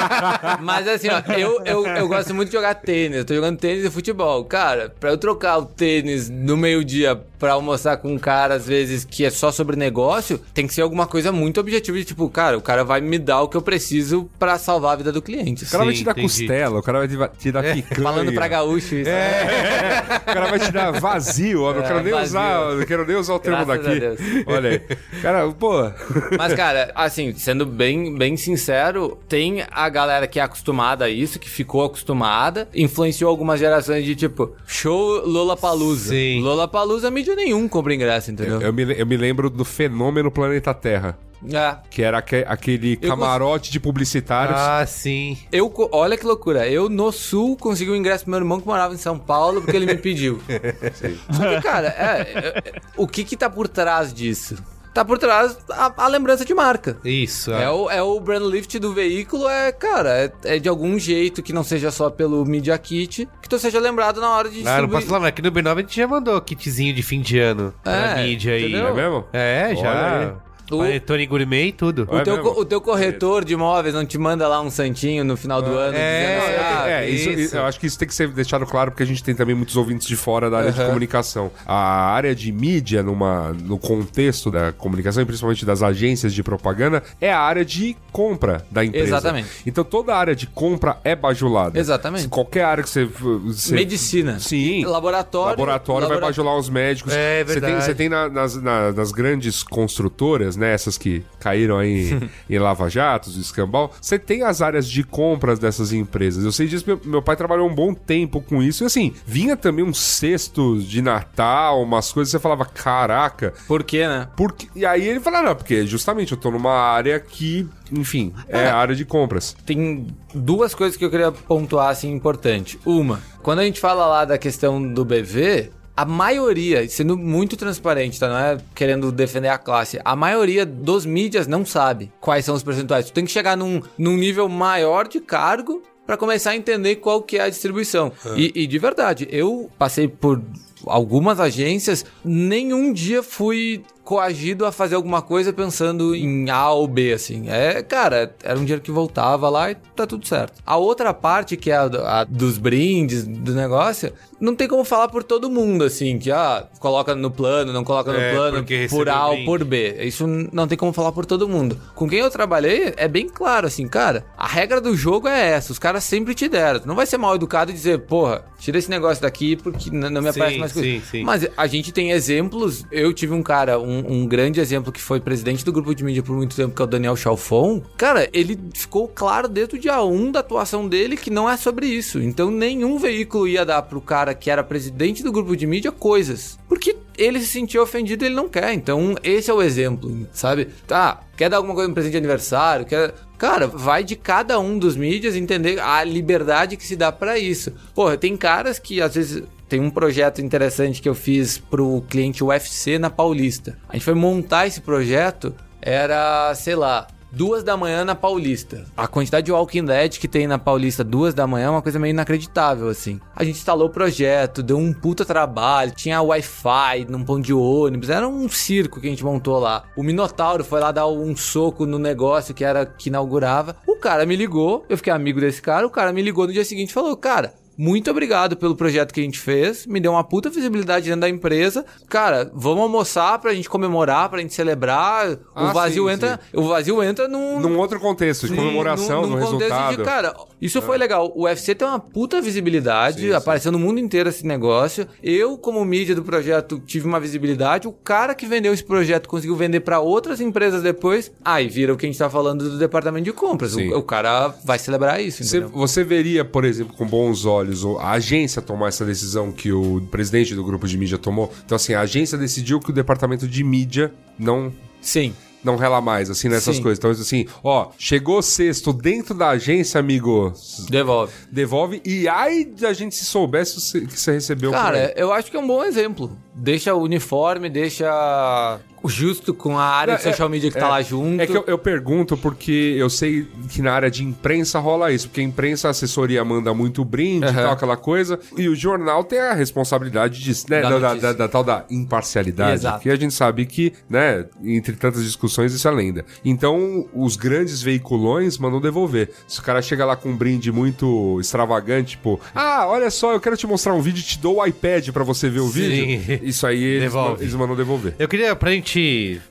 [0.60, 3.18] Mas assim, ó, eu, eu, eu gosto muito de jogar tênis.
[3.18, 4.44] Eu tô jogando tênis e futebol.
[4.44, 9.02] Cara, pra eu trocar o tênis no meio-dia pra almoçar com um cara, às vezes,
[9.04, 12.58] que é só sobre negócio, tem que ser alguma coisa muito objetiva de tipo, cara,
[12.58, 15.64] o cara vai me dar o que eu preciso pra salvar a vida do cliente.
[15.64, 16.26] O cara vai Sim, te dar entendi.
[16.28, 18.02] costela, o cara vai te- dar picanha.
[18.02, 19.10] Falando pra gaúcho isso.
[19.10, 21.72] É, o cara vai te dar vazio, ó.
[21.74, 22.26] Não É, quero nem vazio.
[22.28, 24.44] usar, não quero nem usar o termo Graças daqui.
[24.46, 24.96] Olha aí.
[25.22, 25.90] Cara, pô.
[26.38, 31.38] Mas, cara, assim, sendo bem, bem sincero, tem a galera que é acostumada a isso,
[31.38, 36.10] que ficou acostumada, influenciou algumas gerações de tipo, show Lollapalooza.
[36.10, 36.40] Sim.
[36.42, 38.60] Lollapalooza, mídia nenhum compra ingresso, entendeu?
[38.60, 41.18] Eu, eu me, eu me lembro do fenômeno Planeta Terra.
[41.52, 41.76] É.
[41.90, 44.58] Que era aque- aquele Eu camarote de publicitários.
[44.58, 45.38] Ah, sim.
[45.50, 46.68] Eu, co- olha que loucura.
[46.68, 49.76] Eu, no sul, consegui o ingresso pro meu irmão que morava em São Paulo porque
[49.76, 50.40] ele me pediu.
[51.32, 54.56] Só que, cara, é, é, é, o que que tá por trás disso?
[54.92, 56.98] Tá por trás a, a lembrança de marca.
[57.04, 57.52] Isso.
[57.52, 61.44] É o, é o brand lift do veículo, é, cara, é, é de algum jeito
[61.44, 64.62] que não seja só pelo Media Kit, que tu seja lembrado na hora de Ah,
[64.62, 64.90] não distribuir.
[64.96, 67.72] posso falar, mas aqui no B9 a gente já mandou kitzinho de fim de ano
[67.84, 68.64] pra É, mídia aí.
[68.64, 68.88] entendeu?
[68.88, 69.24] É mesmo?
[69.32, 70.34] É, Olha já.
[70.76, 72.08] O- Panetone Gourmet e tudo.
[72.10, 75.36] O teu, É o teu corretor de imóveis não te manda lá um santinho no
[75.36, 75.96] final do ano?
[75.96, 77.56] é, dizendo, é, ah, É, isso, isso.
[77.56, 79.76] eu acho que isso tem que ser deixado claro porque a gente tem também muitos
[79.76, 80.88] ouvintes de fora da área de Aham.
[80.88, 81.50] comunicação.
[81.66, 81.74] A
[82.12, 87.32] área de mídia, numa, no contexto da comunicação, e principalmente das agências de propaganda, é
[87.32, 89.06] a área de compra da empresa.
[89.06, 89.48] Exatamente.
[89.66, 91.78] Então toda a área de compra é bajulada.
[91.78, 92.22] Exatamente.
[92.22, 93.04] Se qualquer área que você.
[93.04, 94.38] você Medicina.
[94.40, 94.84] Sim.
[94.84, 95.50] Laboratório.
[95.50, 97.12] Laboratório vai labora- bajular os médicos.
[97.12, 97.84] É Você tem, verdade.
[97.84, 100.72] você tem na- nas, na- nas grandes construtoras, né?
[100.72, 102.10] Essas que caíram aí
[102.48, 103.92] em Lava Jatos, escambau.
[104.00, 106.44] Você tem as áreas de compras dessas empresas.
[106.44, 108.84] Eu sei disso, meu, meu pai trabalhou um bom tempo com isso.
[108.84, 112.30] E assim, vinha também uns cestos de Natal, umas coisas.
[112.30, 113.54] Você falava, caraca.
[113.66, 114.28] Por quê, né?
[114.36, 114.68] Porque...
[114.76, 118.76] E aí ele fala, não, porque justamente eu tô numa área que, enfim, é a
[118.76, 119.56] área de compras.
[119.64, 122.78] Tem duas coisas que eu queria pontuar assim importante.
[122.84, 128.18] Uma, quando a gente fala lá da questão do BV, a maioria, sendo muito transparente,
[128.18, 128.28] tá?
[128.28, 130.00] Não é querendo defender a classe.
[130.04, 133.06] A maioria dos mídias não sabe quais são os percentuais.
[133.06, 137.22] Tu tem que chegar num, num nível maior de cargo para começar a entender qual
[137.22, 138.12] que é a distribuição.
[138.34, 140.42] E, e de verdade, eu passei por
[140.86, 147.12] algumas agências, nenhum dia fui coagido a fazer alguma coisa pensando em A ou B,
[147.12, 147.48] assim.
[147.48, 150.60] É, cara, era um dinheiro que voltava lá e tá tudo certo.
[150.66, 155.08] A outra parte, que é a, a dos brindes, do negócio, não tem como falar
[155.08, 159.08] por todo mundo, assim, que, ah, coloca no plano, não coloca no É, plano, por
[159.08, 159.96] A ou por B.
[160.02, 161.76] Isso não tem como falar por todo mundo.
[161.94, 165.72] Com quem eu trabalhei, é bem claro, assim, cara, a regra do jogo é essa,
[165.72, 166.80] os caras sempre te deram.
[166.80, 170.22] Tu não vai ser mal educado e dizer, porra, tira esse negócio daqui porque não
[170.22, 170.88] me Sim, aparece mais coisa.
[170.88, 171.22] sim, sim.
[171.24, 172.84] Mas a gente tem exemplos.
[172.90, 176.22] Eu tive um cara, um, um grande exemplo que foi presidente do grupo de mídia
[176.22, 177.82] por muito tempo, que é o Daniel Chalfon.
[177.96, 181.86] Cara, ele ficou claro desde o dia 1 da atuação dele que não é sobre
[181.86, 182.20] isso.
[182.20, 186.58] Então nenhum veículo ia dar pro cara que era presidente do grupo de mídia coisas.
[186.68, 188.72] Porque ele se sentiu ofendido ele não quer.
[188.72, 190.68] Então esse é o exemplo, sabe?
[190.86, 192.86] Tá, quer dar alguma coisa no presente de aniversário?
[192.86, 193.14] Quer.
[193.38, 197.72] Cara, vai de cada um dos mídias entender a liberdade que se dá pra isso.
[197.94, 202.44] Porra, tem caras que às vezes tem um projeto interessante que eu fiz pro cliente
[202.44, 203.78] UFC na Paulista.
[203.88, 208.86] A gente foi montar esse projeto, era, sei lá, duas da manhã na Paulista.
[208.96, 211.98] A quantidade de Walking Dead que tem na Paulista duas da manhã é uma coisa
[211.98, 213.20] meio inacreditável, assim.
[213.34, 218.10] A gente instalou o projeto, deu um puta trabalho, tinha Wi-Fi num ponto de ônibus,
[218.10, 219.84] era um circo que a gente montou lá.
[219.96, 223.76] O Minotauro foi lá dar um soco no negócio que era que inaugurava.
[223.86, 226.64] O cara me ligou, eu fiquei amigo desse cara, o cara me ligou no dia
[226.64, 229.86] seguinte e falou, cara, muito obrigado pelo projeto que a gente fez.
[229.86, 231.84] Me deu uma puta visibilidade dentro da empresa.
[232.08, 235.38] Cara, vamos almoçar pra gente comemorar, pra gente celebrar.
[235.54, 236.38] Ah, o vazio sim, entra.
[236.52, 237.58] O vazio entra num.
[237.58, 239.96] Num outro contexto, de Sim, comemoração, num- num contexto resultado.
[239.96, 241.32] De, cara, isso foi legal.
[241.34, 243.32] O UFC tem uma puta visibilidade, Sim, sim.
[243.32, 245.06] apareceu no mundo inteiro esse negócio.
[245.22, 247.88] Eu, como mídia do projeto, tive uma visibilidade.
[247.88, 251.32] O cara que vendeu esse projeto conseguiu vender pra outras empresas depois.
[251.44, 253.72] Aí vira o que a gente tá falando do departamento de compras.
[253.72, 253.92] Sim.
[253.92, 258.12] O, o cara vai celebrar isso, Você, você veria, por exemplo, com bons olhos a
[258.12, 261.52] agência tomar essa decisão que o presidente do grupo de mídia tomou?
[261.64, 265.34] Então, assim, a agência decidiu que o departamento de mídia não Sim.
[265.64, 266.82] Não rela mais, assim, nessas Sim.
[266.82, 266.98] coisas.
[266.98, 270.52] Então, assim, ó, chegou sexto dentro da agência, amigo,
[270.88, 271.32] Devolve.
[271.50, 272.02] devolve.
[272.04, 274.70] E ai da gente se soubesse que você recebeu.
[274.70, 276.36] Cara, eu acho que é um bom exemplo.
[276.54, 280.88] Deixa o uniforme, deixa justo com a área de É, social media que tá é,
[280.90, 281.40] lá junto.
[281.40, 285.28] É que eu, eu pergunto porque eu sei que na área de imprensa rola isso,
[285.28, 287.62] porque a imprensa, a assessoria manda muito brinde e Aham.
[287.62, 290.82] tal, aquela coisa, e o jornal tem a responsabilidade disso, né?
[290.82, 293.00] Da Da, da- da- tal da imparcialidade, Exato.
[293.00, 296.24] que a gente sabe que, né, entre tantas discussões, isso é lenda.
[296.44, 299.30] Então, os grandes veiculões mandam devolver.
[299.48, 303.40] Se o cara chega lá com um brinde muito extravagante, tipo, ah, olha só, eu
[303.40, 305.72] quero te mostrar um vídeo e te dou o iPad pra você ver o Sim.
[306.18, 307.42] vídeo, isso aí eles, Devolve.
[307.42, 308.14] eles mandam devolver.
[308.18, 308.89] Eu queria, pra gente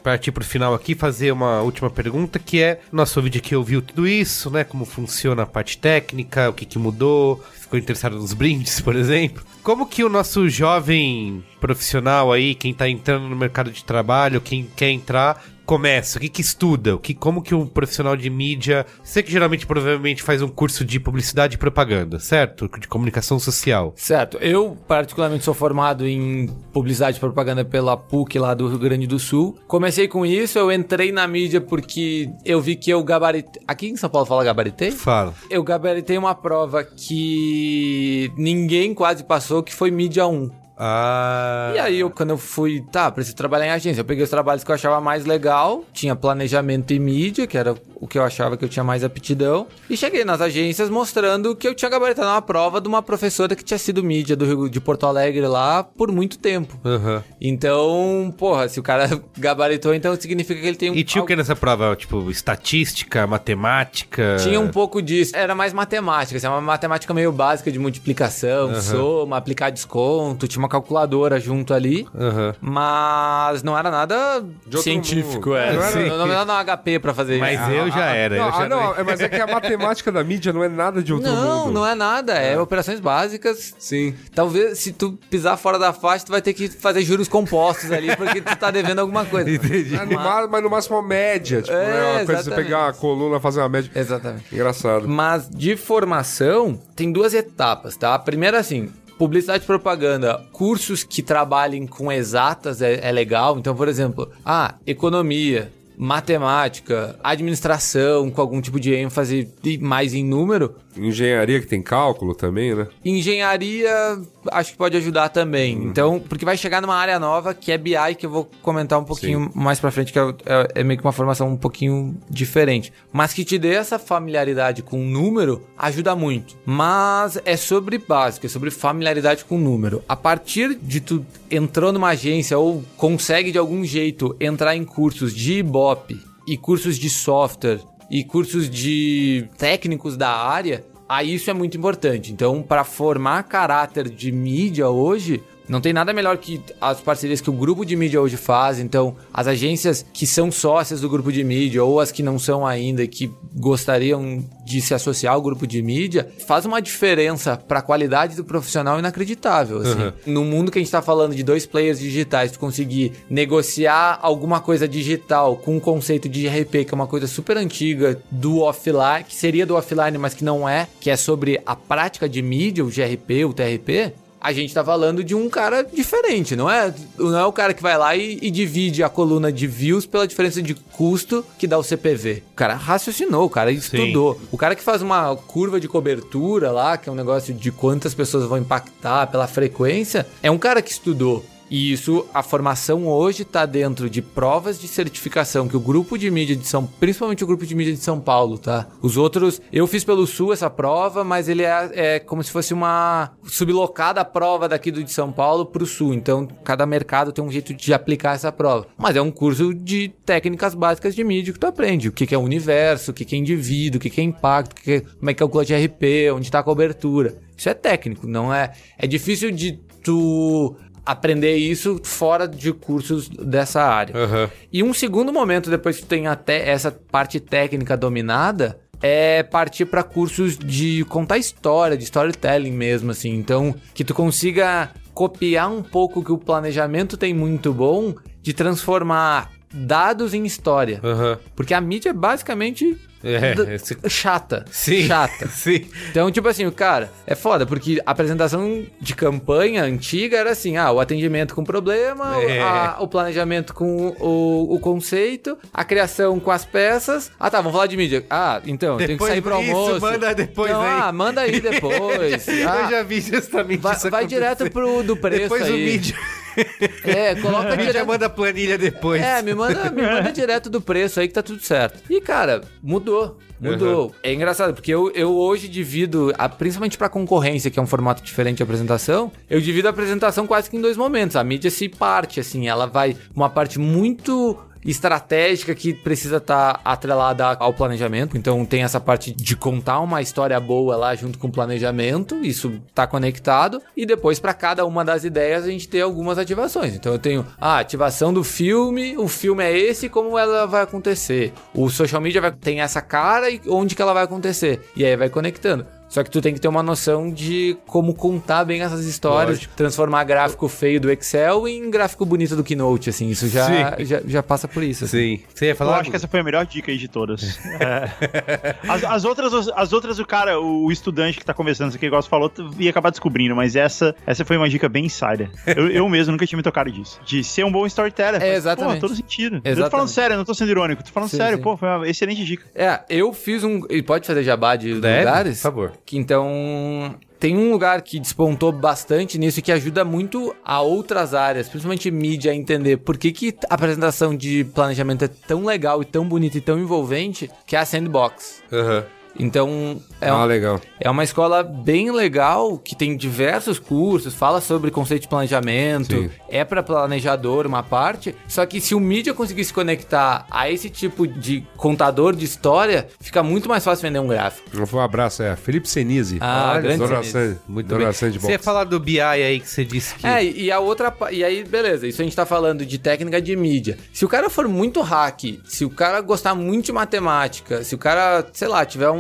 [0.04, 4.08] partir pro final aqui, fazer uma última pergunta, que é, nosso vídeo aqui ouviu tudo
[4.08, 4.64] isso, né?
[4.64, 9.44] Como funciona a parte técnica, o que, que mudou, ficou interessado nos brindes, por exemplo.
[9.62, 14.68] Como que o nosso jovem profissional aí, quem tá entrando no mercado de trabalho, quem
[14.76, 16.18] quer entrar, começa?
[16.18, 16.96] O que que estuda?
[16.96, 18.88] O que, como que um profissional de mídia...
[19.04, 22.68] Você que geralmente, provavelmente, faz um curso de publicidade e propaganda, certo?
[22.80, 23.94] De comunicação social.
[23.96, 24.40] Certo.
[24.40, 29.20] Eu, particularmente, sou formado em publicidade e propaganda pela PUC lá do Rio Grande do
[29.20, 29.60] Sul.
[29.68, 33.62] Comecei com isso, eu entrei na mídia porque eu vi que eu gabaritei...
[33.68, 34.90] Aqui em São Paulo fala gabaritei?
[34.90, 35.36] Fala.
[35.52, 40.50] Eu gabaritei uma prova que ninguém quase passou, que foi mídia 1.
[40.80, 41.74] Ah...
[41.76, 44.64] E aí, eu, quando eu fui, tá, preciso trabalhar em agência, eu peguei os trabalhos
[44.64, 48.56] que eu achava mais legal, tinha planejamento e mídia, que era o que eu achava
[48.56, 52.42] que eu tinha mais aptidão, e cheguei nas agências mostrando que eu tinha gabaritado uma
[52.42, 56.12] prova de uma professora que tinha sido mídia do Rio de Porto Alegre lá por
[56.12, 56.80] muito tempo.
[56.86, 57.22] Aham.
[57.42, 60.96] Então, porra, se o cara gabaritou, então significa que ele tem um.
[60.96, 61.94] E tinha o que nessa prova?
[61.96, 64.38] Tipo, estatística, matemática?
[64.40, 65.36] Tinha um pouco disso.
[65.36, 70.69] Era mais matemática, assim, uma matemática meio básica de multiplicação, soma, aplicar desconto, tinha uma
[70.70, 72.08] calculadora junto ali.
[72.18, 72.56] Aham.
[72.62, 74.44] Mas não era nada
[74.82, 75.58] científico, mundo.
[75.58, 75.74] é.
[75.74, 77.70] Não era- Não, não era HP pra fazer Mas isso.
[77.72, 78.38] eu já era.
[78.38, 80.70] Não, eu já ah, não, é, mas é que a matemática da mídia não é
[80.70, 81.74] nada de outro Não, mundo.
[81.74, 82.34] não é nada.
[82.34, 83.74] É, operações básicas.
[83.78, 84.16] Sim.
[84.34, 88.16] Talvez se tu pisar fora da faixa, tu vai ter que fazer juros compostos ali,
[88.16, 89.50] porque tu tá devendo alguma coisa.
[89.52, 89.96] Entendi.
[89.96, 91.62] É, no ma- mas no máximo uma média.
[91.62, 92.66] Tipo, É, é, uma coisa de você exatamente.
[92.66, 93.92] pegar a coluna e fazer uma média.
[93.96, 94.46] Exatamente.
[94.54, 95.08] Engraçado.
[95.08, 98.14] Mas de formação, tem duas etapas, tá?
[98.14, 98.90] A primeira, assim,
[99.20, 103.60] publicidade e propaganda, cursos que trabalhem com exatas é, é legal.
[103.60, 109.50] Então, por exemplo, ah, economia, matemática, administração, com algum tipo de ênfase
[109.82, 110.74] mais em número.
[110.98, 112.88] Engenharia que tem cálculo também, né?
[113.06, 114.20] Engenharia,
[114.52, 115.74] acho que pode ajudar também.
[115.84, 119.04] Então, porque vai chegar numa área nova que é BI, que eu vou comentar um
[119.04, 122.92] pouquinho mais pra frente, que é, é- é meio que uma formação um pouquinho diferente.
[123.14, 126.58] Mas que te dê essa familiaridade com o número ajuda muito.
[126.66, 130.04] Mas é sobre básico, é sobre familiaridade com o número.
[130.10, 135.34] A partir de tu entrou numa agência ou consegue de algum jeito entrar em cursos
[135.36, 137.80] de Ibope e cursos de software
[138.10, 142.32] e cursos de técnicos da área, aí isso é muito importante.
[142.32, 147.50] Então, para formar caráter de mídia hoje, não tem nada melhor que as parcerias que
[147.50, 148.80] o grupo de mídia hoje faz.
[148.80, 152.66] Então, as agências que são sócias do grupo de mídia ou as que não são
[152.66, 157.80] ainda e que gostariam de se associar ao grupo de mídia, faz uma diferença para
[157.80, 159.80] a qualidade do profissional inacreditável.
[159.80, 160.14] Assim.
[160.26, 164.60] No mundo que a gente está falando de dois players digitais, tu conseguir negociar alguma
[164.60, 169.24] coisa digital com um conceito de RP, que é uma coisa super antiga do offline,
[169.28, 172.84] que seria do offline, mas que não é, que é sobre a prática de mídia,
[172.84, 174.14] o GRP, o TRP.
[174.42, 176.94] A gente tá falando de um cara diferente, não é?
[177.18, 180.26] Não é o cara que vai lá e, e divide a coluna de views pela
[180.26, 182.44] diferença de custo que dá o CPV.
[182.54, 184.40] O cara raciocinou, o cara estudou.
[184.52, 188.14] O cara que faz uma curva de cobertura lá, que é um negócio de quantas
[188.14, 191.44] pessoas vão impactar pela frequência, é um cara que estudou.
[191.70, 196.30] E isso, a formação hoje está dentro de provas de certificação que o grupo de
[196.32, 198.88] mídia de São, principalmente o grupo de mídia de São Paulo, tá?
[199.02, 202.74] Os outros, eu fiz pelo Sul essa prova, mas ele é, é como se fosse
[202.74, 206.14] uma sublocada prova daqui do de São Paulo pro Sul.
[206.14, 208.88] Então, cada mercado tem um jeito de aplicar essa prova.
[208.98, 212.10] Mas é um curso de técnicas básicas de mídia que tu aprende.
[212.10, 214.24] O que que é o universo, o que que é indivíduo, o que que é
[214.24, 217.38] impacto, o que que é- como é que calcula de RP, onde está a cobertura.
[217.56, 218.72] Isso é técnico, não é?
[218.98, 220.76] É difícil de tu
[221.10, 224.16] aprender isso fora de cursos dessa área.
[224.16, 224.50] Aham.
[224.72, 229.86] E um segundo momento, depois que tu tem até essa parte técnica dominada, é partir
[229.86, 233.34] para cursos de contar história, de storytelling mesmo, assim.
[233.34, 239.52] Então, que tu consiga copiar um pouco que o planejamento tem muito bom de transformar
[239.74, 241.00] dados em história.
[241.04, 241.40] Aham.
[241.56, 244.66] Porque a mídia é basicamente É, esse- chata.
[244.72, 245.04] Sim.
[245.08, 245.48] Chata.
[245.52, 245.86] Sim.
[246.10, 250.78] Então, tipo assim, o cara, é foda, porque a apresentação de campanha antiga era assim:
[250.78, 252.62] ah, o atendimento com problema, É.
[252.62, 257.32] a- o planejamento com o, o conceito, a criação com as peças.
[257.40, 258.26] Ah, tá, vamos falar de mídia.
[258.30, 260.02] Ah, então, tem que sair pro isso, almoço.
[260.02, 260.88] manda depois Não, aí.
[261.02, 262.48] Ah, manda aí depois.
[262.70, 264.42] Ah, eu já vi justamente vai, isso vai acontecer.
[264.42, 265.72] direto pro do preço Depois aí.
[265.72, 266.16] o mídia.
[267.04, 268.06] É, coloca direto.
[268.08, 269.22] manda a planilha depois.
[269.22, 272.00] É, me manda, me manda direto do preço aí que tá tudo certo.
[272.10, 273.38] E, cara, mudou.
[273.60, 274.16] Mudou.
[274.24, 278.24] É engraçado, porque eu, eu hoje divido, a- principalmente pra concorrência, que é um formato
[278.24, 281.36] diferente de apresentação, eu divido a apresentação quase que em dois momentos.
[281.36, 287.46] A mídia se parte, assim, ela vai uma parte muito estratégica que precisa estar atrelada
[287.46, 288.38] ao planejamento.
[288.38, 292.80] Então tem essa parte de contar uma história boa lá junto com o planejamento, isso
[292.94, 296.96] tá conectado e depois para cada uma das ideias a gente tem algumas ativações.
[296.96, 301.54] Então eu tenho a ativação do filme, o filme é esse, como ela vai acontecer.
[301.74, 304.82] O social media vai tem essa cara e onde que ela vai acontecer.
[304.96, 305.86] E aí vai conectando.
[306.10, 310.24] Só que tu tem que ter uma noção de como contar bem essas histórias, transformar
[310.24, 313.30] gráfico feio do Excel em gráfico bonito do Keynote, assim.
[313.30, 315.06] Isso já, já, já passa por isso.
[315.06, 315.38] assim.
[315.38, 315.44] Sim.
[315.54, 316.00] Você ia Eu falar?
[316.00, 317.60] acho que essa foi a melhor dica aí de todas.
[317.80, 318.76] É.
[318.90, 322.22] As, as outras, as outras, o cara, o estudante que tá conversando isso aqui, igual
[322.22, 325.50] você falou, ia acabar descobrindo, mas essa, essa foi uma dica bem insider.
[325.68, 327.20] Eu, eu mesmo nunca tinha me tocado disso.
[327.26, 328.42] De ser um bom storyteller.
[328.42, 328.96] Faz, exatamente.
[329.02, 329.58] Pô, todo sentido.
[329.58, 329.92] Eu tô Exatamente.
[329.92, 331.64] falando sério, eu não tô sendo irônico, tô falando Sim, sério, sim.
[331.64, 332.66] pô, foi uma excelente dica.
[332.74, 333.82] É, eu fiz um.
[333.90, 335.58] E pode fazer jabá de Deve, lugares?
[335.58, 335.92] por favor.
[336.18, 337.16] Então.
[337.40, 342.12] Tem um lugar que despontou bastante nisso e que ajuda muito a outras áreas, principalmente
[342.12, 346.28] mídia, a entender por que, que a apresentação de planejamento é tão legal e tão
[346.28, 348.62] bonita e tão envolvente, que é a Sandbox.
[348.74, 349.06] Aham.
[349.38, 350.82] Então, é, Ah, um- legal.
[351.00, 356.30] é uma escola bem legal que tem diversos cursos, fala sobre conceito de planejamento, Sim.
[356.50, 358.36] é para planejador uma parte.
[358.48, 363.08] Só que se o mídia conseguir se conectar a esse tipo de contador de história,
[363.20, 364.70] fica muito mais fácil vender um gráfico.
[364.94, 366.38] Um abraço, é Felipe Senise.
[366.42, 367.58] Ah, Olha, grande Senise.
[367.68, 368.12] Muito bem.
[368.12, 368.44] Sandbox.
[368.44, 370.26] Você ia falar do BI aí que você disse que.
[370.28, 371.14] É, e a outra.
[371.32, 373.98] E aí, beleza, isso a gente tá falando de técnica de mídia.
[374.12, 377.98] Se o cara for muito hack, se o cara gostar muito de matemática, se o
[377.98, 379.19] cara, sei lá, tiver um.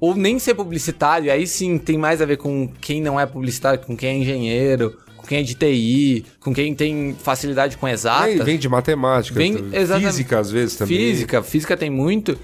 [0.00, 3.80] Ou nem ser publicitário, aí sim tem mais a ver com quem não é publicitário,
[3.80, 8.34] com quem é engenheiro, com quem é de TI, com quem tem facilidade com exatas.
[8.36, 9.70] Vem, vem de matemática, Vem-
[10.00, 10.96] física às vezes também.
[10.96, 12.38] Física, física tem muito.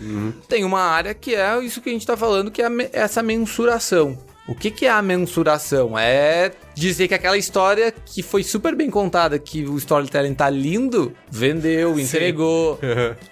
[0.49, 4.17] Tem uma área que é isso que a gente tá falando, que é essa mensuração.
[4.49, 5.99] O que, que é a mensuração?
[5.99, 11.13] É dizer que aquela história que foi super bem contada, que o storytelling tá lindo,
[11.29, 12.79] vendeu, entregou.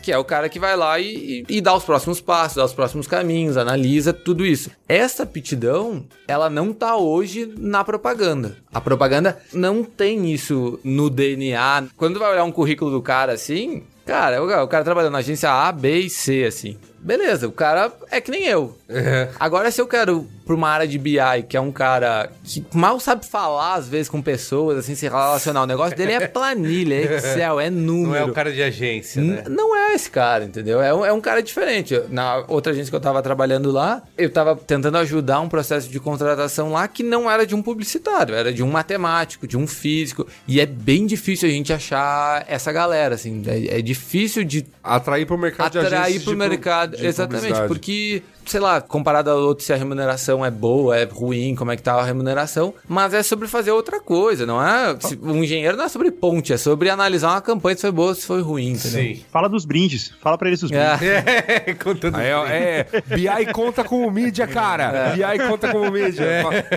[0.02, 2.72] que é o cara que vai lá e, e- dá os próximos passos, dá os
[2.72, 4.70] próximos caminhos, analisa tudo isso.
[4.88, 8.56] Essa aptidão, ela não tá hoje na propaganda.
[8.72, 11.84] A propaganda não tem isso no DNA.
[11.96, 15.72] Quando vai olhar um currículo do cara assim, Cara, o cara trabalhando na agência A,
[15.72, 16.76] B e C, assim.
[17.04, 18.76] Beleza, o cara é que nem eu.
[19.38, 21.16] Agora, se eu quero pra uma área de BI,
[21.48, 25.62] que é um cara que mal sabe falar, às vezes, com pessoas, assim, se relacionar,
[25.62, 28.08] o negócio dele é planilha, é Excel, é número.
[28.10, 29.42] Não é o cara de agência, né?
[29.46, 30.82] N- Não é esse cara, entendeu?
[30.82, 31.98] É um, é um cara diferente.
[32.10, 35.98] Na outra agência que eu tava trabalhando lá, eu tava tentando ajudar um processo de
[36.00, 40.26] contratação lá que não era de um publicitário, era de um matemático, de um físico.
[40.46, 43.42] E é bem difícil a gente achar essa galera, assim.
[43.46, 46.93] É, é difícil de Atrair pro mercado de atrair agências pro de pu- mercado.
[46.96, 51.54] De Exatamente, porque, sei lá, comparado a outros, se a remuneração é boa, é ruim,
[51.54, 54.96] como é que tá a remuneração, mas é sobre fazer outra coisa, não é?
[55.00, 58.14] se- um engenheiro não é sobre ponte, é sobre analisar uma campanha se foi boa,
[58.14, 59.00] se foi ruim, entendeu?
[59.14, 59.24] Sim.
[59.32, 60.12] Fala dos brindes.
[60.20, 61.02] Fala pra eles dos brindes.
[61.02, 61.64] É.
[61.70, 62.16] É, contando.
[62.16, 65.12] Aí, ó, é, BI conta como mídia, cara.
[65.14, 66.24] BI conta como mídia.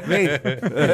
[0.05, 0.27] Vem.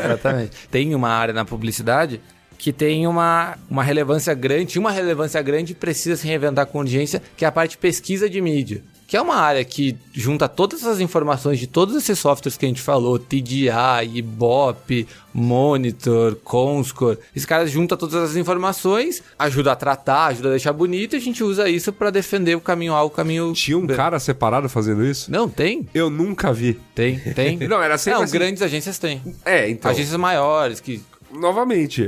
[0.05, 0.51] Exatamente.
[0.69, 2.19] Tem uma área na publicidade
[2.57, 7.21] que tem uma, uma relevância grande, uma relevância grande e precisa se reinventar com urgência,
[7.35, 8.81] que é a parte de pesquisa de mídia.
[9.07, 12.67] Que é uma área que junta todas essas informações de todos esses softwares que a
[12.67, 13.69] gente falou, TDI,
[14.13, 17.17] Ibope, Monitor, Comscore.
[17.35, 21.21] Esses caras juntam todas as informações, ajuda a tratar, ajuda a deixar bonito e a
[21.21, 25.05] gente usa isso pra defender o caminho A, o caminho Tinha um cara separado fazendo
[25.05, 25.31] isso?
[25.31, 25.87] Não, tem.
[25.93, 26.79] Eu nunca vi.
[26.95, 27.57] Tem, tem.
[27.67, 28.33] Não, era sempre Não, assim.
[28.33, 29.21] grandes agências têm.
[29.43, 29.89] É, então.
[29.91, 31.01] Agências maiores que
[31.39, 32.05] Novamente.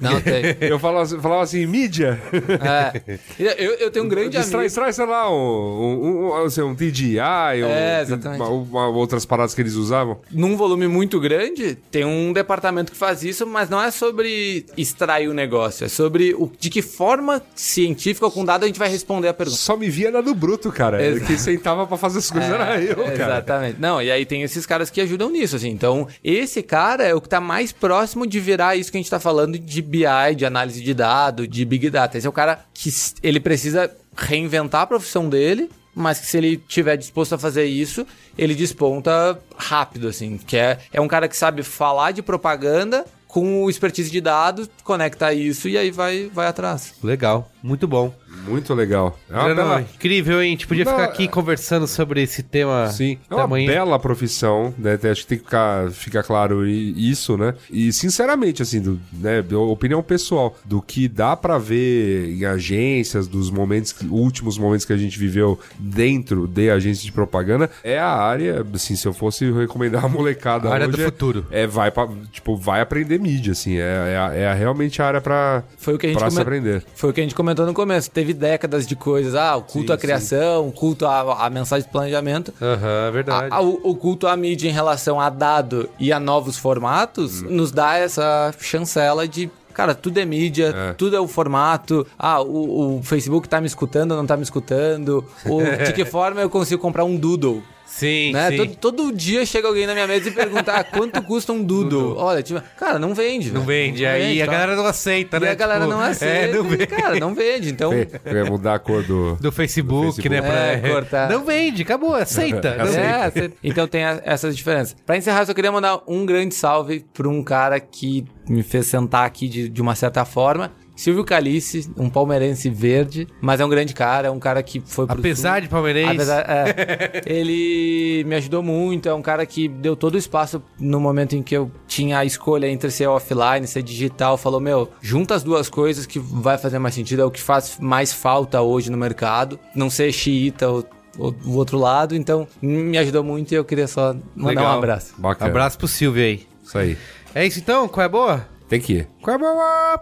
[0.00, 0.56] Não tem.
[0.60, 2.20] Eu falava, falava assim, mídia.
[2.62, 3.18] É.
[3.38, 4.66] Eu, eu tenho um grande Extrai, amigo.
[4.66, 7.18] extrai, sei lá, um, um, um, assim, um TDI,
[7.62, 8.40] ou É, exatamente.
[8.40, 10.18] uma- uma- outras paradas que eles usavam.
[10.30, 15.28] Num volume muito grande, tem um departamento que faz isso, mas não é sobre extrair
[15.28, 18.88] o negócio, é sobre o, de que forma científica ou com dado a gente vai
[18.88, 19.56] responder a pergunta.
[19.58, 21.04] Só me via na do bruto, cara.
[21.04, 21.26] Exato.
[21.26, 23.12] Quem sentava pra fazer as coisas era eu, cara.
[23.14, 23.80] Exatamente.
[23.80, 25.70] Não, e aí tem esses caras que ajudam nisso, assim.
[25.70, 29.10] Então, esse cara é o que tá mais próximo de virar isso que a gente
[29.10, 32.16] tá falando de BI, de análise de dado, de Big Data.
[32.16, 32.90] Esse é o cara que
[33.22, 38.06] ele precisa reinventar a profissão dele, mas que se ele tiver disposto a fazer isso,
[38.36, 40.38] ele desponta rápido, assim.
[40.38, 44.70] Que é, é um cara que sabe falar de propaganda com o expertise de dados,
[44.84, 46.94] conecta isso e aí vai, vai atrás.
[47.02, 48.14] Legal, muito bom.
[48.46, 49.18] Muito legal.
[49.30, 50.48] É uma bela- incrível, hein?
[50.48, 53.66] A gente podia Não, ficar aqui é- conversando sobre esse tema Sim, é uma tamanho.
[53.66, 54.98] bela profissão, né?
[55.10, 57.54] Acho que tem que ficar, ficar claro isso, né?
[57.70, 63.50] E sinceramente, assim, do, né, opinião pessoal, do que dá pra ver em agências, dos
[63.50, 68.64] momentos, últimos momentos que a gente viveu dentro de agências de propaganda, é a área,
[68.74, 71.46] assim, se eu fosse recomendar a molecada A área hoje, do é- futuro.
[71.50, 75.62] É, vai pra, tipo, vai aprender mídia, assim, é, é, é realmente a área pra,
[75.78, 76.84] Foi o que a gente pra se come- aprender.
[76.94, 78.10] Foi o que a gente comentou no começo.
[78.10, 79.34] Teve décadas de coisas.
[79.34, 82.52] Ah, o culto Sim, à criação, o culto à, à mensagem de planejamento.
[82.60, 83.48] Aham, é verdade.
[83.50, 87.70] A- a- o, culto à mídia em relação a dado e a novos formatos nos
[87.70, 89.50] dá essa chancela de.
[89.72, 90.92] Cara, tudo é mídia, É.
[90.92, 92.06] tudo é o formato.
[92.16, 95.24] Ah, o, o Facebook tá me escutando ou não tá me escutando?
[95.46, 97.60] O, de que forma eu consigo comprar um Doodle?
[97.86, 98.50] Sim, Né?
[98.50, 98.56] sim.
[98.56, 102.16] Todo, todo dia chega alguém na minha mesa e pergunta ah, quanto custa um Doodle.
[102.16, 103.52] Olha, tipo, cara, não vende.
[103.52, 103.86] Não velho.
[103.92, 104.04] vende.
[104.06, 104.52] Aí a tá?
[104.52, 105.50] galera não aceita, E né?
[105.50, 106.34] a galera Tipo, não aceita.
[106.34, 106.86] É, não vende.
[106.86, 107.70] Cara, não vende.
[107.70, 107.90] Então,
[108.24, 109.36] Quer mudar a cor do.
[109.36, 110.28] Do Facebook, Do Facebook.
[110.28, 110.42] né?
[110.42, 110.54] Pra...
[110.88, 111.30] É, cortar.
[111.30, 112.74] Não vende, acabou, aceita.
[112.82, 112.86] Não.
[112.86, 114.96] É, cê- então tem a- essas diferenças.
[115.06, 118.86] Pra encerrar, eu só queria mandar um grande salve pra um cara que me fez
[118.86, 120.72] sentar aqui de, de uma certa forma.
[120.96, 125.06] Silvio Calice, um palmeirense verde, mas é um grande cara, é um cara que foi
[125.06, 125.62] pro Apesar sul.
[125.62, 126.14] de palmeirense.
[126.14, 131.00] Apesar, é, ele me ajudou muito, é um cara que deu todo o espaço no
[131.00, 135.34] momento em que eu tinha a escolha entre ser offline, ser digital, falou, meu, junta
[135.34, 138.90] as duas coisas que vai fazer mais sentido, é o que faz mais falta hoje
[138.90, 140.86] no mercado, não ser xiita ou,
[141.18, 144.74] o outro lado, então me ajudou muito e eu queria só mandar Legal.
[144.74, 145.14] um abraço.
[145.18, 145.50] Bacana.
[145.50, 146.46] Abraço pro Silvio aí.
[146.62, 146.96] Isso aí.
[147.34, 147.88] É isso então?
[147.88, 148.48] Qual é a boa?
[148.68, 149.08] Tem que ir.
[149.20, 150.00] Qual é a boa?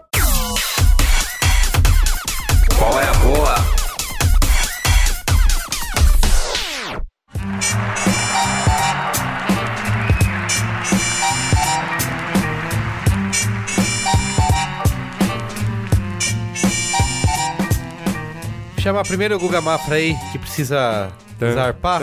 [2.83, 3.55] Qual é a boa?
[18.79, 21.09] Chamar primeiro o Guga Mafra aí, que precisa
[21.53, 22.01] zarpar.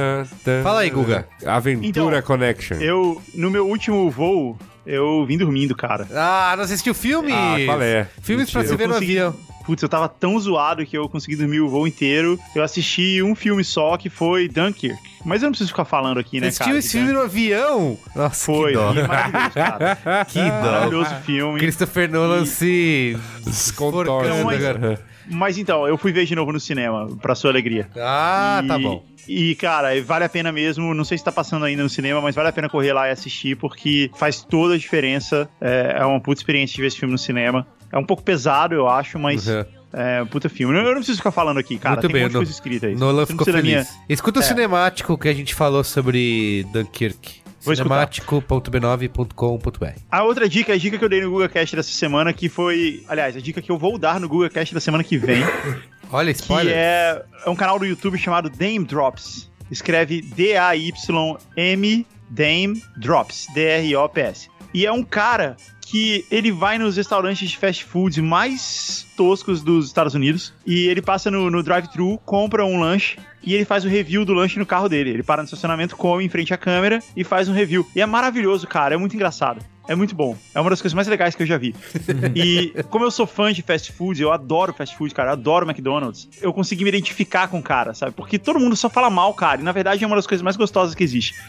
[0.63, 1.27] Fala aí, Guga.
[1.47, 2.79] Aventura Então, Connection.
[2.79, 6.07] Eu, no meu último voo, eu vim dormindo, cara.
[6.15, 7.33] Ah, não assistiu filme?
[7.33, 8.07] Ah, qual é?
[8.23, 8.79] Filmes pra Mentira.
[8.79, 9.50] se ver Eu no consegui- avião.
[9.65, 12.39] Putz, eu tava tão zoado que eu consegui dormir o voo inteiro.
[12.55, 14.99] Eu assisti um filme só, que foi Dunkirk.
[15.25, 16.71] Mas eu não preciso ficar falando aqui, né, Você cara?
[16.71, 17.99] assistiu esse filme no avião?
[18.17, 18.93] Nossa, Foi, que dó.
[18.95, 19.99] e maravilhoso, cara.
[20.29, 20.51] Que dó.
[20.51, 21.61] Maravilhoso filme.
[21.61, 23.17] Christopher Nolan se...
[23.45, 24.29] Descontorce.
[24.31, 24.99] Não, mas-.
[25.33, 27.89] Mas então, eu fui ver de novo no cinema, pra sua alegria.
[27.97, 29.05] Ah, E- tá bom.
[29.29, 30.93] E, cara, vale a pena mesmo.
[30.95, 33.13] Não sei se tá passando ainda no cinema, mas vale a pena correr lá e
[33.13, 35.49] assistir, porque faz toda a diferença.
[35.61, 37.65] É, é uma puta experiência de ver esse filme no cinema.
[37.93, 39.65] É um pouco pesado, eu acho, mas Uhum.
[39.93, 40.77] é puta filme.
[40.79, 41.97] Eu não preciso ficar falando aqui, cara.
[41.97, 42.95] Muito Tem bem, um monte de coisa escrita aí.
[42.95, 43.63] Nolan ficou feliz.
[43.63, 44.47] minha- Escuta o É.
[44.47, 47.41] cinemático que a gente falou sobre Dunkirk.
[47.63, 48.09] Vou escutar.
[48.11, 52.49] cinemático.b9.com.br A outra dica, a dica que eu dei no Google Cast dessa semana, que
[52.49, 53.05] foi.
[53.09, 55.43] Aliás, a dica que eu vou dar no Google Cast da semana que vem.
[56.13, 56.73] Olha, que spoiler.
[56.75, 59.51] é, é um canal do YouTube chamado Dame Drops.
[59.71, 63.47] Escreve D-A-Y-M Dame Drops.
[63.55, 64.49] D-R-O-P-S.
[64.75, 65.57] E é um cara
[65.91, 71.03] que ele vai nos restaurantes de fast food mais toscos dos Estados Unidos e ele
[71.03, 74.65] passa no, no drive-thru, compra um lanche e ele faz o review do lanche no
[74.65, 75.11] carro dele.
[75.11, 77.85] Ele para no estacionamento, come em frente à câmera e faz um review.
[77.97, 78.95] E é maravilhoso, cara.
[78.95, 79.61] É muito engraçado.
[79.91, 80.37] É muito bom.
[80.55, 81.75] É uma das coisas mais legais que eu já vi.
[82.33, 85.31] e como eu sou fã de fast food, eu adoro fast food, cara.
[85.31, 86.29] Eu adoro McDonald's.
[86.41, 88.13] Eu consegui me identificar com o cara, sabe?
[88.13, 89.61] Porque todo mundo só fala mal, cara.
[89.61, 91.35] E na verdade é uma das coisas mais gostosas que existe.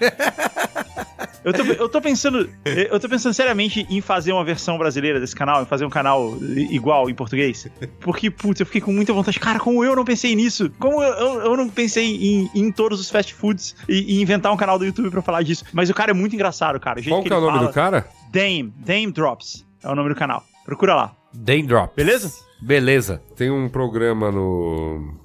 [1.44, 5.36] Eu tô, eu tô pensando, eu tô pensando seriamente em fazer uma versão brasileira desse
[5.36, 6.38] canal, em fazer um canal
[6.70, 7.68] igual em português.
[8.00, 9.40] Porque, putz, eu fiquei com muita vontade.
[9.40, 10.72] Cara, como eu não pensei nisso?
[10.78, 14.52] Como eu, eu, eu não pensei em, em todos os fast foods e, e inventar
[14.54, 15.66] um canal do YouTube pra falar disso?
[15.74, 17.02] Mas o cara é muito engraçado, cara.
[17.02, 18.08] Qual que é o nome fala- do cara?
[18.32, 19.66] Dame, Dame Drops.
[19.84, 20.44] É o nome do canal.
[20.66, 21.16] Procura lá.
[21.34, 21.96] Dame Drops.
[21.96, 22.32] Beleza?
[22.62, 23.22] Beleza.
[23.36, 25.20] Tem um programa no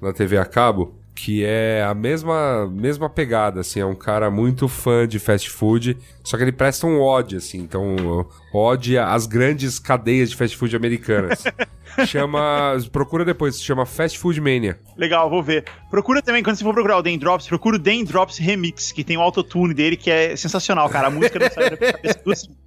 [0.00, 4.66] na TV a cabo que é a mesma mesma pegada, assim, é um cara muito
[4.68, 9.78] fã de fast food, só que ele presta um ódio, assim, então ódio às grandes
[9.78, 11.44] cadeias de fast food americanas.
[12.06, 14.78] chama, procura depois, se chama Fast Food Mania.
[14.96, 15.64] Legal, vou ver.
[15.90, 19.02] Procura também, quando você for procurar o Dame Drops, procura o Dame Drops Remix, que
[19.04, 21.08] tem o autotune dele, que é sensacional, cara.
[21.08, 22.20] A música não sai da cabeça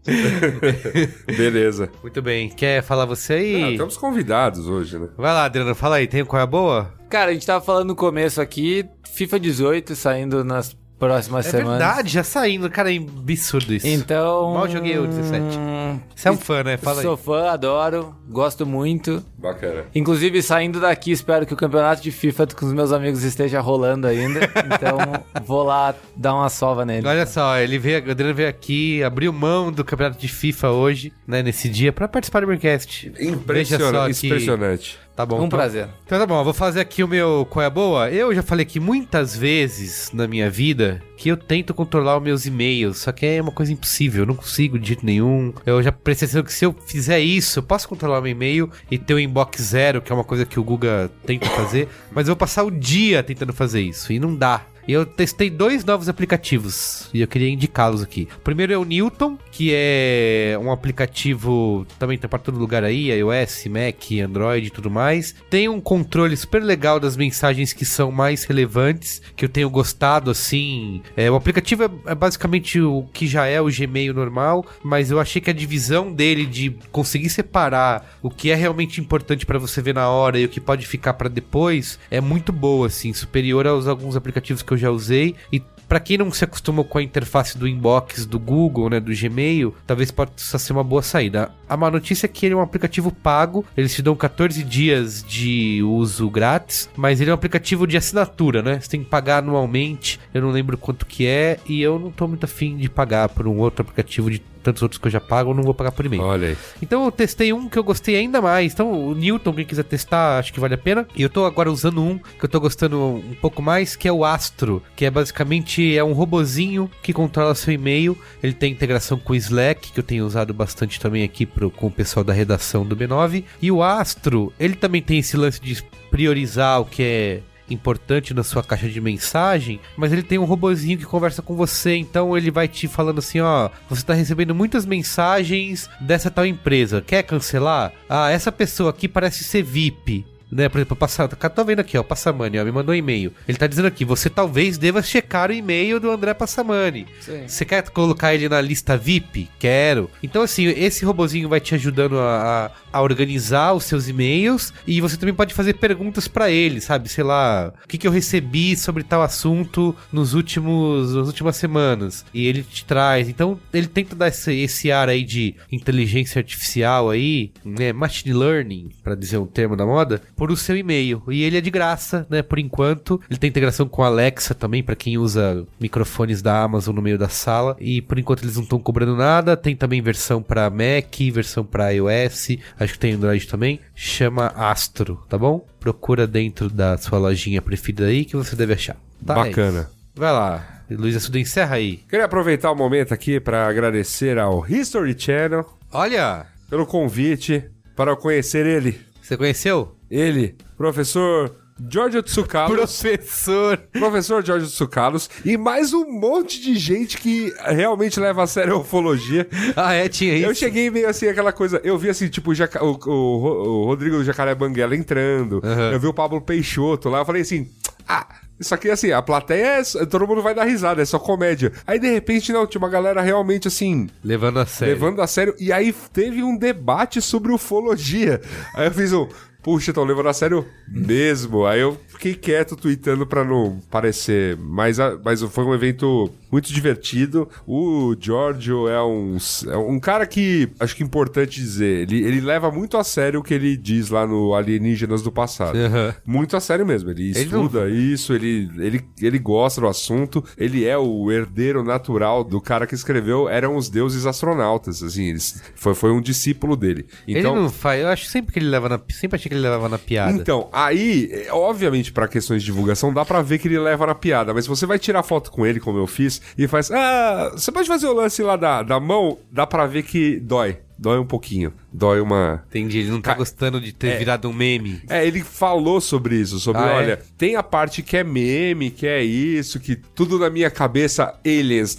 [1.25, 1.89] do Beleza.
[2.01, 2.49] Muito bem.
[2.49, 3.71] Quer falar você Ah, aí?
[3.73, 5.07] estamos convidados hoje, né?
[5.17, 6.07] Vai lá, Adriano, fala aí.
[6.07, 6.93] Tem qual é a boa?
[7.09, 10.75] Cara, a gente tava falando no começo aqui, FIFA 18 saindo nas
[11.07, 11.79] próximas É semanas.
[11.79, 12.69] verdade, já saindo.
[12.69, 13.87] Cara, é absurdo isso.
[13.87, 14.53] Então.
[14.53, 15.57] Mal joguei o 17.
[15.57, 16.77] hum, Você é um fã, né?
[16.77, 17.03] Fala aí.
[17.03, 19.23] Sou fã, adoro, gosto muito.
[19.37, 19.85] Bacana.
[19.93, 24.07] Inclusive, saindo daqui, espero que o campeonato de FIFA com os meus amigos esteja rolando
[24.07, 24.39] ainda.
[24.43, 24.97] Então,
[25.45, 27.07] vou lá dar uma sova nele.
[27.07, 31.13] Olha só, ele veio, o Adriano veio aqui, abriu mão do campeonato de FIFA hoje,
[31.27, 33.09] né, nesse dia, pra participar do Braincast.
[33.09, 34.25] Veja só Impressionante.
[34.27, 34.99] Impressionante.
[35.15, 35.35] Tá bom.
[35.35, 35.89] um então- prazer.
[36.05, 38.09] Então tá bom, eu vou fazer aqui o meu qual é a boa.
[38.09, 42.45] Eu já falei aqui muitas vezes na minha vida que eu tento controlar os meus
[42.45, 45.53] e-mails, só que é uma coisa impossível, eu não consigo de jeito nenhum.
[45.65, 49.13] Eu já atenção que se eu fizer isso, eu posso controlar meu e-mail e ter
[49.13, 52.37] o inbox zero, que é uma coisa que o Guga tenta fazer, mas eu vou
[52.37, 54.65] passar o dia tentando fazer isso e não dá.
[54.87, 58.27] E eu testei dois novos aplicativos e eu queria indicá-los aqui.
[58.37, 63.11] O primeiro é o Newton, que é um aplicativo também tá para todo lugar aí,
[63.11, 65.35] iOS, Mac, Android e tudo mais.
[65.49, 70.29] Tem um controle super legal das mensagens que são mais relevantes, que eu tenho gostado
[70.29, 71.01] assim.
[71.15, 75.19] É, o aplicativo é, é basicamente o que já é o Gmail normal, mas eu
[75.19, 79.81] achei que a divisão dele de conseguir separar o que é realmente importante para você
[79.81, 83.65] ver na hora e o que pode ficar para depois é muito boa assim, superior
[83.65, 85.61] aos alguns aplicativos que eu já usei e
[85.93, 89.75] Pra quem não se acostumou com a interface do inbox do Google, né, do Gmail,
[89.85, 91.51] talvez possa ser uma boa saída.
[91.69, 95.23] A má notícia é que ele é um aplicativo pago, eles te dão 14 dias
[95.23, 98.79] de uso grátis, mas ele é um aplicativo de assinatura, né?
[98.79, 102.27] Você tem que pagar anualmente, eu não lembro quanto que é, e eu não tô
[102.27, 105.51] muito afim de pagar por um outro aplicativo de tantos outros que eu já pago,
[105.51, 106.23] eu não vou pagar por e-mail.
[106.23, 106.57] Olha aí.
[106.81, 108.73] Então eu testei um que eu gostei ainda mais.
[108.73, 111.07] Então o Newton, quem quiser testar, acho que vale a pena.
[111.15, 114.11] E eu tô agora usando um que eu tô gostando um pouco mais, que é
[114.11, 118.17] o Astro, que é basicamente é um robozinho que controla seu e-mail.
[118.41, 121.87] Ele tem integração com o Slack, que eu tenho usado bastante também aqui pro, com
[121.87, 123.43] o pessoal da redação do B9.
[123.61, 128.43] E o Astro, ele também tem esse lance de priorizar o que é importante na
[128.43, 132.51] sua caixa de mensagem, mas ele tem um robozinho que conversa com você, então ele
[132.51, 137.91] vai te falando assim, ó, você tá recebendo muitas mensagens dessa tal empresa, quer cancelar?
[138.09, 140.69] Ah, essa pessoa aqui parece ser VIP né?
[140.69, 143.33] Por exemplo, passar, tô vendo aqui, ó, Passamani, ó, me mandou um e-mail.
[143.47, 147.07] Ele tá dizendo aqui, você talvez deva checar o e-mail do André Passamani.
[147.19, 147.47] Sim.
[147.47, 149.49] Você quer colocar ele na lista VIP?
[149.59, 150.09] Quero.
[150.21, 155.17] Então, assim, esse robozinho vai te ajudando a, a organizar os seus e-mails e você
[155.17, 157.09] também pode fazer perguntas para ele, sabe?
[157.09, 162.23] Sei lá, o que, que eu recebi sobre tal assunto nos últimos, nas últimas semanas.
[162.33, 163.27] E ele te traz.
[163.27, 167.91] Então, ele tenta dar esse, esse ar aí de inteligência artificial aí, né?
[167.91, 171.23] Machine learning, para dizer um termo da moda, por o seu e-mail.
[171.29, 172.41] E ele é de graça, né?
[172.41, 173.19] Por enquanto.
[173.29, 177.17] Ele tem integração com a Alexa também, para quem usa microfones da Amazon no meio
[177.17, 177.75] da sala.
[177.79, 179.57] E por enquanto eles não estão cobrando nada.
[179.57, 182.57] Tem também versão para Mac, versão para iOS.
[182.83, 183.79] Acho que tem Android também.
[183.95, 185.65] Chama Astro, tá bom?
[185.79, 188.97] Procura dentro da sua lojinha preferida aí que você deve achar.
[189.25, 189.89] Tá, é Bacana.
[190.13, 190.83] Vai lá.
[190.89, 191.97] Luiz Assuda, encerra aí.
[192.09, 197.63] Queria aproveitar o momento aqui para agradecer ao History Channel Olha, pelo convite
[197.95, 198.99] para eu conhecer ele.
[199.21, 199.95] você conheceu?
[200.09, 201.55] Ele, professor
[201.89, 202.75] Giorgio Tsukalos.
[203.01, 203.77] Professor.
[203.91, 208.77] Professor Jorge Tsukalos e mais um monte de gente que realmente leva a sério a
[208.77, 209.47] ufologia.
[209.75, 210.45] Ah, é, tinha isso.
[210.49, 211.81] Eu cheguei meio assim, aquela coisa.
[211.83, 215.61] Eu vi assim, tipo, o, o- o Ro- o Rodrigo Jacaré Banguela entrando.
[215.63, 215.91] Aham.
[215.91, 217.19] Eu vi o Pablo Peixoto lá.
[217.19, 217.69] Eu falei assim.
[218.07, 218.27] Ah,
[218.59, 220.05] isso aqui assim, a plateia é.
[220.05, 221.71] Todo mundo vai dar risada, é só comédia.
[221.87, 224.09] Aí de repente, não, tinha uma galera realmente assim.
[224.23, 224.93] Levando a sério.
[224.93, 225.55] Levando a sério.
[225.59, 228.41] E aí teve um debate sobre ufologia.
[228.75, 229.27] Aí eu fiz um.
[229.63, 231.65] Puxa, estão levando a sério mesmo.
[231.65, 234.57] Aí eu fiquei quieto tweetando pra não parecer.
[234.57, 237.49] Mas, mas foi um evento muito divertido.
[237.67, 239.37] O Giorgio é um,
[239.67, 242.03] é um cara que acho que é importante dizer.
[242.09, 245.77] Ele, ele leva muito a sério o que ele diz lá no Alienígenas do passado.
[245.77, 246.15] Aham.
[246.25, 247.09] Muito a sério mesmo.
[247.09, 250.43] Ele, Ele não- estuda isso, ele, ele, ele gosta do assunto.
[250.57, 255.03] Ele é o herdeiro natural do cara que escreveu Eram os Deuses Astronautas.
[255.03, 257.05] Assim, eles- foi, foi um discípulo dele.
[257.27, 258.01] Então, ele não faz.
[258.01, 258.99] Eu acho sempre que ele leva na.
[259.09, 260.31] Sempre achei que ele levava na piada.
[260.31, 264.15] então, aí, é, obviamente, pra questões de divulgação, dá pra ver que ele leva na
[264.15, 264.53] piada.
[264.53, 266.91] Mas se você vai tirar foto com ele, como eu fiz, e faz.
[266.91, 270.77] Ah, você pode fazer o lance lá da, da mão, dá pra ver que dói.
[270.97, 271.73] Dói um pouquinho.
[271.93, 272.63] Dói uma.
[272.69, 275.01] Entendi, ele não tá Ca- gostando de ter virado um meme.
[275.07, 276.93] É, ele falou sobre isso, sobre, Ah, é?
[276.95, 281.39] olha, tem a parte que é meme, que é isso, que tudo na minha cabeça,
[281.45, 281.95] aliens,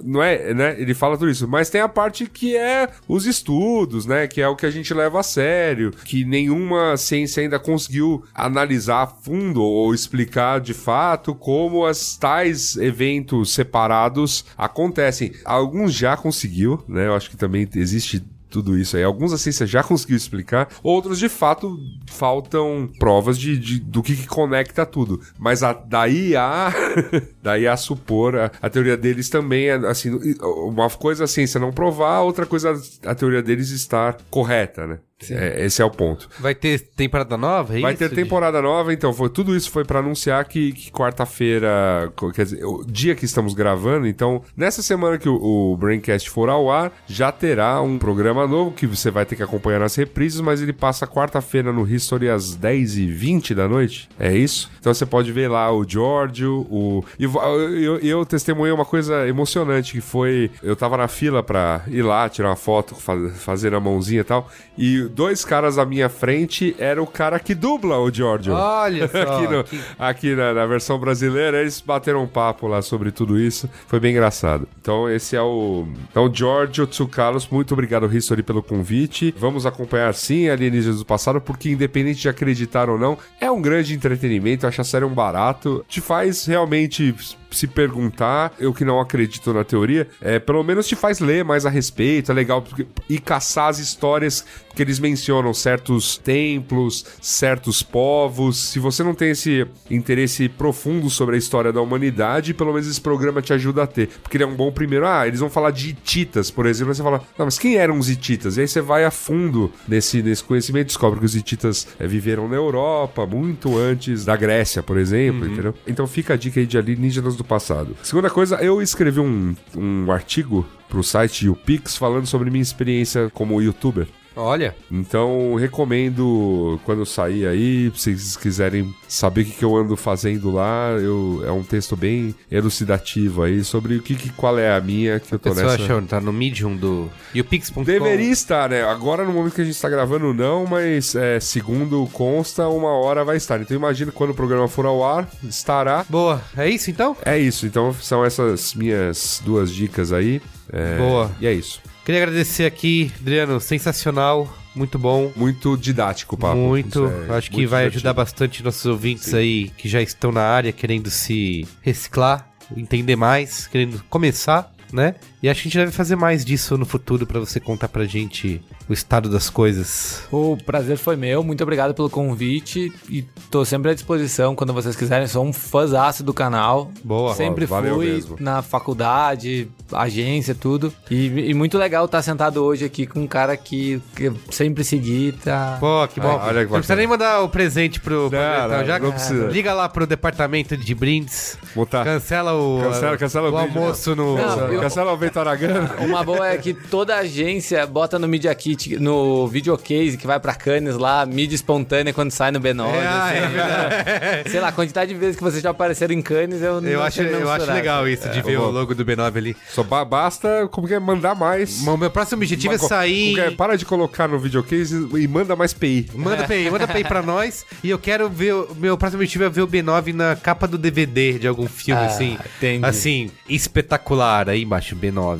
[0.00, 0.76] não é, né?
[0.80, 4.28] Ele fala tudo isso, mas tem a parte que é os estudos, né?
[4.28, 9.02] Que é o que a gente leva a sério, que nenhuma ciência ainda conseguiu analisar
[9.02, 15.32] a fundo ou explicar de fato como as tais eventos separados acontecem.
[15.44, 17.06] Alguns já conseguiu, né?
[17.08, 19.02] Eu acho que também existe tudo isso aí.
[19.02, 21.78] Alguns a ciência já conseguiu explicar, outros de fato
[22.10, 25.20] faltam provas de, de- do que, que conecta tudo.
[25.38, 26.72] Mas a- daí a
[27.42, 30.10] daí a supor a, a teoria deles também é assim,
[30.42, 34.98] uma coisa a ciência não provar, outra coisa a teoria deles estar correta, né?
[35.30, 36.28] É, esse é o ponto.
[36.40, 37.76] Vai ter temporada nova?
[37.76, 40.90] É Vai isso, ter temporada nova, então foi tudo isso foi pra anunciar que, que
[41.36, 45.34] quarta-feira, quer dizer, o dia que estamos gravando, então nessa semana que o,
[45.72, 49.42] o Braincast for ao ar, já terá um programa novo que você vai ter que
[49.42, 54.08] acompanhar nas reprises, mas ele passa quarta-feira no History às 10h20 da noite.
[54.18, 54.70] É isso?
[54.80, 59.26] Então você pode ver lá o Giorgio, o e vo- eu, eu testemunhei uma coisa
[59.28, 63.74] emocionante que foi, eu tava na fila pra ir lá tirar uma foto, fa- fazer
[63.74, 67.98] a mãozinha e tal, e dois caras à minha frente era o cara que dubla
[67.98, 68.54] o Giorgio.
[68.54, 69.18] Olha só.
[69.22, 73.38] aqui no- que- aqui na, na versão brasileira, eles bateram um papo lá sobre tudo
[73.38, 73.68] isso.
[73.86, 74.66] Foi bem engraçado.
[74.80, 75.86] Então, esse é o.
[76.10, 79.34] Então, Giorgio Tsukalos, muito obrigado, History, pelo convite.
[79.38, 83.94] Vamos acompanhar sim Alienígenas do Passado, porque independente de acreditar ou não, é um grande
[83.94, 84.66] entretenimento.
[84.66, 85.84] Acho a série um barato.
[85.88, 87.14] Te faz realmente
[87.56, 91.66] se perguntar, eu que não acredito na teoria, é, pelo menos te faz ler mais
[91.66, 92.64] a respeito, é legal
[93.08, 98.70] e caçar as histórias que eles mencionam, certos templos, certos povos.
[98.70, 103.00] Se você não tem esse interesse profundo sobre a história da humanidade, pelo menos esse
[103.00, 104.08] programa te ajuda a ter.
[104.22, 105.06] Porque ele é um bom primeiro.
[105.06, 106.92] Ah, eles vão falar de hititas, por exemplo.
[106.92, 108.56] Aí você fala, não, mas quem eram os hititas?
[108.56, 112.48] E aí você vai a fundo nesse, nesse conhecimento, descobre que os hititas eh, viveram
[112.48, 115.74] na Europa muito antes da Grécia, por exemplo, entendeu?
[115.86, 117.96] Então fica a dica aí de alienígenas do passado.
[118.02, 123.60] Segunda coisa, eu escrevi um, um artigo pro site YouPix falando sobre minha experiência como
[123.60, 124.06] youtuber.
[124.36, 129.96] Olha, Então, recomendo quando sair aí, se vocês quiserem saber o que, que eu ando
[129.96, 134.74] fazendo lá, eu, é um texto bem elucidativo aí sobre o que, que- qual é
[134.74, 135.74] a minha que eu tô nessa.
[135.74, 137.82] achou, tá no Medium do YouPix.com.
[137.84, 138.82] Deveria estar, né?
[138.82, 143.24] Agora, no momento que a gente tá gravando, não, mas é, segundo consta, uma hora
[143.24, 143.60] vai estar.
[143.60, 146.04] Então, imagina quando o programa for ao ar, estará.
[146.08, 147.16] Boa, é isso então?
[147.24, 150.40] É isso, então são essas minhas duas dicas aí.
[150.72, 151.30] É, Boa.
[151.40, 151.80] E é isso.
[152.04, 155.30] Queria agradecer aqui, Adriano, sensacional, muito bom.
[155.36, 156.56] Muito didático papo.
[156.56, 158.08] Muito, é acho que muito vai divertido.
[158.08, 163.66] ajudar bastante nossos ouvintes aí que já estão na área querendo se reciclar, entender mais,
[163.68, 165.14] querendo começar, né?
[165.42, 168.04] E acho que a gente deve fazer mais disso no futuro pra você contar pra
[168.04, 170.22] gente o estado das coisas.
[170.30, 174.94] O prazer foi meu, muito obrigado pelo convite e tô sempre à disposição quando vocês
[174.94, 175.26] quiserem.
[175.26, 176.92] Sou um fãzaço do canal.
[177.02, 177.34] Boa.
[177.34, 178.36] Sempre Valeu fui mesmo.
[178.38, 180.92] na faculdade, agência, tudo.
[181.10, 184.84] E, e muito legal estar sentado hoje aqui com um cara que, que eu sempre
[184.84, 185.76] segui, tá?
[185.80, 186.38] Pô, que bom.
[186.40, 188.30] Ah, olha que não precisa nem mandar o presente pro.
[188.30, 189.46] Não, então, não, já não precisa.
[189.48, 191.58] Liga lá pro departamento de brindes.
[191.74, 192.04] Botar.
[192.04, 194.36] Cancela o, Cancela- cancela o o almoço no.
[194.36, 195.16] Não, Cancela- eu- Cancela o
[196.04, 200.54] Uma boa é que toda agência bota no Media Kit, no videocase que vai pra
[200.54, 202.86] Cannes lá, mídia espontânea quando sai no B9.
[202.94, 203.36] É, ah, assim.
[203.38, 204.50] é verdade.
[204.50, 207.02] Sei lá, a quantidade de vezes que vocês já apareceram em Cannes, eu não Eu
[207.02, 208.64] acho, sei eu acho legal isso de ver bom.
[208.66, 209.56] o logo do B9 ali.
[209.68, 211.86] Só ba- basta, como que é, mandar mais.
[211.86, 213.34] O meu próximo objetivo é sair.
[213.34, 213.50] que é?
[213.50, 216.10] Para de colocar no videocase e manda mais PI.
[216.14, 217.64] Manda PI, manda PI pra nós.
[217.82, 218.54] E eu quero ver.
[218.54, 222.00] o Meu próximo objetivo é ver o B9 na capa do DVD de algum filme,
[222.02, 222.38] Ah, assim.
[222.56, 222.84] entendi.
[222.84, 224.48] Assim, espetacular.
[224.48, 225.21] Aí embaixo, B9.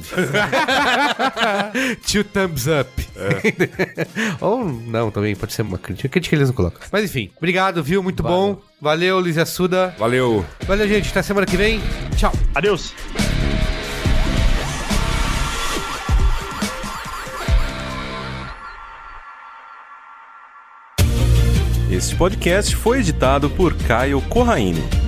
[2.10, 2.88] Two thumbs up.
[4.40, 6.08] Ou não, também pode ser uma crítica.
[6.08, 6.80] Crítica eles não colocam.
[6.90, 8.02] Mas enfim, obrigado, viu?
[8.02, 8.60] Muito bom.
[8.80, 9.94] Valeu, Luiz Assuda.
[9.98, 10.44] Valeu.
[10.66, 11.10] Valeu, gente.
[11.10, 11.80] Até semana que vem.
[12.16, 12.32] Tchau.
[12.54, 12.92] Adeus.
[21.90, 25.01] Este podcast foi editado por Caio Corraine.